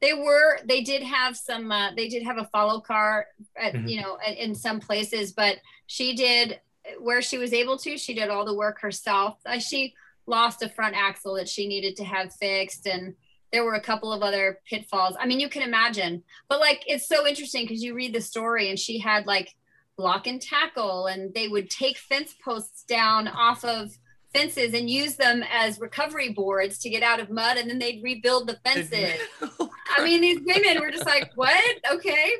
[0.00, 3.88] They were they did have some uh, they did have a follow car at, Mhm.
[3.88, 6.58] you know in, in some places but she did
[6.98, 9.38] where she was able to she did all the work herself.
[9.46, 9.94] Uh, she
[10.26, 13.14] lost a front axle that she needed to have fixed and
[13.52, 15.14] there were a couple of other pitfalls.
[15.20, 16.24] I mean you can imagine.
[16.48, 19.54] But like it's so interesting because you read the story and she had like
[19.96, 23.90] block and tackle and they would take fence posts down off of
[24.32, 28.02] fences and use them as recovery boards to get out of mud and then they'd
[28.02, 29.20] rebuild the fences
[29.96, 31.62] i mean these women were just like what
[31.92, 32.32] okay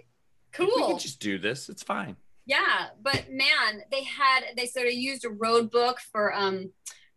[0.58, 1.68] we cool can just do this.
[1.68, 2.16] It's fine.
[2.46, 6.70] yeah but man they had they sort of used a road book for um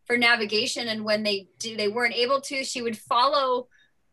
[0.06, 3.68] for navigation and when they do they weren't able to she would follow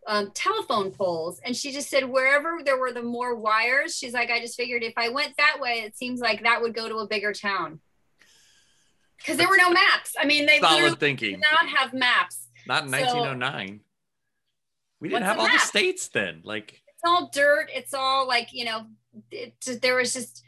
[0.06, 4.30] um, telephone poles and she just said wherever there were the more wires she's like
[4.30, 6.96] i just figured if i went that way it seems like that would go to
[6.96, 7.78] a bigger town
[9.18, 11.38] because there were no maps i mean they Solid did thinking.
[11.40, 13.80] not have maps Not in So- 1909.
[15.00, 16.42] We didn't have all the states then.
[16.44, 17.70] Like, it's all dirt.
[17.74, 18.86] It's all like, you know,
[19.32, 20.44] it, there was just,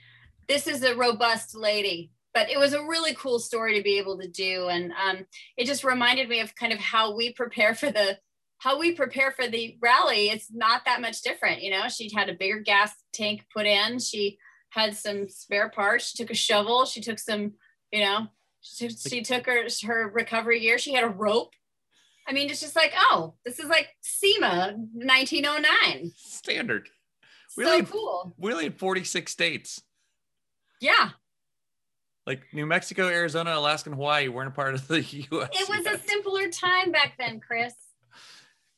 [0.47, 2.13] this is a robust lady.
[2.33, 4.69] But it was a really cool story to be able to do.
[4.69, 5.27] And um,
[5.57, 8.17] it just reminded me of kind of how we prepare for the,
[8.65, 10.31] how we prepare for the rally.
[10.31, 11.61] It's not that much different.
[11.63, 13.99] You know, she had a bigger gas tank put in.
[13.99, 14.39] She
[14.71, 16.09] had some spare parts.
[16.09, 16.87] She took a shovel.
[16.87, 17.53] She took some,
[17.93, 18.29] you know,
[18.63, 20.79] she, she took her, her recovery gear.
[20.79, 21.53] She had a rope.
[22.27, 26.89] I mean, it's just like, oh, this is like SEMA 1909 standard.
[27.59, 28.35] We so only, cool.
[28.39, 29.83] we only had 46 states.
[30.81, 31.11] Yeah.
[32.27, 35.51] Like New Mexico, Arizona, Alaska, and Hawaii weren't a part of the U.S.
[35.53, 37.75] It was a simpler time back then, Chris.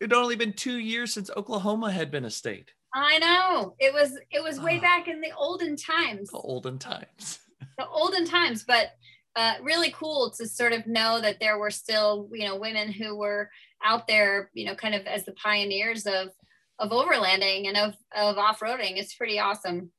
[0.01, 2.73] It'd only been two years since Oklahoma had been a state.
[2.95, 3.75] I know.
[3.79, 4.81] It was it was way Ah.
[4.83, 6.31] back in the olden times.
[6.31, 7.41] The olden times.
[7.79, 8.93] The olden times, but
[9.35, 13.17] uh, really cool to sort of know that there were still, you know, women who
[13.17, 13.51] were
[13.85, 16.29] out there, you know, kind of as the pioneers of
[16.79, 18.97] of overlanding and of of off-roading.
[18.97, 19.91] It's pretty awesome.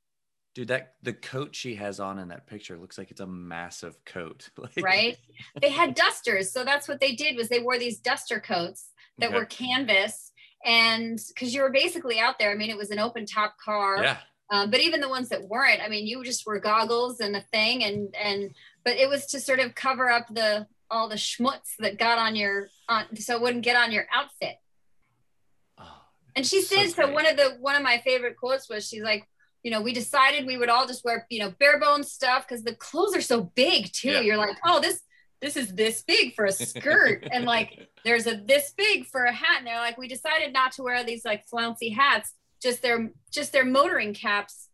[0.55, 3.95] Dude, that the coat she has on in that picture looks like it's a massive
[4.05, 4.49] coat.
[4.57, 5.17] Like, right
[5.61, 8.89] they had dusters so that's what they did was they wore these duster coats
[9.19, 9.35] that Okay.
[9.35, 10.31] were canvas
[10.65, 14.01] and because you were basically out there i mean it was an open top car
[14.03, 14.17] Yeah.
[14.51, 17.41] um, but even the ones that weren't i mean you just were goggles and a
[17.53, 18.51] thing and and
[18.83, 22.35] but it was to sort of cover up the all the schmutz that got on
[22.35, 24.55] your on so it wouldn't get on your outfit
[25.79, 26.01] Oh,
[26.35, 27.13] and she So said so great.
[27.13, 29.27] one of the one of my favorite quotes was she's like
[29.63, 32.63] you know we decided we would all just wear you know bare bones stuff because
[32.63, 34.21] the clothes are so big too Yeah.
[34.21, 35.01] you're like oh this
[35.41, 39.31] this is this big for a skirt and like there's a this big for a
[39.31, 43.11] hat and they're like we decided not to wear these like flouncy hats just their
[43.31, 44.69] just their motoring caps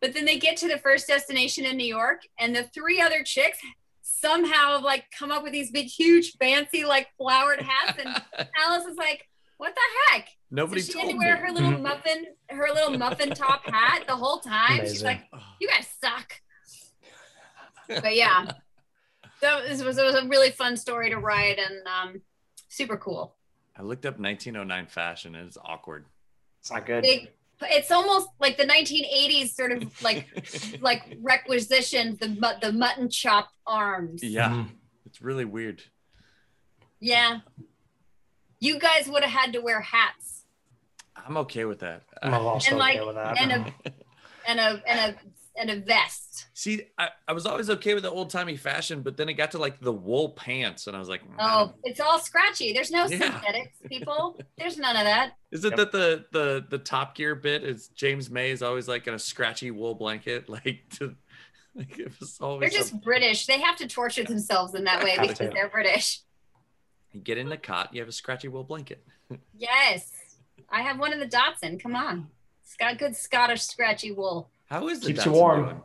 [0.00, 3.22] but then they get to the first destination in new york and the three other
[3.24, 3.58] chicks
[4.02, 8.84] somehow have like come up with these big huge fancy like flowered hats and alice
[8.84, 9.80] is like what the
[10.12, 11.24] heck Nobody so she had told to me.
[11.24, 14.80] wear her little muffin, her little muffin top hat the whole time.
[14.86, 15.22] She's like.
[15.60, 16.32] "You guys suck."
[17.88, 18.52] But yeah,
[19.44, 22.20] so it was, it was a really fun story to write and um,
[22.68, 23.34] super cool.
[23.76, 26.06] I looked up 1909 fashion and it's awkward.
[26.60, 27.04] It's not good.
[27.04, 27.30] They,
[27.62, 30.26] it's almost like the 1980s sort of like
[30.80, 34.22] like requisitioned the the mutton chop arms.
[34.22, 34.48] yeah.
[34.50, 34.68] Mhm.
[35.06, 35.82] It's really weird.
[37.00, 37.40] Yeah.
[38.60, 40.44] You guys would have had to wear hats
[41.16, 42.02] I'm okay with that.
[42.22, 43.40] I'm also And, like, okay with that.
[43.40, 43.74] and a
[44.48, 46.46] and a and a and a vest.
[46.54, 49.52] See, I, I was always okay with the old timey fashion, but then it got
[49.52, 52.72] to like the wool pants, and I was like, Oh, "Mm, it's all scratchy.
[52.72, 53.18] There's no Yeah.
[53.18, 54.38] synthetics, people.
[54.58, 55.36] There's none of that.
[55.52, 55.76] Is it Yep.
[55.78, 59.18] that the the the Top Gear bit is James May is always like in a
[59.18, 61.14] scratchy wool blanket, like to
[61.74, 63.46] like it was They're just British.
[63.46, 66.20] They have to torture themselves in that way because they're British.
[67.12, 69.04] you get in the cot, you have a scratchy wool blanket.
[69.56, 70.10] Yes.
[70.70, 71.80] I have one in the Datsun.
[71.80, 72.28] Come on.
[72.62, 74.48] It's got good Scottish scratchy wool.
[74.70, 75.64] How is the Keeps you warm.
[75.64, 75.82] doing?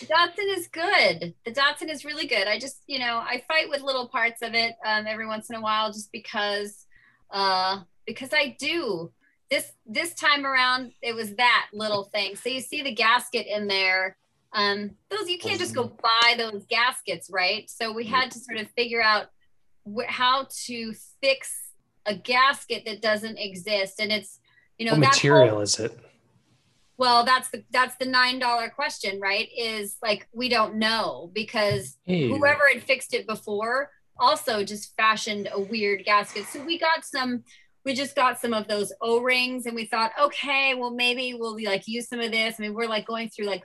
[0.00, 1.34] The Datsun is good.
[1.44, 2.48] The Datsun is really good.
[2.48, 5.56] I just, you know, I fight with little parts of it um, every once in
[5.56, 6.86] a while just because
[7.30, 9.12] uh because I do.
[9.50, 12.36] This this time around it was that little thing.
[12.36, 14.16] So you see the gasket in there.
[14.54, 17.68] Um those you can't just go buy those gaskets, right?
[17.68, 19.26] So we had to sort of figure out
[19.86, 21.52] wh- how to fix
[22.06, 24.40] a gasket that doesn't exist and it's
[24.78, 25.98] you know what that whole- material is it?
[26.98, 31.96] Well that's the that's the nine dollar question right is like we don't know because
[32.06, 32.34] Ew.
[32.34, 37.42] whoever had fixed it before also just fashioned a weird gasket so we got some
[37.84, 41.86] we just got some of those o-rings and we thought okay well maybe we'll like
[41.86, 43.62] use some of this i mean we're like going through like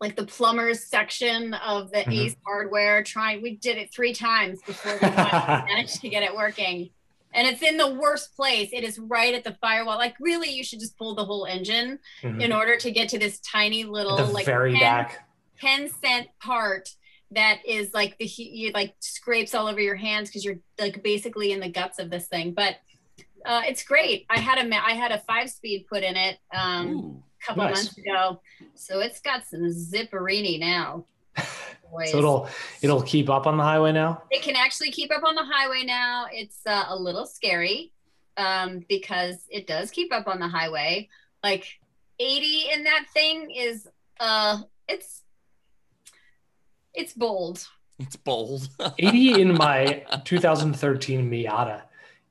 [0.00, 2.12] like the plumbers section of the Mhm.
[2.26, 6.90] ace hardware trying we did it three times before we managed to get it working
[7.34, 10.62] and it's in the worst place it is right at the firewall like really you
[10.64, 12.40] should just pull the whole engine Mhm.
[12.42, 15.28] in order to get to this tiny little like very 10, back.
[15.60, 16.90] 10 cent part
[17.32, 21.02] that is like the he- you like scrapes all over your hands because you're like
[21.02, 22.76] basically in the guts of this thing but
[23.44, 27.22] uh, it's great i had a i had a five speed put in it um
[27.42, 27.74] a couple Nice.
[27.76, 28.40] months ago
[28.74, 31.04] so it's got some zipperini now
[31.94, 32.10] boys.
[32.10, 32.48] So it'll
[32.82, 34.22] it'll keep up on the highway now.
[34.30, 36.26] it can actually keep up on the highway now.
[36.32, 37.92] It's uh, a little scary
[38.36, 41.08] um, because it does keep up on the highway.
[41.42, 41.66] Like
[42.18, 43.88] 80 in that thing is
[44.20, 44.58] uh
[44.88, 45.22] it's
[46.94, 47.66] it's bold.
[47.98, 48.68] It's bold.
[48.98, 51.82] 80 in my 2013 Miata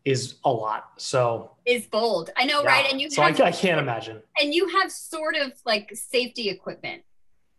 [0.06, 0.91] is a lot.
[0.98, 2.30] So Is bold.
[2.38, 2.68] I know, yeah.
[2.68, 2.91] right?
[2.91, 4.22] And you so I, I can't imagine.
[4.40, 7.03] and you have sort of like safety equipment,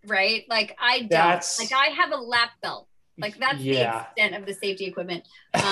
[0.06, 0.44] right?
[0.48, 1.10] Like I don't.
[1.10, 2.88] That's- like I have a lap belt.
[3.18, 3.92] Like that's yeah.
[4.16, 5.24] the extent of the safety equipment.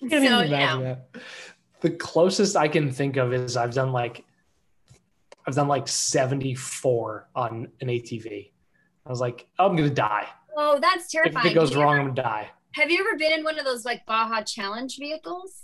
[0.00, 0.96] Um, so yeah.
[1.80, 4.24] The closest I can think of is I've done like
[5.46, 8.50] I've done like 74 on an ATV.
[9.04, 10.26] I was like, oh, I'm gonna die.
[10.56, 11.46] Oh, that's terrifying.
[11.46, 12.50] If it goes Have wrong, ever- I'm gonna die.
[12.72, 15.62] Have you ever been in one of those like Baja Challenge vehicles?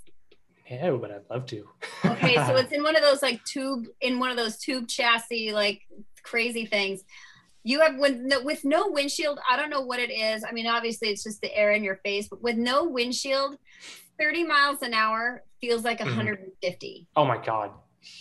[0.70, 1.68] Yeah, but I'd love to.
[2.04, 5.52] Okay, so it's in one of those like tube in one of those tube chassis
[5.52, 5.82] like
[6.22, 7.04] crazy things.
[7.64, 9.38] You have with no, with no windshield.
[9.48, 10.44] I don't know what it is.
[10.44, 13.56] I mean, obviously it's just the air in your face, but with no windshield,
[14.18, 16.06] 30 miles an hour feels like Mhm.
[16.16, 17.06] 150.
[17.16, 17.70] oh my god.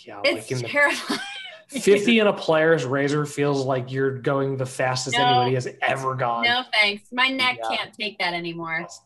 [0.04, 1.20] Yeah, It's like in the terrifying.
[1.68, 5.24] 50 in a Polaris RZR feels like you're going the fastest No.
[5.24, 6.44] anybody has ever gone.
[6.44, 7.10] No thanks.
[7.10, 7.76] My neck Yeah.
[7.76, 8.78] can't take that anymore.
[8.80, 9.00] That's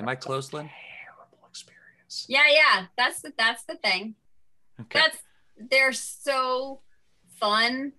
[0.00, 0.68] Am I close, Lynn?
[0.68, 2.26] terrible experience.
[2.28, 2.86] Yeah, yeah.
[2.96, 4.16] That's the that's the thing.
[4.80, 4.98] Okay.
[5.00, 5.18] That's
[5.56, 6.82] they're so
[7.40, 7.92] fun.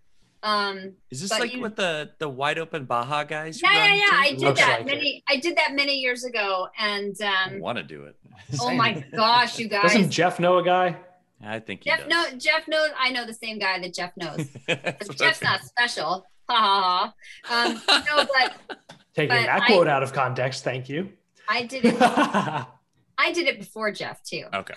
[0.43, 3.61] Um Is this like you- what the the wide open Baja guys?
[3.61, 4.05] yeah, yeah, yeah.
[4.05, 4.15] too?
[4.15, 7.83] I did that like many I did that many years ago and um want to
[7.83, 8.15] do it.
[8.61, 9.83] oh my gosh, you guys.
[9.83, 10.95] Doesn't Jeff know a guy?
[11.43, 12.09] I think he Jeff does.
[12.09, 14.47] know Jeff knows I know the same guy that Jeff knows.
[14.67, 16.25] That's But what Jeff's not special.
[16.49, 17.13] Ha ha
[17.43, 17.65] ha.
[17.67, 18.25] Um no,
[18.67, 18.77] but
[19.15, 21.09] Taking But that I- quote out of context, thank you.
[21.47, 21.95] I did it.
[22.01, 24.45] I did it before Jeff too.
[24.53, 24.73] Okay.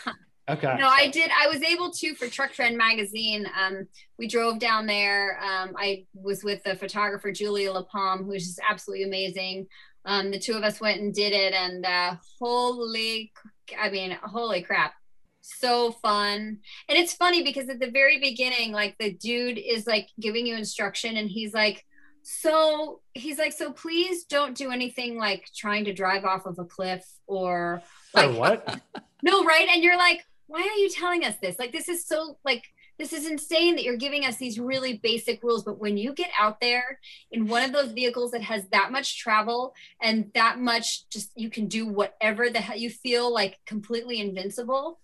[0.78, 1.30] No, I did.
[1.30, 3.46] I was able to for Truck Trend magazine.
[3.58, 3.86] Um,
[4.18, 5.38] we drove down there.
[5.42, 9.66] Um, I was with the photographer Julia LaPalme, who's just absolutely amazing.
[10.04, 13.32] Um, the two of us went and did it, and uh, holy,
[13.78, 14.94] I mean, holy crap,
[15.40, 16.58] so fun.
[16.88, 20.56] And it's funny because at the very beginning, like the dude is like giving you
[20.56, 21.84] instruction, and he's like,
[22.22, 26.64] so he's like, so please don't do anything like trying to drive off of a
[26.64, 27.82] cliff or
[28.14, 28.80] Or like what?
[29.22, 29.68] no, right?
[29.68, 31.58] And you're like, why are you telling us this?
[31.58, 32.64] Like, this is so like
[32.98, 35.64] this is insane that you're giving us these really basic rules.
[35.64, 37.00] But when you get out there
[37.30, 41.48] in one of those vehicles that has that much travel and that much just you
[41.48, 45.00] can do whatever the hell you feel like completely invincible.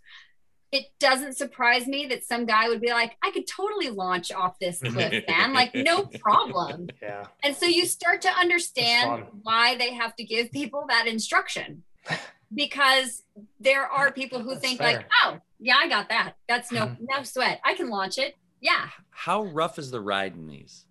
[0.70, 4.58] It doesn't surprise me that some guy would be like, I could totally launch off
[4.58, 5.54] this cliff, man.
[5.54, 6.90] Like, no problem.
[7.00, 7.24] Yeah.
[7.42, 11.84] And so you start to understand why they have to give people that instruction.
[12.54, 13.22] Because
[13.60, 14.96] there are people who That's think fair.
[14.98, 16.34] like, oh, yeah, I got that.
[16.48, 16.96] That's no Mhm.
[17.00, 17.60] no sweat.
[17.64, 18.36] I can launch it.
[18.60, 18.88] Yeah.
[19.10, 20.86] How rough is the ride in these?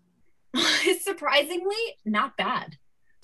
[1.02, 1.76] Surprisingly,
[2.06, 2.78] not bad.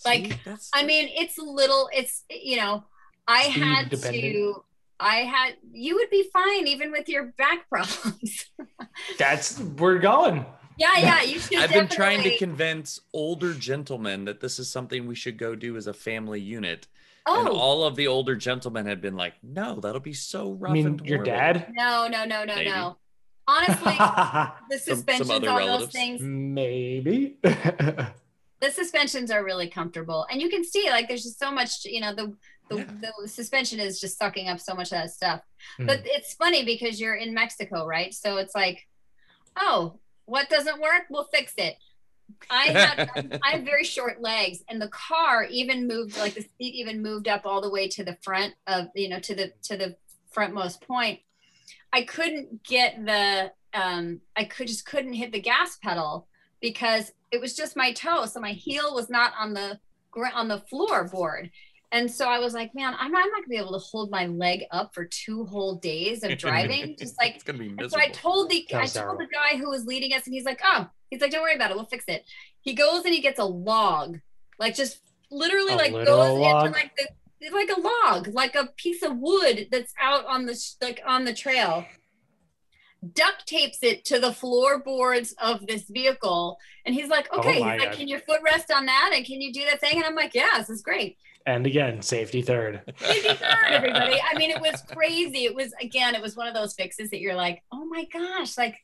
[0.05, 1.89] Like, See, that's I mean, it's little.
[1.93, 2.84] It's you know,
[3.27, 4.34] I Speed had dependent.
[4.34, 4.64] to.
[4.99, 5.55] I had.
[5.72, 8.45] You would be fine even with your back problems.
[9.18, 10.45] That's we're going.
[10.77, 11.22] yeah, yeah.
[11.22, 11.60] You should.
[11.60, 15.77] I've been trying to convince older gentlemen that this is something we should go do
[15.77, 16.88] as a family unit.
[17.25, 20.71] Oh And all of the older gentlemen had been like, no, that'll be so rough.
[20.71, 21.67] I mean, and your dad?
[21.71, 22.69] no, no, no, no, Maybe.
[22.69, 22.97] no.
[23.47, 23.93] Honestly,
[24.69, 27.37] the some suspensions other on those things, Maybe.
[27.43, 31.83] the suspensions are really comfortable, and you can see like there's just so much.
[31.85, 32.35] You know, the
[32.69, 33.11] the, Yeah.
[33.21, 35.41] the suspension is just sucking up so much of that stuff.
[35.77, 35.87] Hmm.
[35.87, 38.13] But it's funny because you're in Mexico, right?
[38.13, 38.87] So it's like,
[39.57, 41.03] oh, what doesn't work?
[41.09, 41.75] We'll fix it.
[42.49, 46.76] I had I have very short legs, and the car even moved like the seat
[46.76, 49.77] even moved up all the way to the front of you know to the to
[49.77, 49.95] the
[50.35, 51.19] frontmost point.
[51.91, 56.27] I couldn't get the um I could just couldn't hit the gas pedal
[56.61, 59.80] because it was just my toe, so my heel was not on the
[60.34, 61.49] on the floorboard.
[61.94, 64.10] And so I was like, man, I'm not, I'm not gonna be able to hold
[64.10, 66.95] my leg up for two whole days of driving.
[66.98, 67.99] Just like it's gonna be and so.
[67.99, 70.88] I told the I told the guy who was leading us, and he's like, "Oh,
[71.11, 72.24] he's like, don't worry about it, we'll fix it."
[72.61, 74.18] He goes and he gets a log,
[74.57, 76.65] like just literally A like goes log?
[76.65, 80.60] into like the like a log, like a piece of wood that's out on the
[80.82, 81.86] like on the trail.
[83.14, 87.74] Duct tapes it to the floorboards of this vehicle, and he's like, Oh "Okay, my
[87.74, 87.98] he's like, God.
[87.99, 90.34] can your foot rest on that, and can you do that thing?" And I'm like,
[90.34, 92.82] "Yeah, this is great." And again, safety third.
[92.98, 94.18] Safety third, everybody.
[94.32, 95.45] I mean, it was crazy.
[95.45, 98.57] It was again, it was one of those fixes that you're like, oh my gosh,
[98.57, 98.78] like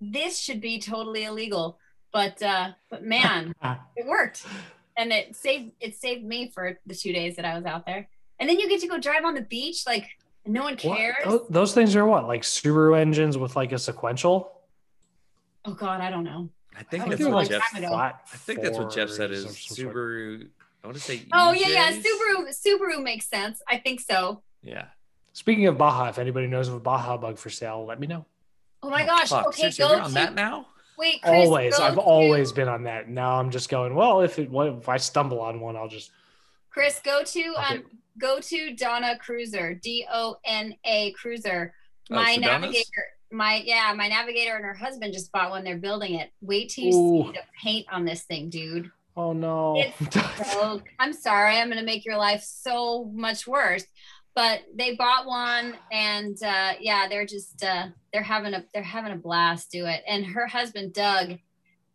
[0.00, 1.78] this should be totally illegal.
[2.12, 3.54] But uh, but man,
[3.96, 4.44] it worked.
[4.98, 8.08] And it saved it saved me for the two days that I was out there.
[8.40, 10.06] And then you get to go drive on the beach, like
[10.46, 11.16] no one cares.
[11.24, 14.52] Tho- Those things are what, like Subaru engines with like a sequential?
[15.64, 16.48] Oh god, I don't know.
[16.78, 17.62] I think I that's what like Jeff.
[17.70, 17.92] time ago.
[17.92, 19.94] flat I think that's what Jeff said is of sort.
[19.94, 20.48] Subaru.
[20.86, 21.22] I want to say.
[21.32, 21.90] Oh yeah, yeah.
[21.90, 22.02] EJs?
[22.04, 23.60] Subaru Subaru makes sense.
[23.68, 24.42] I think so.
[24.62, 24.84] Yeah.
[25.32, 28.24] Speaking of Baja, if anybody knows of a Baja bug for sale, let me know.
[28.84, 29.28] Oh my Oh, gosh.
[29.30, 29.46] fuck.
[29.48, 30.66] Okay, Seriously, go we're to on that now.
[30.96, 31.74] wait, Chris, always.
[31.80, 33.08] I've to- always been on that.
[33.08, 36.12] Now I'm just going, well, if it if I stumble on one, I'll just
[36.70, 37.82] Chris, go to um
[38.18, 41.74] go to Donna Cruiser, D O N A Cruiser.
[42.12, 42.40] Oh, My Sedanas?
[42.40, 45.64] navigator, my yeah, my navigator and her husband just bought one.
[45.64, 46.30] They're building it.
[46.40, 47.24] Wait till you Ooh.
[47.24, 48.92] see the paint on this thing, dude.
[49.16, 49.82] Oh no.
[50.10, 53.84] So I'm sorry, I'm gonna make your life so much worse.
[54.34, 59.12] But they bought one, and uh, yeah, they're just uh, they're having a they're having
[59.12, 60.02] a blast do it.
[60.06, 61.38] And her husband Doug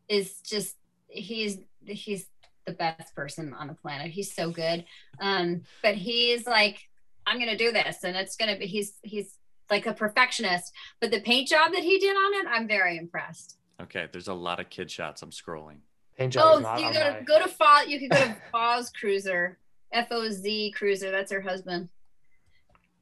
[0.09, 0.75] is just
[1.07, 2.25] he's he's
[2.65, 4.11] the best person on the planet.
[4.11, 4.85] He's so good.
[5.19, 6.79] Um, but he's like,
[7.27, 9.37] I'm gonna do this, and it's gonna be he's he's
[9.69, 10.73] like a perfectionist.
[10.99, 13.57] But the paint job that he did on it, I'm very impressed.
[13.79, 15.21] Okay, there's a lot of kid shots.
[15.21, 15.77] I'm scrolling.
[16.21, 17.87] Paint job Oh, is not you on go my- to go to Foz.
[17.87, 19.57] You could go to Foz Cruiser,
[19.91, 21.11] F O Z Cruiser.
[21.11, 21.89] That's her husband.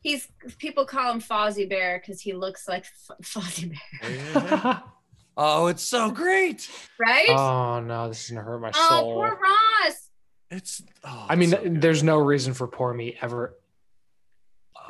[0.01, 0.27] He's
[0.57, 4.81] people call him Fozzie Bear because he looks like F- Fozzie Bear,
[5.37, 6.69] oh, it's so great.
[6.99, 7.27] right?
[7.29, 9.13] oh no, this is gonna hurt my oh, soul.
[9.15, 10.09] poor Ross.
[10.51, 10.81] It's.
[11.03, 13.55] Oh, I mean, so there's no reason for poor me ever.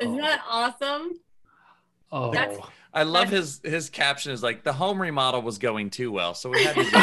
[0.00, 0.22] Isn't Oh.
[0.22, 1.10] that awesome?
[2.12, 2.58] Oh, That's-
[2.92, 6.50] I love his his caption is like the home remodel was going too well, so
[6.50, 6.82] we had to.
[6.82, 6.90] Do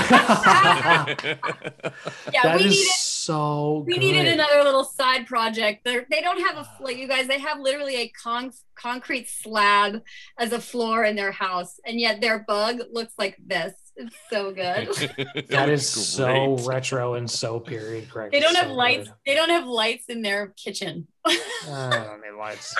[2.33, 3.83] Yeah, that we is needed so.
[3.87, 3.99] we good.
[4.01, 5.85] needed another little side project.
[5.85, 7.29] They're, they don't have a like you guys.
[7.29, 10.01] They have literally a con- concrete slab
[10.37, 13.73] as a floor in their house, and yet their bug looks like this.
[13.95, 14.89] It's so good.
[15.49, 18.33] That is so retro and so period correct.
[18.33, 19.07] They don't It's have so lights.
[19.07, 19.15] good.
[19.25, 22.75] They don't have lights in their kitchen, I don't need lights.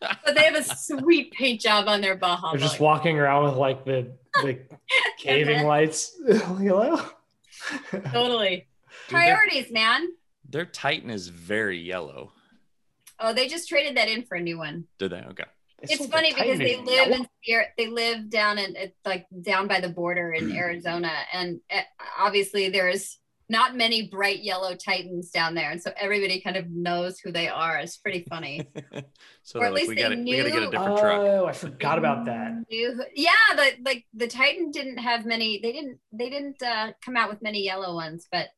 [0.00, 2.52] But they have a sweet paint job on their Baja.
[2.52, 4.12] They're just walking around with like the
[4.42, 4.58] the
[5.18, 6.14] caving lights.
[6.28, 7.00] Hello.
[8.12, 8.66] totally
[9.08, 10.08] Dude, priorities, man.
[10.48, 12.32] their Titan is very yellow.
[13.20, 14.84] Oh, they just traded that in for a new one.
[14.98, 15.20] Did they?
[15.30, 15.44] Okay.
[15.82, 17.16] They It's funny because they live yellow.
[17.16, 21.80] in they live down in it's like down by the border in Arizona, and uh,
[22.18, 23.18] obviously there's
[23.50, 27.48] not many bright yellow Titans down there, and so everybody kind of knows who they
[27.48, 27.78] are.
[27.78, 28.68] It's pretty funny.
[29.42, 30.70] So Or at like, least we they got to we got to get a knew-
[30.70, 31.20] different truck.
[31.22, 32.52] Oh, I forgot about that.
[32.70, 35.58] Knew who- Yeah, the like the Titan didn't have many.
[35.62, 38.48] They didn't they didn't uh, come out with many yellow ones, but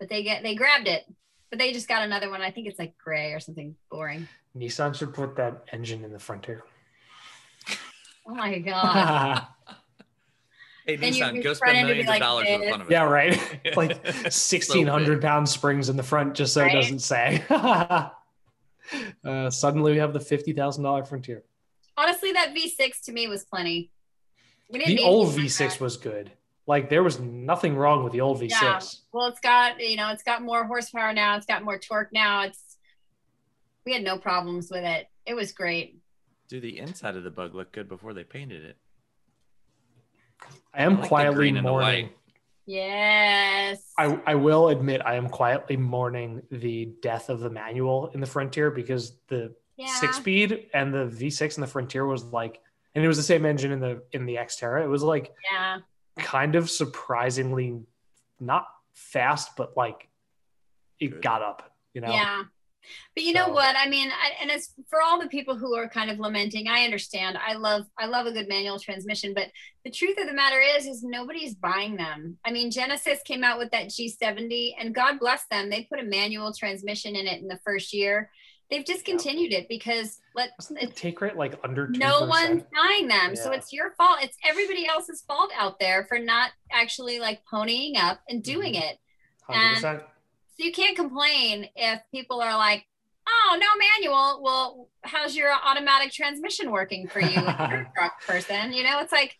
[0.00, 1.04] but they get they grabbed it.
[1.50, 2.42] But they just got another one.
[2.42, 4.26] I think it's like gray or something boring.
[4.56, 6.64] Nissan should put that engine in the Frontier.
[8.26, 9.46] Oh my god.
[10.86, 12.58] Hey, Then you- Nissan, go spend end would be millions like of dollars for the
[12.64, 12.70] this.
[12.70, 12.92] fun of it.
[12.92, 13.60] yeah, right.
[13.64, 16.72] It's like So sixteen hundred pound springs in the front, just so Right?
[16.74, 17.44] it doesn't say.
[19.24, 21.44] uh, suddenly, we have the fifty thousand dollar Frontier.
[21.96, 23.90] Honestly, that V6 to me was plenty.
[24.70, 25.80] We didn't The need old V6 that.
[25.80, 26.32] was good.
[26.66, 28.50] Like there was nothing wrong with the old V6.
[28.50, 28.80] Yeah.
[29.12, 31.36] Well, it's got you know, it's got more horsepower now.
[31.36, 32.42] It's got more torque now.
[32.44, 32.76] It's
[33.84, 35.08] we had no problems with it.
[35.26, 35.98] It was great.
[36.48, 38.76] Do the inside of the bug look good before they painted it?
[40.74, 42.10] I am I like quietly green and the mourning.
[42.66, 43.92] Yes.
[43.98, 48.26] I, I will admit I am quietly mourning the death of the manual in the
[48.26, 49.92] Frontier because the yeah.
[49.94, 52.60] six speed and the V6 in the Frontier was like,
[52.94, 54.82] and it was the same engine in the in the Xterra.
[54.84, 55.78] It was like Yeah.
[56.18, 57.80] kind of surprisingly
[58.38, 60.08] not fast, but like
[61.00, 61.22] it Good.
[61.22, 61.72] got up.
[61.94, 62.42] You know, Yeah.
[63.14, 63.76] But you know So- what?
[63.76, 66.68] I mean, I, and it's for all the people who are kind of lamenting.
[66.68, 67.38] I understand.
[67.38, 69.34] I love, I love a good manual transmission.
[69.34, 69.48] But
[69.84, 72.38] the truth of the matter is, is nobody's buying them.
[72.44, 76.04] I mean, Genesis came out with that G70, and God bless them, they put a
[76.04, 78.30] manual transmission in it in the first year.
[78.70, 82.62] They've discontinued it because let wasn't the it's take rate like under two no one's
[82.74, 83.36] buying them.
[83.36, 84.20] So it's your fault.
[84.22, 88.82] It's everybody else's fault out there for not actually like ponying up and doing Mm-hmm.
[88.84, 88.98] it.
[89.42, 90.02] Hundred percent.
[90.58, 92.84] So you can't complain if people are like,
[93.28, 97.34] "Oh, no manual." Well, how's your automatic transmission working for you,
[97.96, 98.72] truck person?
[98.72, 99.36] You know, it's like,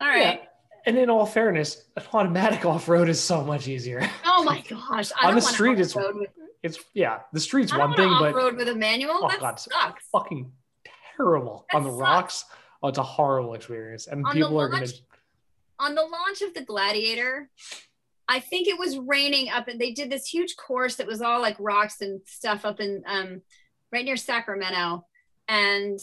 [0.00, 0.40] all right.
[0.40, 0.46] Yeah.
[0.86, 4.08] And in all fairness, an automatic off road is so much easier.
[4.26, 6.28] Oh my gosh, I On the street, it's with,
[6.62, 9.20] It's yeah, the street's one thing, but off-road with a manual.
[9.22, 10.04] oh that god, it's sucks.
[10.12, 10.52] fucking
[11.16, 12.00] terrible That on the sucks.
[12.00, 12.44] rocks.
[12.82, 14.86] Oh, it's a horrible experience, and On people are gonna.
[15.78, 17.48] on the launch of the Gladiator,
[18.28, 21.40] I think it was raining up, and they did this huge course that was all
[21.40, 23.42] like rocks and stuff up in um,
[23.92, 25.04] right near Sacramento,
[25.48, 25.98] and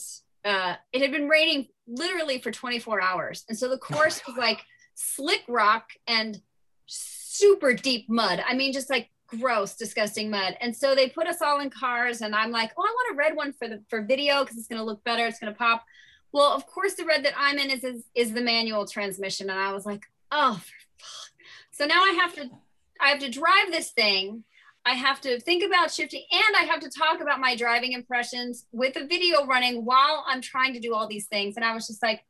[0.45, 4.61] uh, it had been raining literally for 24 hours, and so the course was like
[4.93, 6.41] slick rock and
[6.85, 8.43] super deep mud.
[8.45, 10.57] I mean, just like gross, disgusting mud.
[10.61, 13.18] And so they put us all in cars, and I'm like, oh, I want a
[13.18, 15.26] red one for the for video because it's gonna look better.
[15.26, 15.84] It's gonna pop.
[16.34, 19.60] Well, of course, the red that I'm in is, is is the manual transmission, and
[19.60, 20.80] I was like, oh, for.
[21.81, 22.47] So now I have to
[22.99, 24.43] I have to drive this thing.
[24.85, 28.65] I have to think about shifting, and I have to talk about my driving impressions
[28.71, 31.55] with a video running while I'm trying to do all these things.
[31.55, 32.23] And I was just like,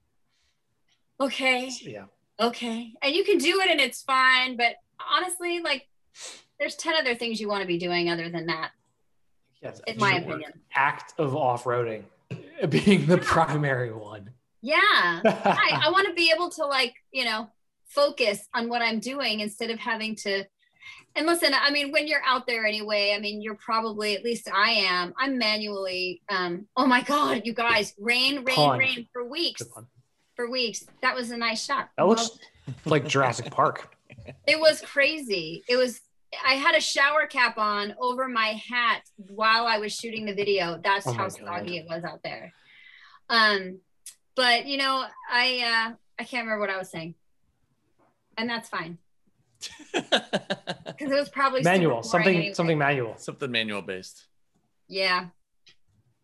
[1.20, 2.06] okay, Yeah,
[2.40, 4.56] okay, and you can do it, and it's fine.
[4.56, 4.76] But
[5.14, 5.88] honestly, like,
[6.60, 8.72] there's ten other things you want to be doing other than that,
[9.62, 9.82] Yes.
[9.88, 10.54] in my opinion.
[10.74, 12.04] act of off roading
[12.70, 14.30] being the primary one.
[14.62, 14.78] Yeah.
[15.26, 17.50] I, I want to be able to like, you know,
[17.94, 20.46] focus on what I'm doing instead of having to.
[21.16, 24.50] And listen, I mean, when you're out there anyway, I mean, you're probably, at least
[24.54, 28.80] I am, I'm manually, um, oh my God, you guys, rain, rain, Pond.
[28.80, 29.62] rain for weeks,
[30.36, 30.86] for weeks.
[31.02, 31.90] That was a nice shot.
[31.98, 32.40] That looks
[32.86, 33.94] like Jurassic Park.
[34.48, 35.64] It was crazy.
[35.68, 36.00] It was,
[36.46, 40.80] I had a shower cap on over my hat while I was shooting the video.
[40.84, 42.54] That's Oh how soggy it was out there.
[43.30, 43.80] Um,
[44.36, 47.16] but you know, I uh I can't remember what I was saying.
[48.38, 48.98] And that's fine.
[49.94, 52.54] Because it was probably manual, something, anyway.
[52.54, 53.16] something manual.
[53.18, 54.28] Something manual based.
[54.88, 55.28] Yeah.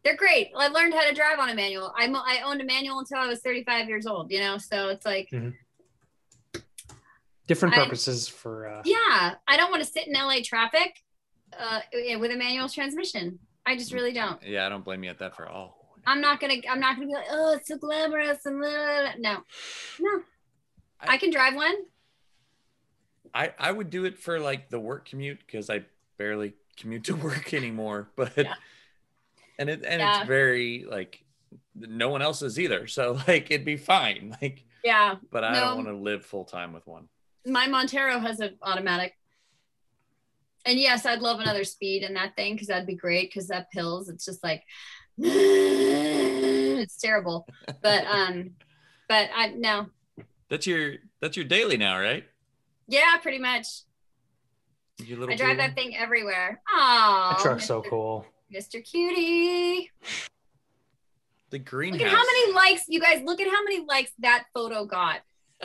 [0.03, 0.51] They're great.
[0.55, 1.91] I learned how to drive on a manual.
[1.97, 4.57] I, mo- I owned a manual until I was 35 years old, you know?
[4.59, 5.29] So it's like,
[7.47, 8.67] Different I- purposes for.
[8.67, 11.01] Uh, yeah, I don't want to sit in LA traffic
[11.57, 11.79] uh,
[12.19, 13.39] with a manual transmission.
[13.65, 14.41] I just really don't.
[14.43, 15.95] Yeah, I don't blame you at that for all.
[16.05, 16.55] I'm not gonna.
[16.69, 19.33] I'm not gonna be like, oh, it's so glamorous and blah, blah, blah." no,
[19.99, 20.21] no.
[21.01, 21.75] I- I can drive one.
[23.33, 25.85] I I would do it for like the work commute because I
[26.17, 28.09] barely commute to work anymore.
[28.15, 28.53] But Yeah.
[29.59, 30.19] and it and Yeah.
[30.19, 31.23] it's very like
[31.75, 32.87] no one else is either.
[32.87, 34.35] So like it'd be fine.
[34.41, 35.59] Like, Yeah, but I No.
[35.67, 37.07] don't want to live full time with one.
[37.45, 39.13] my Montero has an automatic.
[40.65, 43.29] And yes, I'd love another speed in that thing because that'd be great.
[43.29, 44.63] Because that pills, it's just like
[45.19, 47.47] it's terrible.
[47.81, 48.51] But um,
[49.07, 49.87] but I no,
[50.49, 52.25] That's your that's your daily now, right?
[52.87, 53.65] Yeah, pretty much.
[55.05, 56.61] Your little I drive that thing everywhere.
[56.69, 58.25] Oh, that truck's so cool.
[58.53, 58.83] Mr.
[58.83, 59.91] Cutie.
[61.49, 61.93] The green.
[61.93, 63.21] Look at how many likes, you guys.
[63.23, 65.21] Look at how many likes that photo got.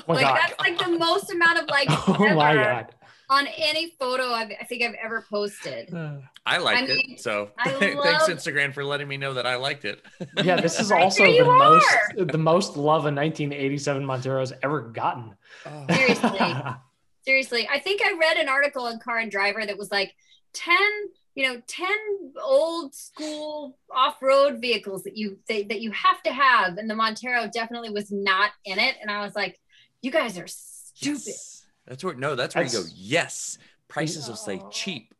[0.08, 0.38] Oh like god.
[0.40, 2.94] that's like the most amount of likes Oh my ever god.
[3.28, 5.92] on any photo I've, I think I've ever posted.
[5.92, 6.16] Uh,
[6.46, 7.20] I liked I mean, it.
[7.20, 10.02] So I thanks love- Instagram for letting me know that I liked it.
[10.42, 11.86] Yeah, this is Right also the you most
[12.16, 15.34] the most love a 1987 Montero has ever gotten.
[15.66, 15.86] Oh.
[15.90, 16.38] Seriously.
[17.24, 20.14] Seriously, I think I read an article in Car and Driver that was like
[20.54, 20.76] 10,
[21.34, 21.88] you know, 10
[22.42, 27.48] old school off-road vehicles that you that, that you have to have and the Montero
[27.52, 29.58] definitely was not in it and I was like,
[30.02, 31.22] you guys are stupid.
[31.26, 31.64] Yes.
[31.86, 32.82] That's where no, that's where you go.
[32.94, 33.58] Yes,
[33.88, 35.14] prices will say cheap,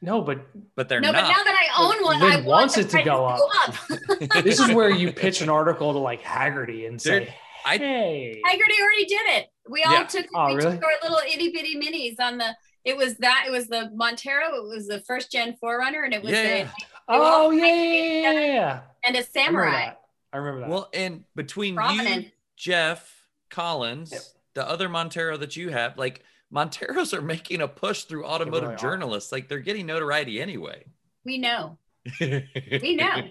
[0.00, 0.40] no, but
[0.76, 1.12] but they're not.
[1.12, 3.36] No, but now that I own one, Lynn I want wants the it to go
[3.76, 7.34] prices to this is where you pitch an article to like Hagerty and say, Dude,
[7.64, 9.46] I- "Hey, Hagerty already did it.
[9.68, 10.04] We all Yeah.
[10.04, 10.76] took Oh, we really?
[10.76, 12.56] took our little itty bitty minis on the.
[12.84, 13.44] It was that.
[13.46, 14.54] It was the Montero.
[14.56, 16.64] It was the first gen 4Runner, and it was Yeah.
[16.64, 16.70] the
[17.08, 18.80] Oh all yeah, came yeah, yeah, yeah, yeah.
[19.04, 19.70] and a I remember Samurai.
[19.86, 20.00] that.
[20.32, 20.68] I remember that.
[20.70, 22.24] Well, and between you,
[22.56, 24.22] Jeff, Collins, Yep.
[24.54, 26.22] the other Montero that you have, like
[26.52, 28.78] Monteros are making a push through automotive really are.
[28.78, 29.32] journalists.
[29.32, 30.84] Like they're getting notoriety anyway.
[31.24, 31.78] We know.
[32.20, 33.22] we know.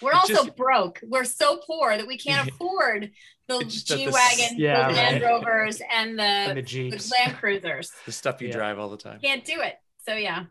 [0.00, 1.00] We're It's also just- broke.
[1.02, 3.10] We're so poor that we can't afford
[3.48, 5.30] the It's just G the wagons, Yeah, the Land right.
[5.30, 7.90] Rovers, and the, and the the Land Cruisers.
[8.06, 8.54] the stuff you Yeah.
[8.54, 9.20] drive all the time.
[9.20, 9.76] Can't do it.
[10.06, 10.44] So yeah.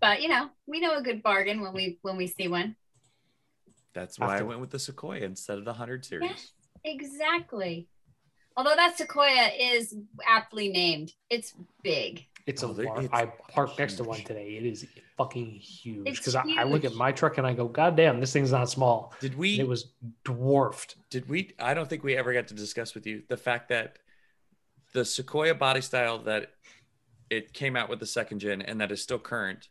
[0.00, 2.76] But you know, we know a good bargain when we when we see one.
[3.94, 6.28] That's why I went with the Sequoia instead of the 100 series.
[6.28, 6.52] Yes,
[6.84, 7.88] exactly.
[8.54, 9.96] Although that Sequoia is
[10.26, 12.26] aptly named, it's big.
[12.46, 14.56] It's a Oh, they- lar- it's I parked next to one today.
[14.56, 14.86] It is
[15.18, 16.04] fucking huge.
[16.04, 18.70] Because I, I look at my truck and I go, God damn, this thing's not
[18.70, 19.12] small.
[19.20, 19.92] Did And we it was
[20.24, 20.96] dwarfed.
[21.10, 23.98] did we I don't think we ever got to discuss with you the fact that
[24.92, 26.52] the Sequoia body style that
[27.30, 29.68] it came out with the second gen and that is still current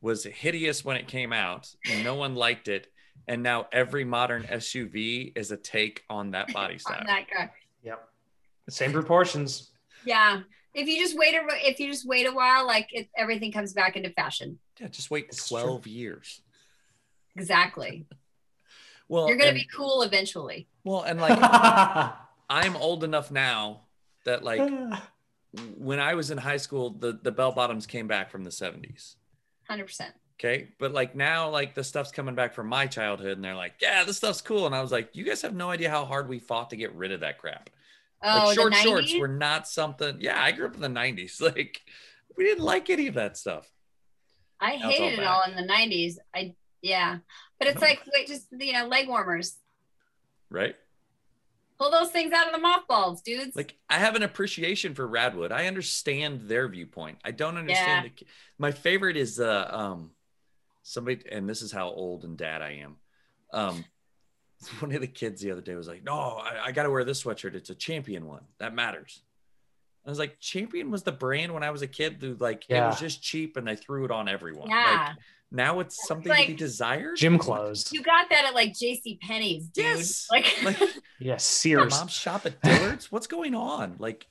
[0.00, 1.74] was hideous when it came out.
[1.90, 2.86] And no one liked it.
[3.26, 7.00] And now every modern SUV is a take on that body style.
[7.00, 7.50] On that guy.
[7.82, 8.08] Yep.
[8.66, 9.70] The same proportions.
[10.04, 10.42] Yeah.
[10.76, 13.72] If you just wait a if you just wait a while, like it, everything comes
[13.72, 14.58] back into fashion.
[14.78, 15.60] Yeah, just wait It's true.
[15.60, 16.42] 12 years.
[17.34, 18.06] Exactly.
[19.08, 20.66] Well, You're gonna and, be cool eventually.
[20.82, 21.38] well, and like
[22.50, 23.82] I'm old enough now
[24.24, 24.68] that like
[25.78, 29.14] when I was in high school, the the bell bottoms came back from the 70s.
[29.68, 30.12] Hundred percent.
[30.40, 30.70] Okay.
[30.80, 34.02] But like now, like the stuff's coming back from my childhood, and they're like, yeah,
[34.02, 34.66] this stuff's cool.
[34.66, 36.92] And I was like, you guys have no idea how hard we fought to get
[36.92, 37.70] rid of that crap.
[38.26, 38.82] Oh, like short the 90s?
[38.82, 40.16] shorts were not something.
[40.20, 41.40] Yeah, I grew up in the 90s.
[41.40, 41.80] Like
[42.36, 43.70] we didn't like any of that stuff.
[44.60, 46.18] I Now it's all hated it all in the nineties.
[46.34, 47.18] I yeah.
[47.58, 49.56] But it's like wait, just you know, leg warmers.
[50.50, 50.76] Right.
[51.78, 53.54] Pull those things out of the mothballs, dudes.
[53.54, 55.52] Like I have an appreciation for Radwood.
[55.52, 57.18] I understand their viewpoint.
[57.24, 58.26] I don't understand the,
[58.58, 60.10] my favorite is uh um
[60.82, 62.96] somebody and this is how old and dad I am.
[63.52, 63.84] Um
[64.80, 67.22] one of the kids the other day was like, No, I, I gotta wear this
[67.22, 67.54] sweatshirt.
[67.54, 68.42] It's a champion one.
[68.58, 69.22] That matters.
[70.04, 72.40] I was like, Champion was the brand when I was a kid, dude.
[72.40, 74.68] Like it was just cheap and they threw it on everyone.
[74.68, 75.06] yeah.
[75.08, 75.16] Like
[75.50, 77.16] now it's something to be desired.
[77.16, 77.92] Gym clothes.
[77.92, 79.84] you got that at like JC Penney's, dude.
[79.84, 80.26] Yes.
[80.32, 80.78] Like, Like
[81.20, 81.90] Yeah, Sears.
[81.92, 83.10] mom's shop at Dillard's.
[83.10, 83.96] What's going on?
[83.98, 84.26] Like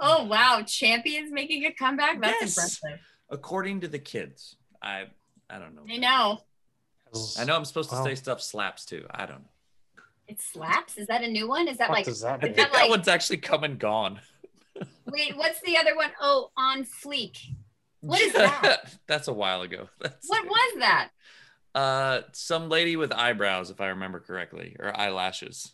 [0.00, 2.20] oh wow, champions making a comeback.
[2.20, 2.56] That's Yes.
[2.56, 3.00] impressive.
[3.30, 5.06] according to the kids, I
[5.50, 5.82] I don't know.
[5.90, 6.40] I know.
[7.38, 8.04] I know I'm supposed to Wow.
[8.04, 9.06] say stuff slaps too.
[9.10, 10.02] I don't know.
[10.28, 10.96] It slaps.
[10.96, 11.68] Is that a new one?
[11.68, 12.54] Is that What like does that I mean?
[12.54, 14.20] think that that one's actually come and gone.
[15.06, 16.10] wait, what's the other one?
[16.20, 17.38] Oh, on fleek.
[18.00, 18.94] What is that?
[19.06, 19.88] That's a while ago.
[20.00, 21.10] That's What was that?
[21.74, 25.72] uh some lady with eyebrows, if I remember correctly, or eyelashes.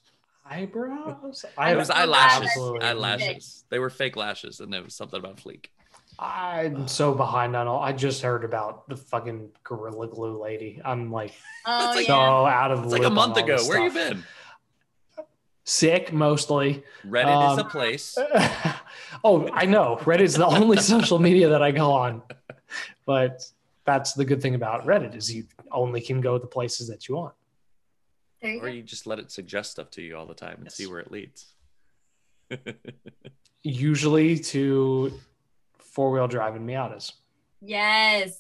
[0.49, 1.45] Eyebrows?
[1.57, 2.51] I It was know eyelashes.
[2.83, 3.65] Eyelashes.
[3.71, 5.67] They were fake lashes, and there was something about fleek.
[6.19, 7.81] I'm so behind on all.
[7.81, 10.81] I just heard about the fucking Gorilla Glue lady.
[10.85, 11.33] I'm like
[11.65, 12.15] Oh so yeah.
[12.63, 13.57] out of the It's like a month ago.
[13.57, 14.25] this Where you been?
[15.65, 16.83] Sick mostly.
[17.07, 18.17] Reddit is a Um, place.
[19.25, 19.97] oh, I know.
[20.01, 22.23] Reddit is the only social media that I go on.
[23.07, 23.45] But
[23.85, 27.17] that's the good thing about Reddit is you only can go the places that you
[27.17, 27.35] want.
[28.43, 28.73] There you Or go.
[28.73, 30.75] you just let it suggest stuff to you all the time and Yes.
[30.75, 31.47] see where it leads.
[33.63, 35.13] Usually to
[35.99, 37.11] four wheel drive and Miatas.
[37.61, 38.39] Yes.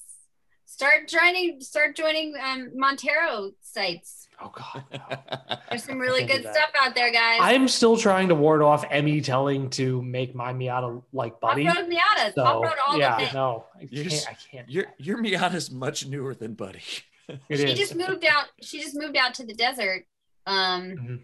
[0.64, 4.28] Start joining start joining um Montero sites.
[4.40, 4.84] Oh God.
[4.92, 5.56] no.
[5.70, 7.40] There's some really good stuff out there, guys.
[7.42, 11.66] I'm still trying to ward off Emme telling to make my Miata like Buddy.
[11.66, 12.34] Off-road Miatas.
[12.34, 13.34] So, Off-road all yeah, the things.
[13.34, 14.10] no, I You're can't.
[14.10, 14.70] just- I can't.
[14.70, 16.82] your your Miata's much newer than Buddy.
[17.48, 17.76] It She is.
[17.78, 18.44] just moved out.
[18.62, 20.04] She just moved out to the desert.
[20.46, 21.20] Um Mhm.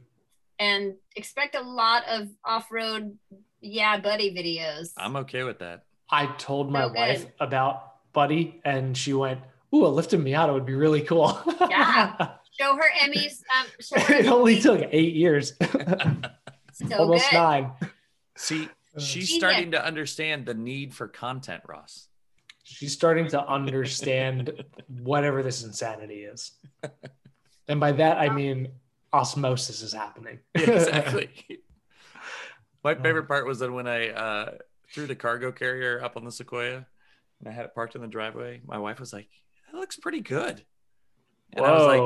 [0.58, 3.16] and expect a lot of off-road
[3.60, 4.92] yeah buddy videos.
[4.98, 5.84] I'm okay with that.
[6.10, 9.40] I told my So wife about Buddy, and she went,
[9.74, 12.34] "Ooh, a lifted Miata would be really cool." Yeah.
[12.60, 13.42] Show her Emme's.
[13.58, 14.62] Um, show her it only Emme's.
[14.62, 15.54] took eight years,
[16.72, 17.36] so almost good.
[17.36, 17.72] nine.
[18.36, 19.34] See, Uh, she's Genius.
[19.40, 22.06] starting to understand the need for content, Ross.
[22.62, 26.52] She's starting to understand whatever this insanity is,
[27.68, 28.68] and by that I mean
[29.12, 30.38] osmosis is happening.
[30.56, 31.30] Yeah, exactly.
[32.84, 34.50] My favorite part was that when I uh,
[34.94, 36.86] threw the cargo carrier up on the Sequoia
[37.40, 39.28] and I had it parked in the driveway, my wife was like,
[39.72, 40.62] "That looks pretty good."
[41.52, 42.00] And I was like,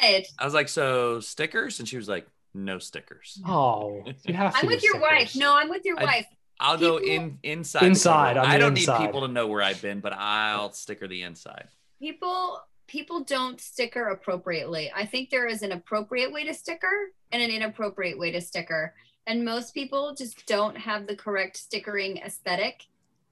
[0.00, 0.26] Right.
[0.38, 3.40] I was like, "So stickers?" And she was like, "No stickers.
[3.46, 4.58] Oh, you have to.
[4.60, 5.34] I'm with your wife.
[5.36, 6.26] No, I'm with your I- wife.
[6.60, 7.82] I'll go in inside.
[7.82, 8.46] Inside, cover.
[8.46, 9.00] on I don't inside.
[9.00, 11.66] need people to know where I've been, but I'll sticker the inside.
[11.98, 14.92] People people don't sticker appropriately.
[14.94, 18.94] I think there is an appropriate way to sticker and an inappropriate way to sticker.
[19.26, 22.82] And most people just don't have the correct stickering aesthetic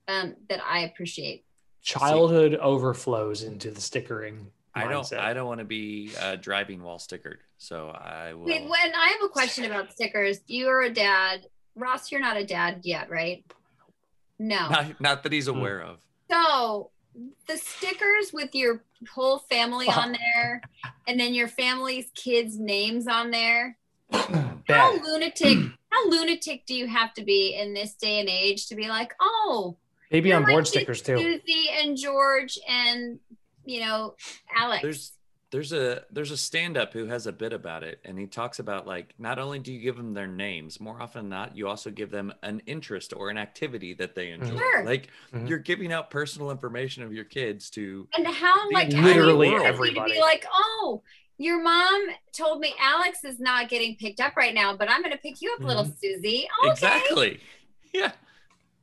[0.09, 1.45] um, that I appreciate.
[1.83, 4.49] Childhood overflows into the stickering.
[4.75, 5.13] I don't.
[5.13, 7.39] I don't want to be uh, driving while stickered.
[7.59, 8.47] So I will.
[8.47, 11.47] Wait, when I have a question about stickers, you're a dad.
[11.75, 13.45] Ross, you're not a dad yet, right?
[14.39, 14.69] No.
[14.71, 15.59] not, not that he's Hmm.
[15.59, 15.99] aware of.
[16.31, 16.91] So
[17.47, 20.63] the stickers with your whole family on there,
[21.07, 23.77] and then your family's kids' names on there.
[24.13, 25.59] How lunatic?
[25.93, 29.13] How lunatic do you have to be in this day and age to be like,
[29.21, 29.77] oh,
[30.11, 31.17] Maybe on board stickers too.
[31.17, 33.19] Susie and George and
[33.65, 34.15] you know
[34.55, 34.83] Alex.
[34.83, 35.13] There's
[35.51, 38.59] there's a there's a stand up who has a bit about it and he talks
[38.59, 41.67] about like not only do you give them their names more often than not you
[41.69, 44.85] also give them an interest or an activity that they enjoy Sure.
[44.85, 45.49] like Mhm.
[45.49, 49.63] you're giving out personal information of your kids to and how like literally how easy
[49.63, 50.13] to everybody.
[50.13, 51.03] be like, oh,
[51.43, 52.01] your mom
[52.33, 55.53] told me Alex is not getting picked up right now, but I'm gonna pick you
[55.55, 56.49] up, little Susie.
[56.63, 56.71] Okay.
[56.73, 57.41] exactly
[57.93, 58.13] yeah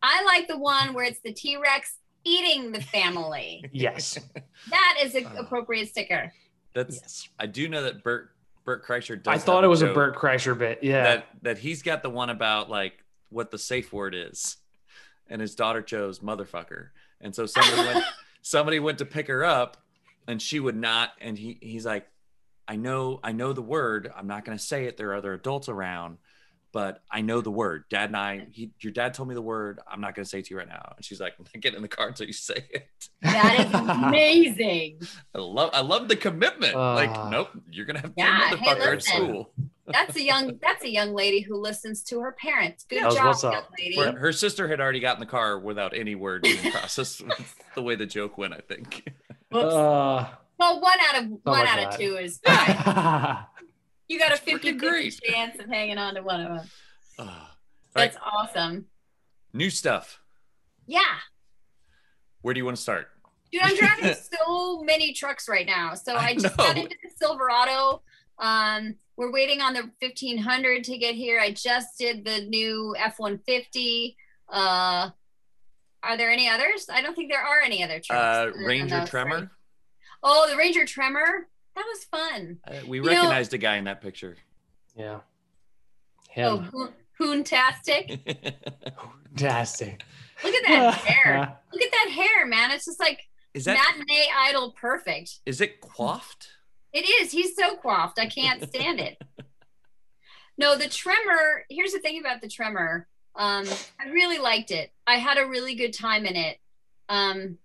[0.02, 3.64] I like the one where it's the T Rex eating the family.
[3.72, 4.20] Yes.
[4.70, 6.32] That is an Uh, appropriate sticker.
[6.74, 7.30] that's yes.
[7.40, 8.32] i do know that bert
[8.66, 10.80] bert kreischer does I thought it was a Bert Kreischer bit.
[10.84, 11.04] Yeah.
[11.04, 14.58] that that he's got the one about like what the safe word is
[15.28, 16.90] and his daughter chose motherfucker
[17.22, 18.06] and so somebody went
[18.42, 19.78] somebody went to pick her up
[20.28, 22.08] and she would not and he he's like
[22.70, 25.34] i know i know the word i'm not going to say it there are other
[25.34, 26.18] adults around
[26.72, 29.80] but i know the word dad and i he, your dad told me the word
[29.92, 31.82] i'm not going to say it to you right now and she's like get in
[31.82, 32.88] the car until you say it
[33.24, 35.02] That is amazing.
[35.36, 37.30] i love i love the commitment like Ah.
[37.30, 39.16] nope you're going to have to Yeah, hey, motherfucker at listen.
[39.16, 39.52] school
[39.88, 42.86] That's a young that's a young lady who listens to her parents.
[42.88, 43.98] Good That was job, young lady.
[43.98, 47.28] Where her sister had already got in the car without any word being processed.
[47.28, 49.12] That's the way the joke went, I think.
[49.50, 49.74] Whoops.
[49.74, 50.28] Uh,
[50.60, 51.94] well, one out of one like out that.
[51.94, 52.76] of two is fine.
[52.96, 53.44] uh,
[54.08, 55.20] You got a 50 great.
[55.24, 56.68] chance of hanging on to one of them.
[57.20, 57.26] All
[57.96, 58.86] That's right, awesome.
[59.54, 60.20] new stuff.
[60.88, 61.00] Yeah.
[62.42, 63.08] Where do you want to start?
[63.52, 65.94] Dude, I'm driving so many trucks right now.
[65.96, 68.02] So I, I just got into the Silverado.
[68.38, 71.40] Um, we're waiting on the 1500 to get here.
[71.40, 74.16] I just did the new F150.
[74.48, 75.10] Uh,
[76.02, 76.88] are there any others?
[76.92, 78.12] I don't think there are any other trucks.
[78.56, 79.22] Uh, Ranger those three.
[79.22, 79.52] Tremor.
[80.24, 81.48] Oh, the Ranger Tremor.
[81.76, 82.60] That was fun.
[82.68, 84.36] Uh, we You know- recognized a guy in that picture.
[84.96, 85.20] yeah.
[86.38, 86.64] Oh, Him.
[86.72, 86.94] Hoon-
[87.44, 88.20] Hoontastic.
[89.36, 90.04] Fantastic.
[90.44, 91.58] Look at that hair.
[91.74, 92.72] Look at that hair, man.
[92.72, 93.22] It's just like
[93.54, 95.40] is that matinee idol perfect.
[95.46, 96.48] is it coiffed?
[96.94, 97.32] It is.
[97.32, 98.20] He's so coiffed.
[98.20, 99.22] I can't stand it.
[100.58, 101.66] No, the tremor.
[101.70, 103.08] Here's the thing about the tremor.
[103.36, 103.66] Um,
[104.00, 104.92] I really liked it.
[105.08, 106.58] I had a really good time in it.
[107.10, 107.58] Um,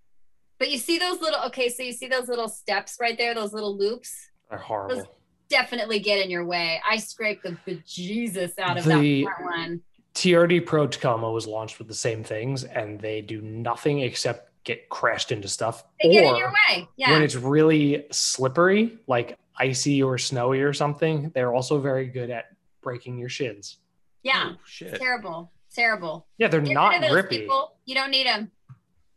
[0.59, 3.53] but you see those little okay, so you see those little steps right there, those
[3.53, 4.31] little loops.
[4.51, 5.17] They're horrible.
[5.49, 6.81] Definitely get in your way.
[6.89, 9.81] I scraped the bejesus out of The- that front one.
[10.15, 14.89] TRD Pro Tacoma was launched with the same things, and they do nothing except get
[14.89, 15.85] crashed into stuff.
[16.03, 16.89] They get in or your way.
[16.97, 17.11] Yeah.
[17.13, 22.47] when it's really slippery, like icy or snowy or something, they're also very good at
[22.81, 23.79] breaking your shins.
[24.23, 24.53] yeah.
[24.55, 24.95] Oh, shit.
[24.99, 25.51] Terrible.
[25.75, 26.27] Terrible.
[26.39, 27.39] Yeah, they're Get not rid of those grippy.
[27.41, 27.77] people.
[27.85, 28.51] You don't need them.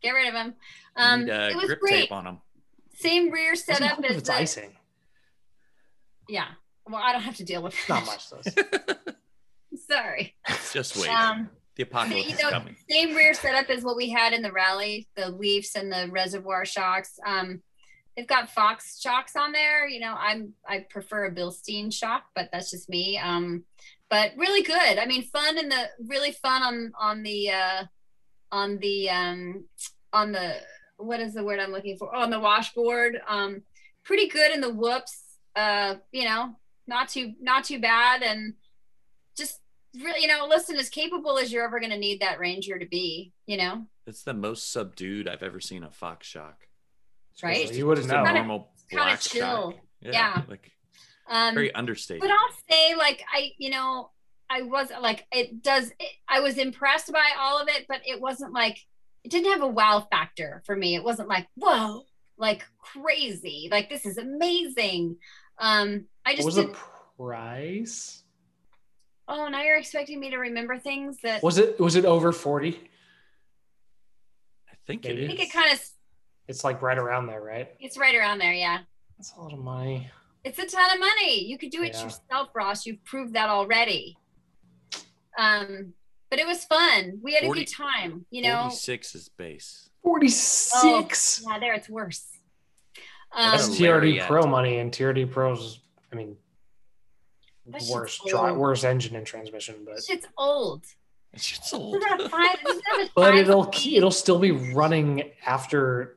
[0.02, 0.54] Get rid of them.
[0.96, 1.90] Um, Need, uh, it was grip great.
[2.02, 2.40] tape on them.
[2.94, 4.76] Same rear setup as it's the, icing.
[6.28, 6.46] yeah.
[6.86, 7.88] Well, I don't have to deal with that.
[7.88, 8.54] Not much does.
[9.90, 10.34] Sorry.
[10.72, 11.08] Just wait.
[11.08, 12.76] Um, the apocalypse you is coming.
[12.90, 16.64] same rear setup as what we had in the rally, the leafs and the reservoir
[16.64, 17.18] shocks.
[17.24, 17.62] Um,
[18.16, 19.86] they've got Fox shocks on there.
[19.86, 23.16] You know, I'm I prefer a Bilstein shock, but that's just me.
[23.16, 23.64] Um,
[24.10, 24.98] but really good.
[24.98, 27.84] I mean, fun and the really fun on on the uh,
[28.52, 29.64] on the um,
[30.12, 30.56] on the
[30.96, 32.14] what is the word I'm looking for?
[32.14, 33.20] on the washboard.
[33.28, 33.62] Um,
[34.04, 35.22] pretty good in the whoops.
[35.56, 36.54] Uh, you know,
[36.86, 38.54] not too not too bad, and
[39.36, 39.60] just
[40.02, 42.86] really, you know, listen, as capable as you're ever going to need that ranger to
[42.86, 43.32] be.
[43.46, 46.66] You know, It's the most subdued I've ever seen a Fox shock.
[47.42, 47.72] Right?
[47.72, 48.32] You wouldn't Just a know.
[48.32, 49.70] Normal kinda chill.
[49.72, 49.80] shock.
[50.00, 50.42] Yeah.
[50.48, 50.72] Like
[51.30, 52.20] um, very understated.
[52.22, 54.10] but I'll say, like, I, you know,
[54.50, 55.90] I was like, it does.
[55.98, 58.78] It, I was impressed by all of it, but it wasn't like
[59.24, 60.94] it didn't have a wow factor for me.
[60.94, 62.04] It wasn't like whoa,
[62.38, 65.16] like crazy, like this is amazing.
[65.58, 66.76] Um, I What just was the didn't.
[67.18, 68.22] price?
[69.30, 72.80] Oh, now you're expecting me to remember things that Was it was it over 40?
[74.70, 75.24] I think it Maybe.
[75.24, 75.48] I think is.
[75.48, 75.80] it kind of
[76.46, 77.68] It's like right around there, right?
[77.80, 78.52] it's right around there.
[78.54, 78.78] Yeah.
[79.18, 80.08] That's a lot of money.
[80.44, 81.44] It's a ton of money.
[81.44, 82.04] You could do it Yeah.
[82.04, 82.86] yourself, Ross.
[82.86, 84.16] You've proved that already.
[85.38, 85.94] Um,
[86.30, 87.20] but it was fun.
[87.22, 88.26] We had a good time.
[88.30, 89.88] You know, 46 is base.
[90.02, 91.44] 46.
[91.48, 92.26] yeah, there it's worse.
[93.34, 94.26] That's Um, That's TRD.
[94.26, 95.80] Pro money, and TRD Pros.
[96.12, 96.36] I mean,
[97.66, 98.58] That worse dri- old.
[98.58, 100.84] worse engine and transmission, but it's old.
[101.32, 102.02] It's just old.
[102.02, 102.56] a five.
[102.64, 103.98] This is not a but it'll speed.
[103.98, 106.16] it'll still be running after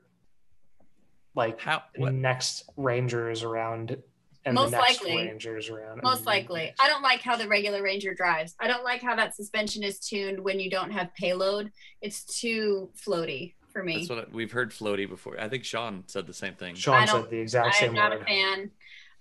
[1.35, 1.83] like How?
[1.95, 2.13] the What?
[2.13, 4.01] next Rangers around
[4.45, 5.17] and Most the next likely.
[5.17, 6.01] Rangers around.
[6.03, 6.73] Most likely.
[6.79, 8.55] I don't like how the regular Ranger drives.
[8.59, 11.71] I don't like how that suspension is tuned when you don't have payload.
[12.01, 13.97] It's too floaty for me.
[13.97, 15.39] That's what we've heard floaty before.
[15.39, 16.75] I think Sean said the same thing.
[16.75, 18.21] Sean said the exact I'm same not word.
[18.21, 18.71] a fan.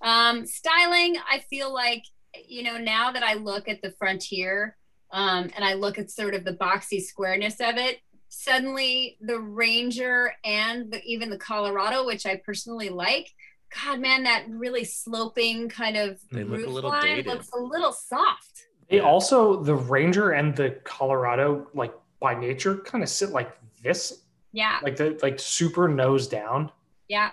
[0.03, 2.05] Um, styling, I feel like,
[2.49, 4.77] you know, now that I look at the Frontier
[5.13, 7.99] um, and I look at sort of the boxy squareness of it,
[8.29, 13.31] suddenly the Ranger and the, even the Colorado, which I personally like,
[13.75, 17.27] God, man, that really sloping kind of They look a roof little line dated.
[17.27, 18.67] looks a little soft.
[18.89, 19.03] They Yeah.
[19.03, 24.79] also the Ranger and the Colorado, like by nature, kind of sit like this, Yeah,
[24.83, 26.73] like the like super nose down.
[27.09, 27.31] yeah.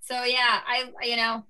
[0.00, 1.44] So yeah, I you know,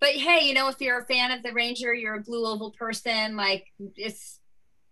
[0.00, 2.70] but hey, you know, if you're a fan of the Ranger, you're a blue oval
[2.72, 3.66] person, like
[3.96, 4.40] it's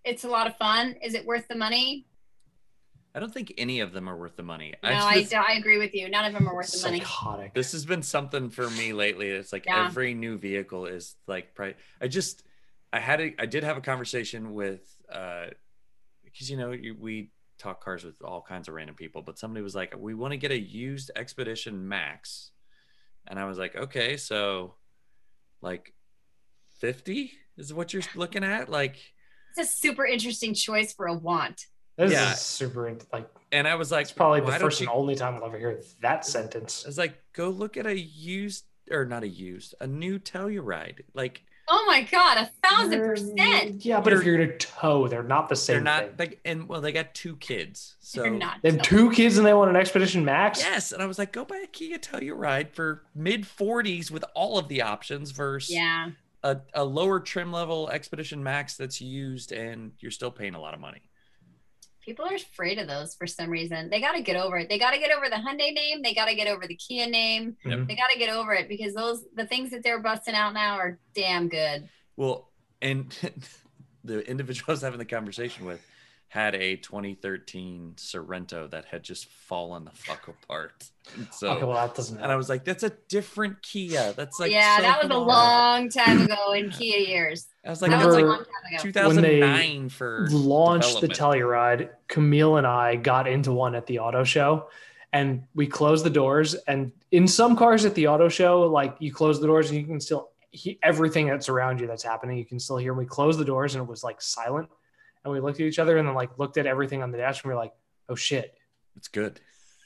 [0.05, 0.94] it's a lot of fun.
[1.02, 2.06] Is it worth the money?
[3.15, 4.75] I don't think any of them are worth the money.
[4.83, 6.09] No, I I, just- I agree with you.
[6.09, 7.01] None of them are worth the money.
[7.01, 7.55] Psychotic.
[7.55, 9.29] this has been something for me lately.
[9.29, 9.87] It's like Yeah.
[9.87, 12.43] every new vehicle is like pri- I just
[12.93, 14.83] I had a I did have a conversation with
[15.13, 15.47] uh
[16.25, 19.63] because you know you, we talk cars with all kinds of random people, but somebody
[19.65, 22.53] was like, we want to get a used Expedition Max,
[23.27, 24.75] and I was like, okay, so
[25.61, 25.93] like
[26.79, 28.97] fifty is what you're looking at, like.
[29.57, 31.67] It's a super interesting choice for a want.
[31.99, 32.33] This Yeah.
[32.33, 34.97] is super like And I was like, it's probably the why don't first you- and
[34.97, 36.85] only time I'll ever hear that sentence.
[36.85, 41.01] I was like, go look at a used or not a used, a new Telluride.
[41.15, 43.85] Like Oh my god, a thousand percent.
[43.85, 46.15] Yeah, but if you're gonna tow, they're not the same they're not thing.
[46.19, 48.62] like, and well, they got two kids, so They're not.
[48.62, 50.61] They have two kids and they want an Expedition Max.
[50.61, 50.93] yes.
[50.93, 54.69] And I was like, go buy a Kia Telluride for mid forties with all of
[54.69, 56.12] the options versus Yeah.
[56.43, 60.73] a, a lower trim level Expedition Max that's used, and you're still paying a lot
[60.73, 61.03] of money.
[62.09, 63.91] People are afraid of those for some reason.
[63.91, 64.71] They got to get over it.
[64.71, 66.01] They got to get over the Hyundai name.
[66.03, 67.55] They got to get over the Kia name.
[67.67, 67.87] Mhm.
[67.87, 70.79] They got to get over it because those the things that they're busting out now
[70.79, 71.87] are damn good.
[72.17, 72.49] Well,
[72.81, 73.15] and
[74.05, 75.87] the individual I was having the conversation with
[76.29, 80.85] had a 2013 Sorento that had just fallen the fuck apart.
[81.17, 82.19] And So okay, well that doesn't.
[82.19, 84.13] And I was like, that's a different Kia.
[84.13, 87.49] That's like yeah, so that was a long time ago in Kia years.
[87.65, 88.83] I was like, that was like long time ago.
[88.83, 91.09] 2009 for launched the.
[91.09, 94.69] Telluride, Camille and I got into one at the auto show
[95.13, 96.55] and we closed the doors.
[96.55, 99.87] And in some cars at the auto show, like you close the doors and you
[99.87, 102.93] can still he, everything that's around you that's happening, you can still hear.
[102.93, 104.69] And we closed the doors and it was like silent.
[105.29, 107.43] And we looked at each other and then like looked at everything on the dash
[107.43, 107.73] and we are like,
[108.09, 108.55] oh shit,
[108.97, 109.41] It's good.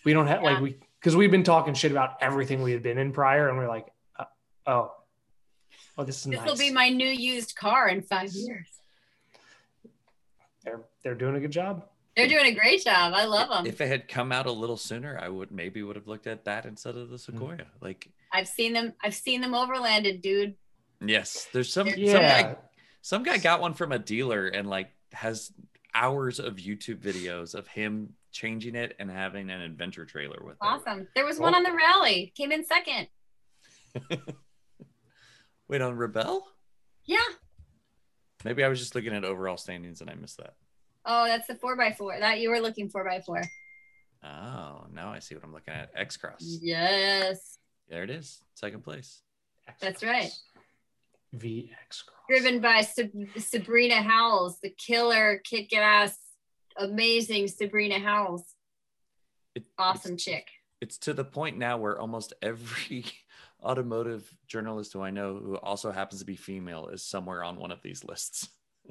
[0.05, 0.51] we don't have Yeah.
[0.52, 3.59] like we because we've been talking shit about everything we had been in prior and
[3.59, 3.86] we are like,
[4.19, 4.24] uh,
[4.66, 4.93] oh,
[5.98, 6.48] oh, this is This nice.
[6.48, 8.69] will be my new used car in five years.
[10.64, 11.85] they're they're doing a good job.
[12.16, 13.14] They're doing a great job.
[13.16, 13.64] I love them.
[13.66, 16.44] If it had come out a little sooner, I would maybe would have looked at
[16.44, 17.32] that instead of the Mm-hmm.
[17.39, 17.66] Sequoia.
[17.81, 18.93] Like, I've seen them.
[19.02, 20.55] I've seen them overlanded, dude.
[21.01, 22.43] yes, there's some some Yeah.
[22.43, 22.56] guy
[23.01, 25.52] some guy got one from a dealer and like has
[25.94, 30.59] hours of YouTube videos of him changing it and having an adventure trailer with it.
[30.62, 31.06] Awesome.
[31.14, 32.32] There was one on the rally.
[32.36, 33.09] Came in second.
[35.68, 36.43] Wait on Rebelle?
[37.05, 37.18] Yeah.
[38.44, 40.55] Maybe I was just looking at overall standings and I missed that.
[41.05, 43.43] Oh, that's the four by four that you were looking four by four.
[44.24, 45.90] Oh, now I see what I'm looking at.
[45.97, 46.59] X Cross.
[46.62, 47.59] Yes,
[47.89, 48.40] There it is.
[48.55, 49.20] Second place.
[49.80, 50.30] that's right.
[51.36, 52.18] VX Cross.
[52.28, 56.16] Driven by Sab- Sabrina Howells, the killer, kick ass,
[56.76, 58.44] amazing Sabrina Howells.
[59.54, 60.48] It- Awesome chick.
[60.80, 63.04] It's to the point now where almost every
[63.62, 67.70] automotive journalist who I know who also happens to be female is somewhere on one
[67.72, 68.48] of these lists.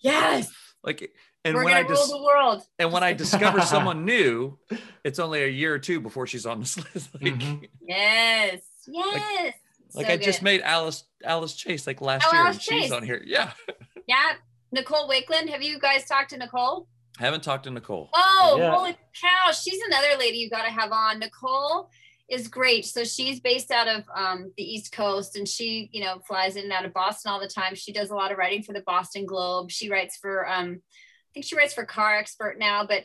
[0.00, 0.52] Yes,
[0.82, 1.10] Like
[1.42, 2.62] and we're when gonna I rule dis- the world.
[2.78, 4.58] and when I discover someone new,
[5.02, 7.08] it's only a year or two before she's on this list.
[7.14, 7.68] Like, Mhm.
[7.80, 9.14] Yes, yes.
[9.44, 9.54] like
[9.94, 12.92] So I just made Alice Alice Chase like last Oh, year, Alice and she's Chase.
[12.92, 13.22] on here.
[13.24, 13.52] Yeah,
[14.08, 14.32] yeah.
[14.72, 16.88] Nicole Wakelin, have you guys talked to Nicole?
[17.20, 18.10] haven't talked to Nicole.
[18.12, 18.74] Oh, Yeah.
[18.74, 19.52] holy cow.
[19.52, 21.20] She's another lady you got to have on.
[21.20, 21.88] Nicole
[22.28, 22.84] is great.
[22.86, 26.64] So she's based out of um, the East Coast and she, you know, flies in
[26.64, 27.76] and out of Boston all the time.
[27.76, 29.70] She does a lot of writing for the Boston Globe.
[29.70, 33.04] She writes for, um, I think she writes for Car Expert now, but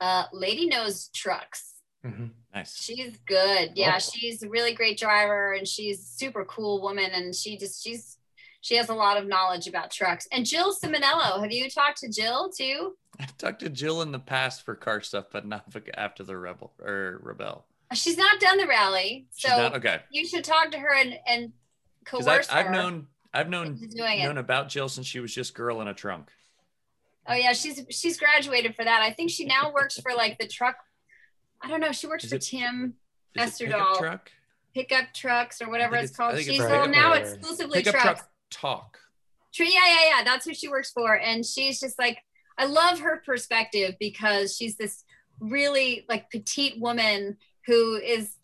[0.00, 1.72] uh, Lady knows trucks.
[2.06, 2.30] Mhm.
[2.54, 2.76] Nice.
[2.76, 3.72] She's good.
[3.74, 7.82] Yeah, she's a really great driver and she's a super cool woman and she just,
[7.82, 8.18] she's,
[8.60, 10.28] she has a lot of knowledge about trucks.
[10.30, 12.96] And Jill Ciminillo, have you talked to Jill too?
[13.18, 15.64] I've talked to Jill in the past for car stuff, but not
[15.94, 17.62] after the Rebelle or Rebelle.
[17.94, 19.26] She's not done the rally.
[19.32, 20.00] So not okay.
[20.10, 21.52] you should talk to her and and
[22.04, 24.24] coerce I've her known I've known doing it.
[24.24, 26.30] known about Jill since she was just girl in a trunk.
[27.26, 29.02] Oh yeah, she's she's graduated for that.
[29.02, 30.76] I think she now works for like the truck.
[31.62, 31.92] I don't know.
[31.92, 32.94] She works Is for it- Tim
[33.34, 34.32] Is it Esther pickup truck?
[34.74, 36.34] Pickup Trucks or whatever it's it's- called.
[36.36, 38.20] it's She's well now exclusively Pickup trucks.
[38.20, 38.98] truck talk.
[39.54, 39.66] True.
[39.66, 40.24] Yeah, yeah, yeah.
[40.24, 42.18] That's who she works for, and she's just like
[42.58, 45.04] I love her perspective because she's this
[45.40, 47.36] really like petite woman
[47.66, 48.36] who is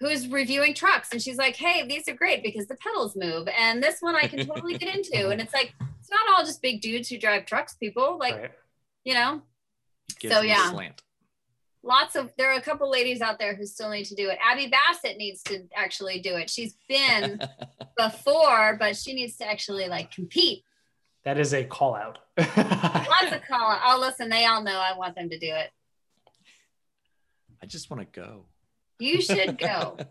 [0.00, 3.46] who is reviewing trucks and she's like hey these are great because the pedals move
[3.56, 6.60] and this one i can totally get into and it's like it's not all just
[6.62, 8.50] big dudes who drive trucks people like right.
[9.04, 9.40] you know
[10.18, 10.70] Gives So, yeah.
[10.70, 11.02] slant.
[11.86, 14.38] Lots of there are a couple ladies out there who still need to do it.
[14.42, 16.50] Abby bassett needs to actually do it.
[16.50, 17.40] She's been
[17.96, 20.64] before but she needs to actually like compete.
[21.24, 22.18] That is a call out.
[22.38, 25.70] lots of call oh listen they all know i want them to do it.
[27.62, 28.44] I just want to go.
[28.98, 29.96] you should go.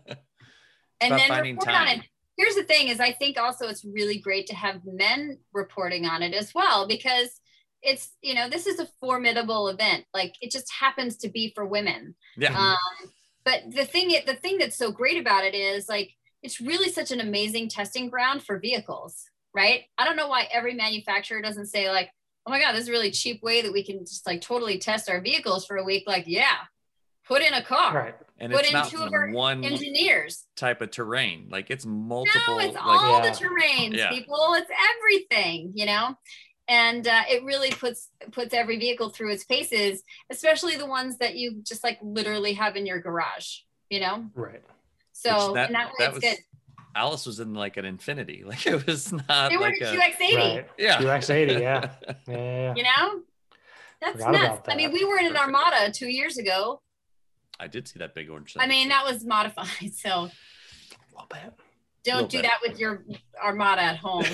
[0.98, 1.98] And then finding report on time.
[1.98, 2.06] it.
[2.38, 6.22] Here's the thing is i think also it's really great to have men reporting on
[6.22, 7.38] it as well because
[7.86, 11.64] it's you know this is a formidable event like it just happens to be for
[11.64, 12.52] women yeah.
[12.58, 13.10] um,
[13.44, 16.10] but the thing the thing that's so great about it is like
[16.42, 20.74] it's really such an amazing testing ground for vehicles right i don't know why every
[20.74, 22.10] manufacturer doesn't say like
[22.46, 24.78] oh my god this is a really cheap way that we can just like totally
[24.78, 26.56] test our vehicles for a week like yeah
[27.26, 28.14] put in a car right.
[28.38, 31.48] and put it's in not two of our one engineers type of terrain.
[31.50, 32.40] Like it's multiple.
[32.56, 33.30] no, it's like, all Yeah.
[33.30, 34.10] the terrains, Yeah.
[34.10, 34.54] people.
[34.54, 36.16] It's everything, you know.
[36.68, 41.36] And uh, it really puts puts every vehicle through its paces, especially the ones that
[41.36, 44.24] you just like literally have in your garage, you know.
[44.34, 44.62] Right.
[45.12, 46.38] So Which that- and that way that it's was good.
[46.96, 48.42] Alice was in like an infinity.
[48.46, 50.66] Like it was not They were like a a QX80, Right.
[50.78, 50.96] yeah.
[50.98, 51.90] QX80, yeah.
[52.00, 52.14] Yeah.
[52.26, 52.74] yeah.
[52.74, 53.20] you know.
[54.00, 54.60] That's Forgot nuts.
[54.64, 56.80] about I mean, we were in an Armada two years ago.
[57.60, 58.62] I did see that big orange thing.
[58.62, 60.30] I mean, that was modified, so A
[61.12, 61.52] little bit.
[62.04, 62.42] don't do bit.
[62.50, 63.04] that with your
[63.42, 64.24] Armada at home.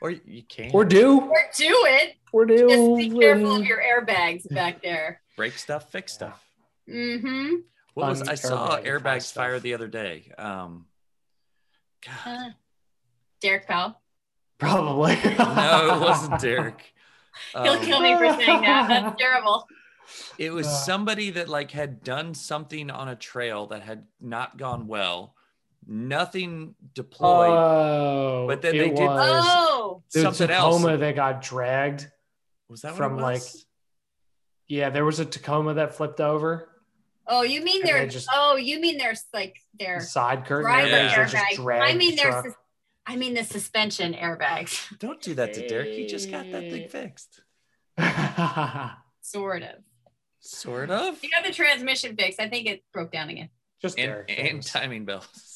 [0.00, 1.20] Or you can Or do.
[1.20, 2.14] or do it.
[2.32, 2.68] Or do.
[2.68, 5.20] Just be careful of your airbags back there.
[5.36, 6.42] break stuff, fix stuff.
[6.88, 7.54] Mm-hmm.
[7.94, 9.44] What was Fun I saw airbag airbags stuff.
[9.44, 10.32] fire the other day?
[10.36, 10.86] Um,
[12.04, 12.50] God, Uh,
[13.40, 14.00] Derek Powell.
[14.58, 15.14] Probably.
[15.38, 16.92] no, it wasn't Derek.
[17.52, 18.88] He'll Um, kill me for saying that.
[18.88, 19.66] That's terrible.
[20.38, 24.86] It was somebody that like had done something on a trail that had not gone
[24.86, 25.33] well.
[25.86, 27.50] Nothing deployed.
[27.50, 31.00] Oh, But then they did- was Oh, the something Tacoma else.
[31.00, 32.10] that got dragged.
[32.68, 33.42] was that from, what it like.
[34.66, 36.70] Yeah, there was a Tacoma that flipped over.
[37.26, 40.70] oh, you mean And they there's just- oh, you mean there's like their side curtain
[40.70, 41.08] Yeah.
[41.10, 41.54] airbags just airbag.
[41.56, 42.54] dragged I mean the there's sus-
[43.06, 45.88] I mean the suspension airbags, Don't do that to Derek.
[45.94, 47.42] He just got that thing fixed.
[49.20, 49.76] sort of.
[50.40, 51.22] Sort of.
[51.22, 52.38] You got the transmission fixed.
[52.40, 53.48] I think it broke down again.
[53.80, 55.53] just And, Derek and timing bells.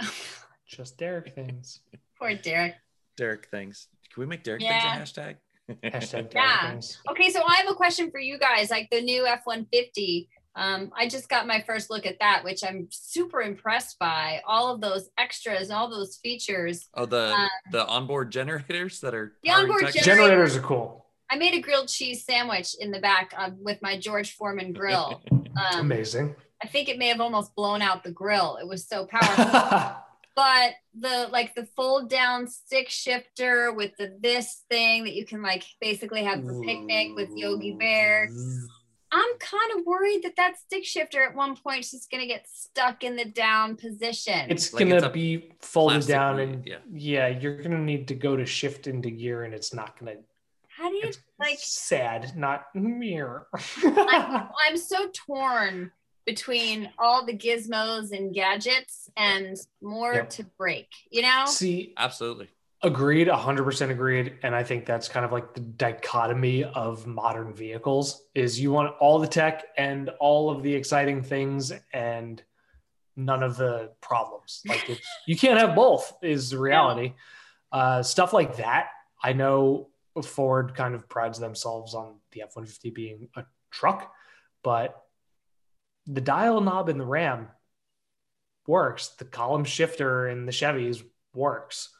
[0.66, 1.80] Just Derek things.
[2.18, 2.74] Poor Derek.
[3.16, 3.88] Derek things.
[4.12, 4.96] Can we make Derek Yeah.
[4.96, 5.36] things a hashtag?
[5.82, 6.70] Hashtag Derek Yeah.
[6.72, 6.98] things.
[7.10, 8.70] Okay, so I have a question for you guys.
[8.70, 10.28] Like the new F one fifty.
[10.56, 14.40] Um, I just got my first look at that, which I'm super impressed by.
[14.46, 16.88] All of those extras, all those features.
[16.94, 20.04] Oh, the Um, the onboard generators that are The onboard Texas?
[20.04, 21.06] Generators are cool.
[21.28, 25.20] I made a grilled cheese sandwich in the back um, with my George Foreman grill.
[25.32, 26.36] Um, Amazing.
[26.64, 28.56] I think it may have almost blown out the grill.
[28.56, 29.44] It was so powerful.
[30.34, 35.42] but the like the fold down stick shifter with the this thing that you can
[35.42, 38.30] like basically have for picnic with Yogi Bear.
[39.12, 42.46] I'm kind of worried that that stick shifter at one point is just gonna get
[42.50, 44.46] stuck in the down position.
[44.48, 46.78] It's Like gonna it's be folded down lid, and yeah.
[46.90, 47.28] yeah.
[47.28, 50.14] you're gonna need to go to shift into gear and it's not gonna
[50.68, 51.58] How do you it's like?
[51.60, 53.48] sad, not mirror.
[53.84, 55.92] I'm, I'm so torn
[56.26, 60.30] between all the gizmos and gadgets and more Yep.
[60.30, 60.88] to break.
[61.10, 61.44] You know?
[61.46, 62.48] See, Absolutely.
[62.82, 64.38] agreed, 100% agreed.
[64.42, 68.94] And I think that's kind of like the dichotomy of modern vehicles is you want
[69.00, 72.42] all the tech and all of the exciting things and
[73.16, 74.62] none of the problems.
[74.68, 77.14] Like it, you can't have both is the reality.
[77.70, 78.88] Uh, stuff like that.
[79.22, 79.88] I know
[80.22, 84.12] Ford kind of prides themselves on the F-150 being a truck,
[84.62, 85.03] but
[86.06, 87.48] the dial knob in the Ram
[88.66, 89.08] works.
[89.08, 91.02] The column shifter in the Chevys
[91.34, 91.90] works.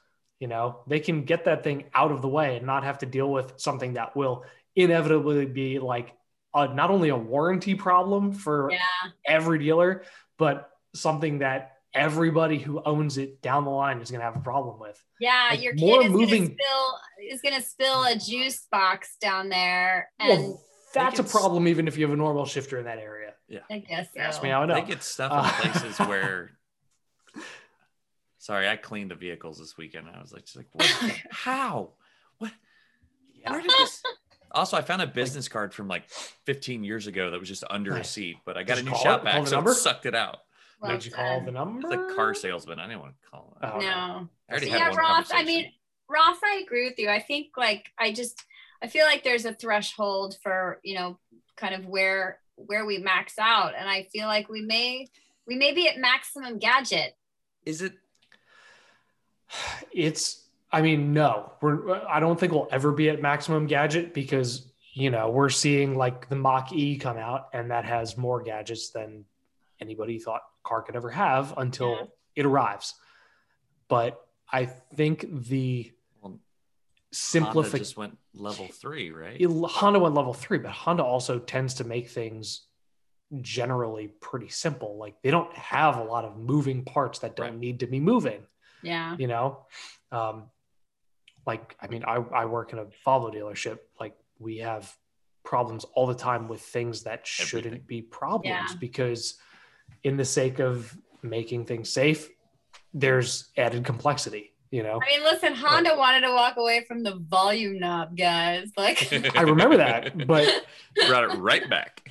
[0.40, 3.06] You know, they can get that thing out of the way and not have to
[3.06, 4.44] deal with something that will
[4.76, 6.12] inevitably be like
[6.54, 8.78] a, not only a warranty problem for Yeah.
[9.26, 10.04] every dealer,
[10.36, 14.40] but something that everybody who owns it down the line is going to have a
[14.40, 15.02] problem with.
[15.20, 16.98] Yeah, Like, your kid is spill
[17.30, 20.62] is gonna spill a juice box down there, and well,
[20.94, 23.34] that's a problem even if you have a normal shifter in that area.
[23.48, 24.20] Yeah, I guess so.
[24.20, 24.74] Ask me how I know.
[24.74, 26.50] They get stuff in Uh, places where
[28.38, 30.06] Sorry, I cleaned the vehicles this weekend.
[30.14, 30.86] I was like, just like, what?
[31.30, 31.92] how?
[32.38, 32.52] What?
[33.46, 34.02] Where did this?
[34.52, 36.08] Also, I found a business card from like
[36.44, 38.92] 15 years ago that was just under a seat, but I got Did a new
[38.92, 39.24] call shop it?
[39.24, 39.72] Back, the so number?
[39.72, 40.36] it sucked it out.
[40.80, 41.80] Well Did you call the number?
[41.92, 42.78] It's a car salesman.
[42.78, 43.66] I didn't want to call it.
[43.66, 43.86] Oh, okay.
[43.86, 44.28] No.
[44.48, 45.30] I already So had yeah, one Ross.
[45.34, 45.72] I mean,
[46.08, 47.08] Ross, I agree with you.
[47.08, 48.44] I think like I just
[48.84, 51.18] I feel like there's a threshold for you know
[51.56, 55.08] kind of where where we max out, and I feel like we may
[55.46, 57.16] we may be at maximum gadget.
[57.64, 57.94] is it?
[59.92, 60.42] it's
[60.72, 65.08] i mean no we're i don't think we'll ever be at maximum gadget because you
[65.10, 69.24] know we're seeing like the mach e come out and that has more gadgets than
[69.80, 72.04] anybody thought car could ever have until Yeah.
[72.36, 72.94] it arrives
[73.88, 76.03] but i think the Well, Honda
[77.14, 79.40] simplification just went level three, right?
[79.44, 82.66] honda went level three but honda also tends to make things
[83.40, 87.58] generally pretty simple like they don't have a lot of moving parts that don't Right.
[87.58, 88.46] need to be moving
[88.82, 89.16] Yeah.
[89.18, 89.66] you know
[90.12, 90.50] um
[91.46, 94.94] like i mean i i work in a volvo dealership like we have
[95.44, 97.86] problems all the time with things that shouldn't Everything.
[97.86, 98.76] be problems Yeah.
[98.78, 99.36] because
[100.04, 102.28] in the sake of making things safe
[102.92, 107.14] there's added complexity you know I mean, listen, Honda wanted to walk away from the
[107.14, 108.70] volume knob, guys.
[108.76, 108.98] Like,
[109.36, 110.48] i remember that but
[111.08, 112.10] Brought it right back.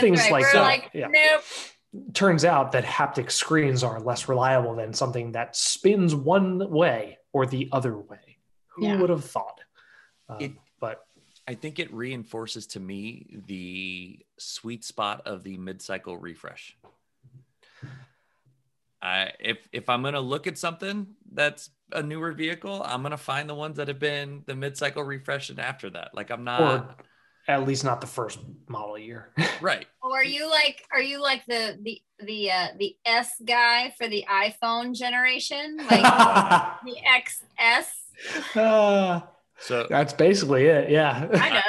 [0.00, 0.32] things right.
[0.32, 1.06] like We're that, like, yeah.
[1.08, 1.42] nope.
[2.14, 7.46] turns out that haptic screens are less reliable than something that spins one way or
[7.46, 8.38] the other way
[8.68, 8.96] who Yeah.
[9.00, 9.60] would have thought
[10.28, 11.06] um, It- but
[11.46, 16.76] I think it reinforces to me the sweet spot of the mid-cycle refresh.
[19.00, 23.48] I if if I'm gonna look at something that's a newer vehicle, I'm gonna find
[23.48, 26.10] the ones that have been the mid-cycle refresh and after that.
[26.14, 26.96] Like I'm not or
[27.48, 28.38] at least not the first
[28.68, 29.32] model year.
[29.60, 29.86] right.
[30.02, 34.08] Oh, are you like, are you like the the the uh, the S guy for
[34.08, 36.02] the iPhone generation, like
[36.84, 38.56] the XS?
[38.56, 39.20] Uh,
[39.58, 40.90] So that's basically it.
[40.90, 41.26] Yeah.
[41.34, 41.62] Kind of.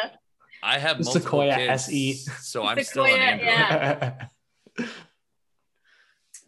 [0.62, 2.14] I have The multiple Sequoia kids, SE.
[2.42, 3.48] so I'm still Sequoia, an Android.
[4.80, 4.88] yeah.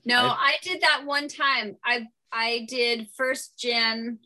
[0.05, 1.77] No, I- I, did that one time.
[1.83, 2.05] I
[2.35, 4.19] I did first gen,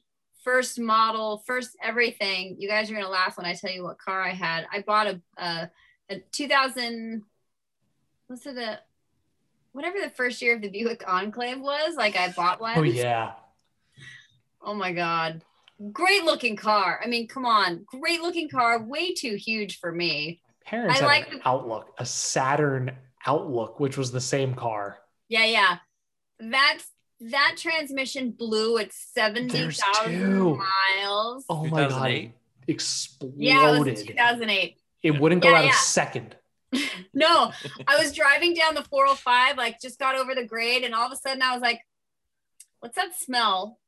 [0.44, 2.56] first model, first everything.
[2.58, 4.66] You guys are gonna laugh when I tell you what car I had.
[4.74, 5.70] I bought a a,
[6.10, 7.22] a 2000.
[8.28, 8.80] Was it a
[9.74, 11.96] whatever the first year of the Buick Enclave was?
[11.96, 12.78] Like I bought one.
[12.78, 13.34] oh yeah.
[14.62, 15.44] Oh my god.
[15.94, 17.00] Great looking car.
[17.04, 17.86] I mean, come on.
[17.86, 18.84] Great looking car.
[18.84, 20.42] Way too huge for me.
[20.66, 22.92] Parents I had like an the- Outlook, a Saturn
[23.26, 24.98] Outlook, which was the same car.
[25.30, 25.78] Yeah, yeah.
[26.40, 26.88] That's
[27.22, 31.46] that transmission blew at There's 70,000 miles.
[31.50, 31.90] Oh my god.
[31.90, 32.32] 2008?
[32.68, 33.38] Exploded.
[33.40, 34.78] yeah, it was 2008.
[35.04, 35.72] It wouldn't go Yeah, out yeah.
[35.72, 36.36] a second.
[37.14, 37.52] No,
[37.88, 41.12] I was driving down the 405, like just got over the grade, and all of
[41.12, 41.82] a sudden I was like,
[42.80, 43.80] what's that smell?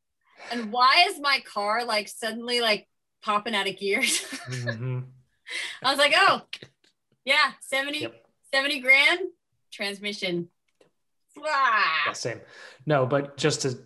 [0.51, 2.87] And why is my car like suddenly like
[3.21, 4.21] popping out of gears?
[4.49, 5.03] Mhm.
[5.83, 6.41] I was like, oh,
[7.23, 8.25] yeah, 70, Yep.
[8.53, 9.19] 70 grand
[9.71, 10.49] transmission.
[11.39, 12.03] Ah.
[12.07, 12.41] Yeah, same.
[12.85, 13.77] No, but just to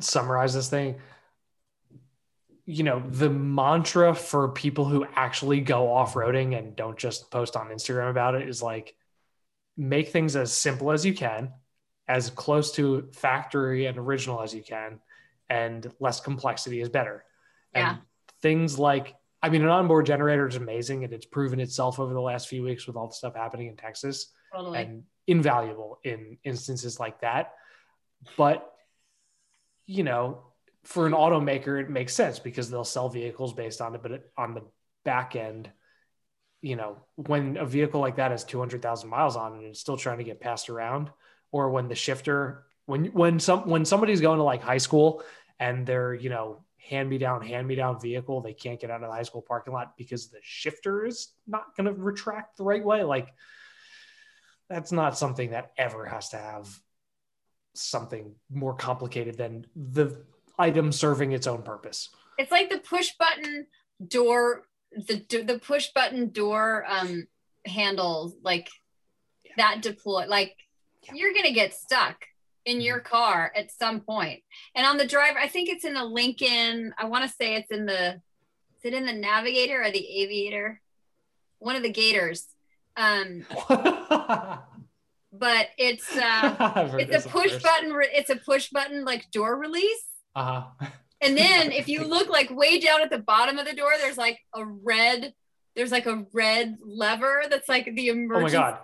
[0.00, 0.96] summarize this thing,
[2.66, 7.56] you know, the mantra for people who actually go off roading and don't just post
[7.56, 8.94] on Instagram about it is like
[9.76, 11.52] make things as simple as you can,
[12.06, 15.00] as close to factory and original as you can,
[15.48, 17.24] and less complexity is better.
[17.74, 17.90] Yeah.
[17.90, 17.98] And
[18.40, 22.20] things like, I mean, an onboard generator is amazing and it's proven itself over the
[22.20, 24.78] last few weeks with all the stuff happening in Texas Totally.
[24.80, 27.54] and invaluable in instances like that.
[28.36, 28.70] But
[29.86, 30.44] you know,
[30.84, 34.02] for an automaker, it makes sense because they'll sell vehicles based on it.
[34.02, 34.62] But on the
[35.04, 35.70] back end,
[36.62, 39.66] you know, when a vehicle like that has two hundred thousand miles on it and
[39.66, 41.10] it's still trying to get passed around,
[41.52, 45.22] or when the shifter, when when some when somebody's going to like high school
[45.58, 49.02] and they're you know hand me down hand me down vehicle, they can't get out
[49.02, 52.64] of the high school parking lot because the shifter is not going to retract the
[52.64, 53.28] right way, like
[54.70, 56.68] that's not something that ever has to have
[57.74, 60.24] something more complicated than the
[60.58, 62.08] item serving its own purpose.
[62.38, 63.66] it's like the push button
[64.06, 67.26] door the the push button door um
[67.66, 68.68] handles like
[69.44, 69.52] Yeah.
[69.58, 70.56] that deploy like
[71.04, 71.12] Yeah.
[71.14, 72.24] you're gonna get stuck
[72.64, 74.42] in your car at some point
[74.74, 77.70] and on the driver i think it's in the lincoln i want to say it's
[77.70, 78.14] in the
[78.78, 80.80] is it in the navigator or the aviator
[81.58, 82.46] one of the gators
[82.96, 83.44] um
[85.32, 87.62] but it's uh it's a push first.
[87.64, 90.04] button re- it's a push button like door release
[90.34, 90.64] Uh-huh.
[91.20, 94.16] and then if you look like way down at the bottom of the door, there's
[94.18, 95.34] like a red,
[95.76, 98.56] there's like a red lever that's like the emergency.
[98.56, 98.78] Oh my God.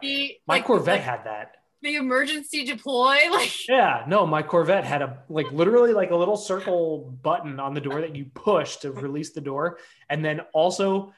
[0.47, 1.53] My like- Corvette like- had that.
[1.83, 3.17] the emergency deploy.
[3.31, 7.75] Like Yeah, no, my Corvette had a like literally like a little circle button on
[7.75, 9.79] the door that you push to release the door,
[10.09, 11.13] and then also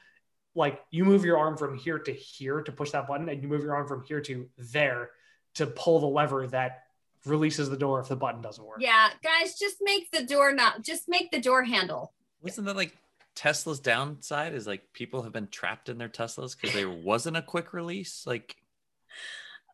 [0.59, 3.47] like you move your arm from here to here to push that button, and you
[3.47, 5.11] move your arm from here to there
[5.55, 6.83] to pull the lever that
[7.25, 8.77] releases the door if the button doesn't work.
[8.79, 12.13] yeah, guys, just make the door not just make the door handle.
[12.41, 12.95] Wasn't that like
[13.35, 14.53] Tesla's downside?
[14.53, 18.25] Is like people have been trapped in their Teslas because there wasn't a quick release.
[18.27, 18.57] Like,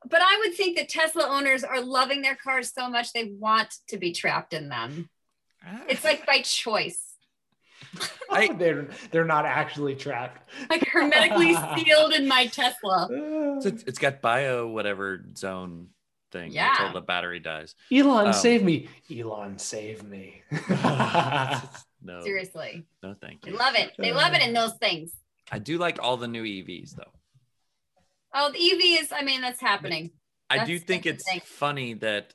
[0.07, 3.75] But I would think that Tesla owners are loving their cars so much they want
[3.87, 5.09] to be trapped in them.
[5.89, 7.01] It's like by choice.
[8.30, 10.49] I- they're they're not actually trapped.
[10.69, 13.07] Like hermetically sealed in my Tesla.
[13.10, 15.88] So it's- it's got bio whatever zone
[16.31, 16.72] thing Yeah.
[16.72, 17.76] until the battery dies.
[17.91, 18.89] Elon, Um, save me!
[19.15, 20.41] Elon, save me!
[22.03, 22.85] no, Seriously.
[23.03, 23.57] no, thank They you.
[23.57, 23.91] love it.
[23.97, 25.11] They love it in those things.
[25.52, 27.11] I do like all the new EVs though.
[28.34, 30.11] Oh, the EV is, I mean, that's happening.
[30.49, 31.56] I do think it's interesting.
[31.57, 32.34] funny that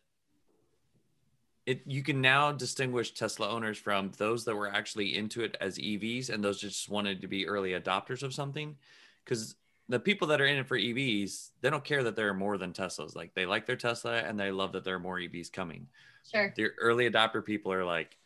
[1.66, 5.78] it you can now distinguish Tesla owners from those that were actually into it as
[5.78, 8.77] EVs and those just wanted to be early adopters of something.
[9.24, 9.55] Because
[9.89, 12.57] the people that are in it for EVs, they don't care that there are more
[12.59, 13.15] than Teslas.
[13.15, 15.87] Like they like their Tesla and they love that there are more EVs coming.
[16.31, 16.53] Sure.
[16.57, 18.16] The early adopter people are like,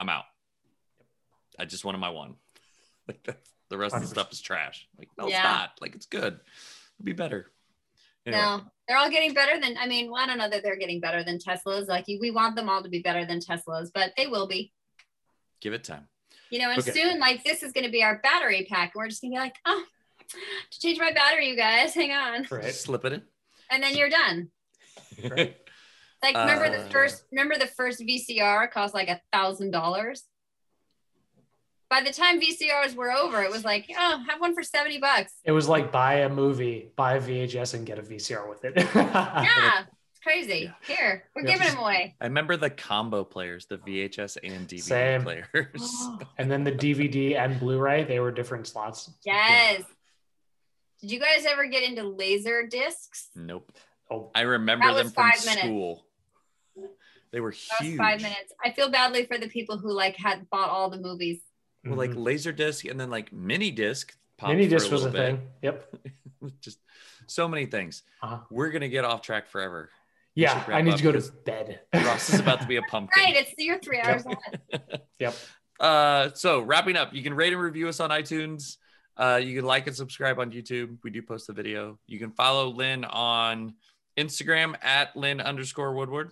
[0.00, 0.24] I'm out.
[1.58, 2.34] I just wanted my one.
[3.08, 3.26] Like
[3.70, 4.86] the rest of the stuff is trash.
[4.98, 5.36] Like, no, Yeah.
[5.36, 5.70] it's not.
[5.80, 6.34] Like it's good.
[6.34, 7.50] It'll be better.
[8.26, 8.40] Anyway.
[8.42, 10.98] No, they're all getting better than, I mean, well, I don't know that they're getting
[11.00, 11.86] better than Teslas.
[11.88, 14.72] Like we want them all to be better than Teslas, but they will be.
[15.60, 16.08] Give it time.
[16.50, 16.92] You know, and Okay.
[16.92, 18.92] soon, like this is going to be our battery pack.
[18.94, 19.84] We're just going to be like, oh,
[20.70, 22.72] to change my battery, you guys, hang on, right.
[22.74, 23.22] Slip it in.
[23.70, 24.50] and then you're done.
[25.22, 25.56] Right.
[26.22, 30.24] Like, remember the Uh, first, remember the first VCR cost like a thousand dollars.
[31.90, 35.32] By the time VCRs were over, it was like, oh, have one for seventy bucks.
[35.44, 38.74] It was like buy a movie, buy a VHS, and get a VCR with it.
[38.94, 40.70] Yeah, it's crazy.
[40.86, 41.52] Here, we're Yeah.
[41.56, 42.14] giving them away.
[42.20, 45.22] I remember the combo players, the VHS and DVD Same.
[45.22, 45.46] players.
[46.38, 49.10] and then the DVD and Blu-ray, they were different slots.
[49.24, 49.82] Yes.
[51.00, 53.28] Did you guys ever get into laser discs?
[53.34, 53.72] nope.
[54.10, 55.60] Oh, I remember them from five minutes.
[55.62, 56.04] school.
[57.30, 57.96] They were huge.
[57.98, 58.52] five minutes.
[58.64, 61.40] I feel badly for the people who like had bought all the movies.
[61.90, 64.16] Well, like laser disc and then like mini disc.
[64.42, 65.18] mini for disc was a bit.
[65.18, 65.42] thing.
[65.62, 65.94] Yep.
[66.60, 66.78] Just
[67.26, 68.02] so many things.
[68.22, 68.38] Uh-huh.
[68.50, 69.90] We're gonna get off track forever.
[70.34, 71.80] Yeah, I need to go to bed.
[71.92, 73.22] Ross is about to be a pumpkin.
[73.24, 74.36] Right, it's your three hours on.
[75.18, 75.34] Yep.
[75.80, 78.76] Uh, so wrapping up, you can rate and review us on iTunes.
[79.16, 80.98] Uh, you can like and subscribe on YouTube.
[81.02, 81.98] We do post the video.
[82.06, 83.74] You can follow Lynn on
[84.16, 86.30] Instagram at Lynn underscore Woodward.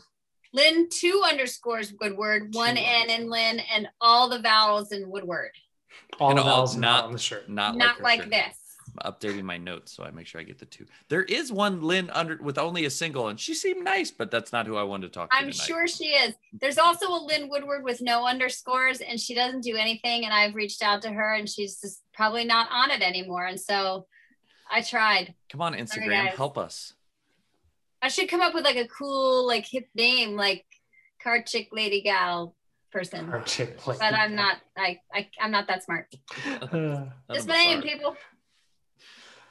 [0.53, 5.51] Lynn two underscores Woodward, one Two N in Lynn, and all the vowels in Woodward.
[6.21, 7.49] All And the all- vowels not- not on the shirt.
[7.49, 8.31] Not, Not her like shirt.
[8.31, 8.59] this.
[8.99, 10.87] I'm updating my notes so I make sure I get the two.
[11.09, 14.53] There is one Lynn under with only a single, and she seemed nice, but that's
[14.53, 15.67] not who I wanted to talk to I'm tonight.
[15.67, 16.35] sure she is.
[16.55, 20.25] There's also a Lynn Woodward with no underscores, and she doesn't do anything.
[20.25, 23.45] And I've reached out to her, and she's just probably not on it anymore.
[23.47, 24.07] And so
[24.71, 25.35] I tried.
[25.51, 26.35] Come on, Instagram, guys.
[26.37, 26.95] help us.
[28.03, 30.65] I should come up with like a cool, like hip name, like
[31.23, 32.55] car chick lady gal
[32.93, 33.29] person.
[33.29, 33.97] Our chick play.
[33.99, 34.59] But I'm not.
[34.77, 36.15] I, I I'm not that smart.
[36.73, 38.17] Uh, Just my name, people.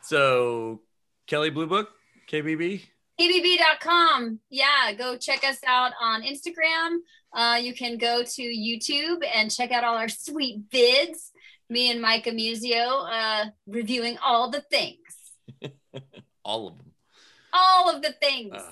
[0.02, 0.82] So
[1.28, 1.90] Kelley Blue Book,
[2.30, 2.82] KBB.
[3.20, 4.40] KBB.com.
[4.50, 6.98] Yeah, go check us out on Instagram.
[7.34, 11.32] Uh, you can go to YouTube and check out all our sweet vids.
[11.70, 15.00] Me and Mike Musto uh, reviewing all the things.
[16.44, 16.85] All of them.
[17.56, 18.54] All of the things.
[18.56, 18.64] Ugh.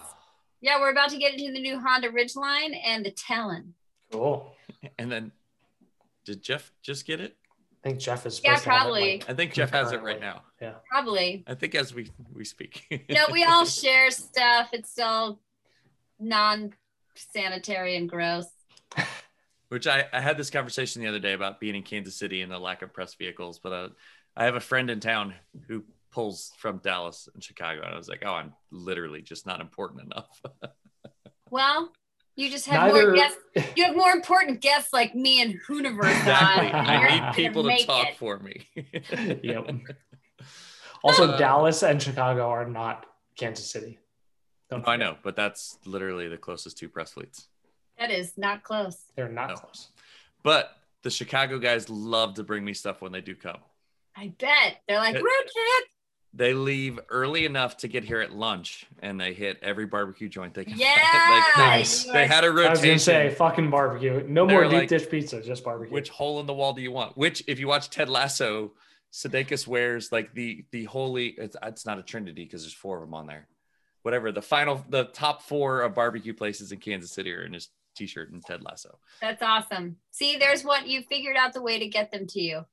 [0.61, 3.73] Yeah, we're about to get into the new Honda Ridgeline and the Talon.
[4.11, 4.53] cool.
[4.99, 5.31] and then,
[6.25, 7.35] did Jeff just get it?
[7.83, 8.39] I think Jeff is.
[8.43, 9.11] Yeah, supposed it, probably.
[9.17, 10.41] like- I think Jeff has it right now.
[10.61, 11.43] Yeah, Probably.
[11.47, 13.05] I think as we we speak.
[13.09, 14.69] No, we all share stuff.
[14.71, 15.41] It's all
[16.17, 18.47] non-sanitary and gross.
[19.69, 22.51] Which I, I had this conversation the other day about being in Kansas City and
[22.51, 23.89] the lack of press vehicles, but uh,
[24.37, 25.33] I have a friend in town
[25.67, 25.83] who
[26.13, 30.03] pulls from Dallas and Chicago, and I was like, oh, I'm literally just not important
[30.03, 30.41] enough.
[31.49, 31.91] Well,
[32.35, 33.37] you just have more guests.
[33.75, 36.09] You have more important guests like me and Hooniverse.
[36.19, 36.71] exactly.
[36.71, 38.17] on, and you're I need people to talk it.
[38.17, 38.67] for me.
[39.43, 39.69] yep.
[41.03, 43.05] Also, Uh, Dallas and Chicago are not
[43.37, 43.99] Kansas City.
[44.71, 47.49] Don't I know, but that's literally the closest two press fleets.
[47.99, 49.03] That is not close.
[49.15, 49.55] They're not No.
[49.57, 49.89] close.
[50.41, 50.71] But
[51.03, 53.59] the Chicago guys love to bring me stuff when they do come.
[54.15, 55.23] I bet they're like It- road
[55.53, 55.89] trip.
[56.35, 60.55] They leave early enough to get here at lunch, and they hit every barbecue joint
[60.55, 60.77] they can.
[60.79, 61.31] Yeah, find.
[61.35, 62.03] Like, Nice.
[62.05, 64.25] they, they a had I was gonna say fucking barbecue.
[64.27, 65.93] No They're more deep like- dish pizza, just barbecue.
[65.93, 67.15] Which hole in the wall do you want?
[67.17, 68.73] Which, if you watch Ted Lasso,
[69.11, 71.27] Sudeikis wears like the the holy.
[71.37, 73.47] It's, it's not a trinity because there's four of them on there.
[74.01, 77.69] whatever the final, the top four of barbecue places in Kansas City are in his
[77.95, 78.97] t-shirt and Ted Lasso.
[79.21, 79.97] That's awesome.
[80.09, 82.65] See, there's what you figured out the way to get them to you.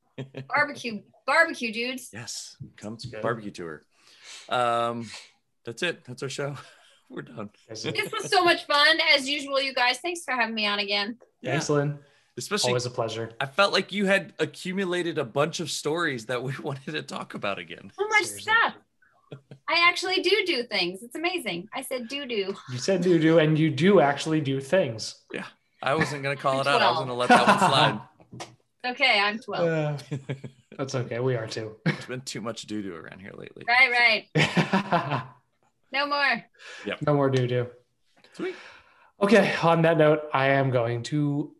[0.49, 2.11] Barbecue, barbecue dudes.
[2.13, 3.83] Yes, come to barbecue tour.
[4.49, 5.09] Um,
[5.65, 6.05] that's it.
[6.05, 6.57] That's our show.
[7.09, 7.51] We're done.
[7.69, 7.83] Yes.
[7.83, 9.99] This was so much fun as usual, you guys.
[9.99, 11.19] Thanks for having me on again.
[11.43, 11.99] Yeah, Thanks, Lynn.
[12.39, 13.33] especially Always a pleasure.
[13.41, 17.35] I felt like you had accumulated a bunch of stories that we wanted to talk
[17.35, 17.91] about again.
[17.99, 18.43] So much Seriously.
[18.43, 18.75] stuff.
[19.69, 21.03] I actually do do things.
[21.03, 21.69] It's amazing.
[21.75, 22.55] I said do do.
[22.73, 25.15] You said do do, and you do actually do things.
[25.33, 25.47] Yeah.
[25.83, 26.83] I wasn't gonna call it out.
[26.83, 28.01] I was gonna let that one slide.
[28.86, 29.69] Okay, I'm 12.
[29.69, 29.98] Uh,
[30.78, 31.20] that's okay.
[31.20, 31.77] We are too.
[31.85, 33.65] There's been too much doo doo around here lately.
[33.69, 35.24] Right, right.
[35.93, 36.44] No more.
[37.05, 37.66] no more do do.
[38.35, 38.55] Sweet.
[39.20, 39.55] Okay.
[39.62, 41.52] On that note, I am going to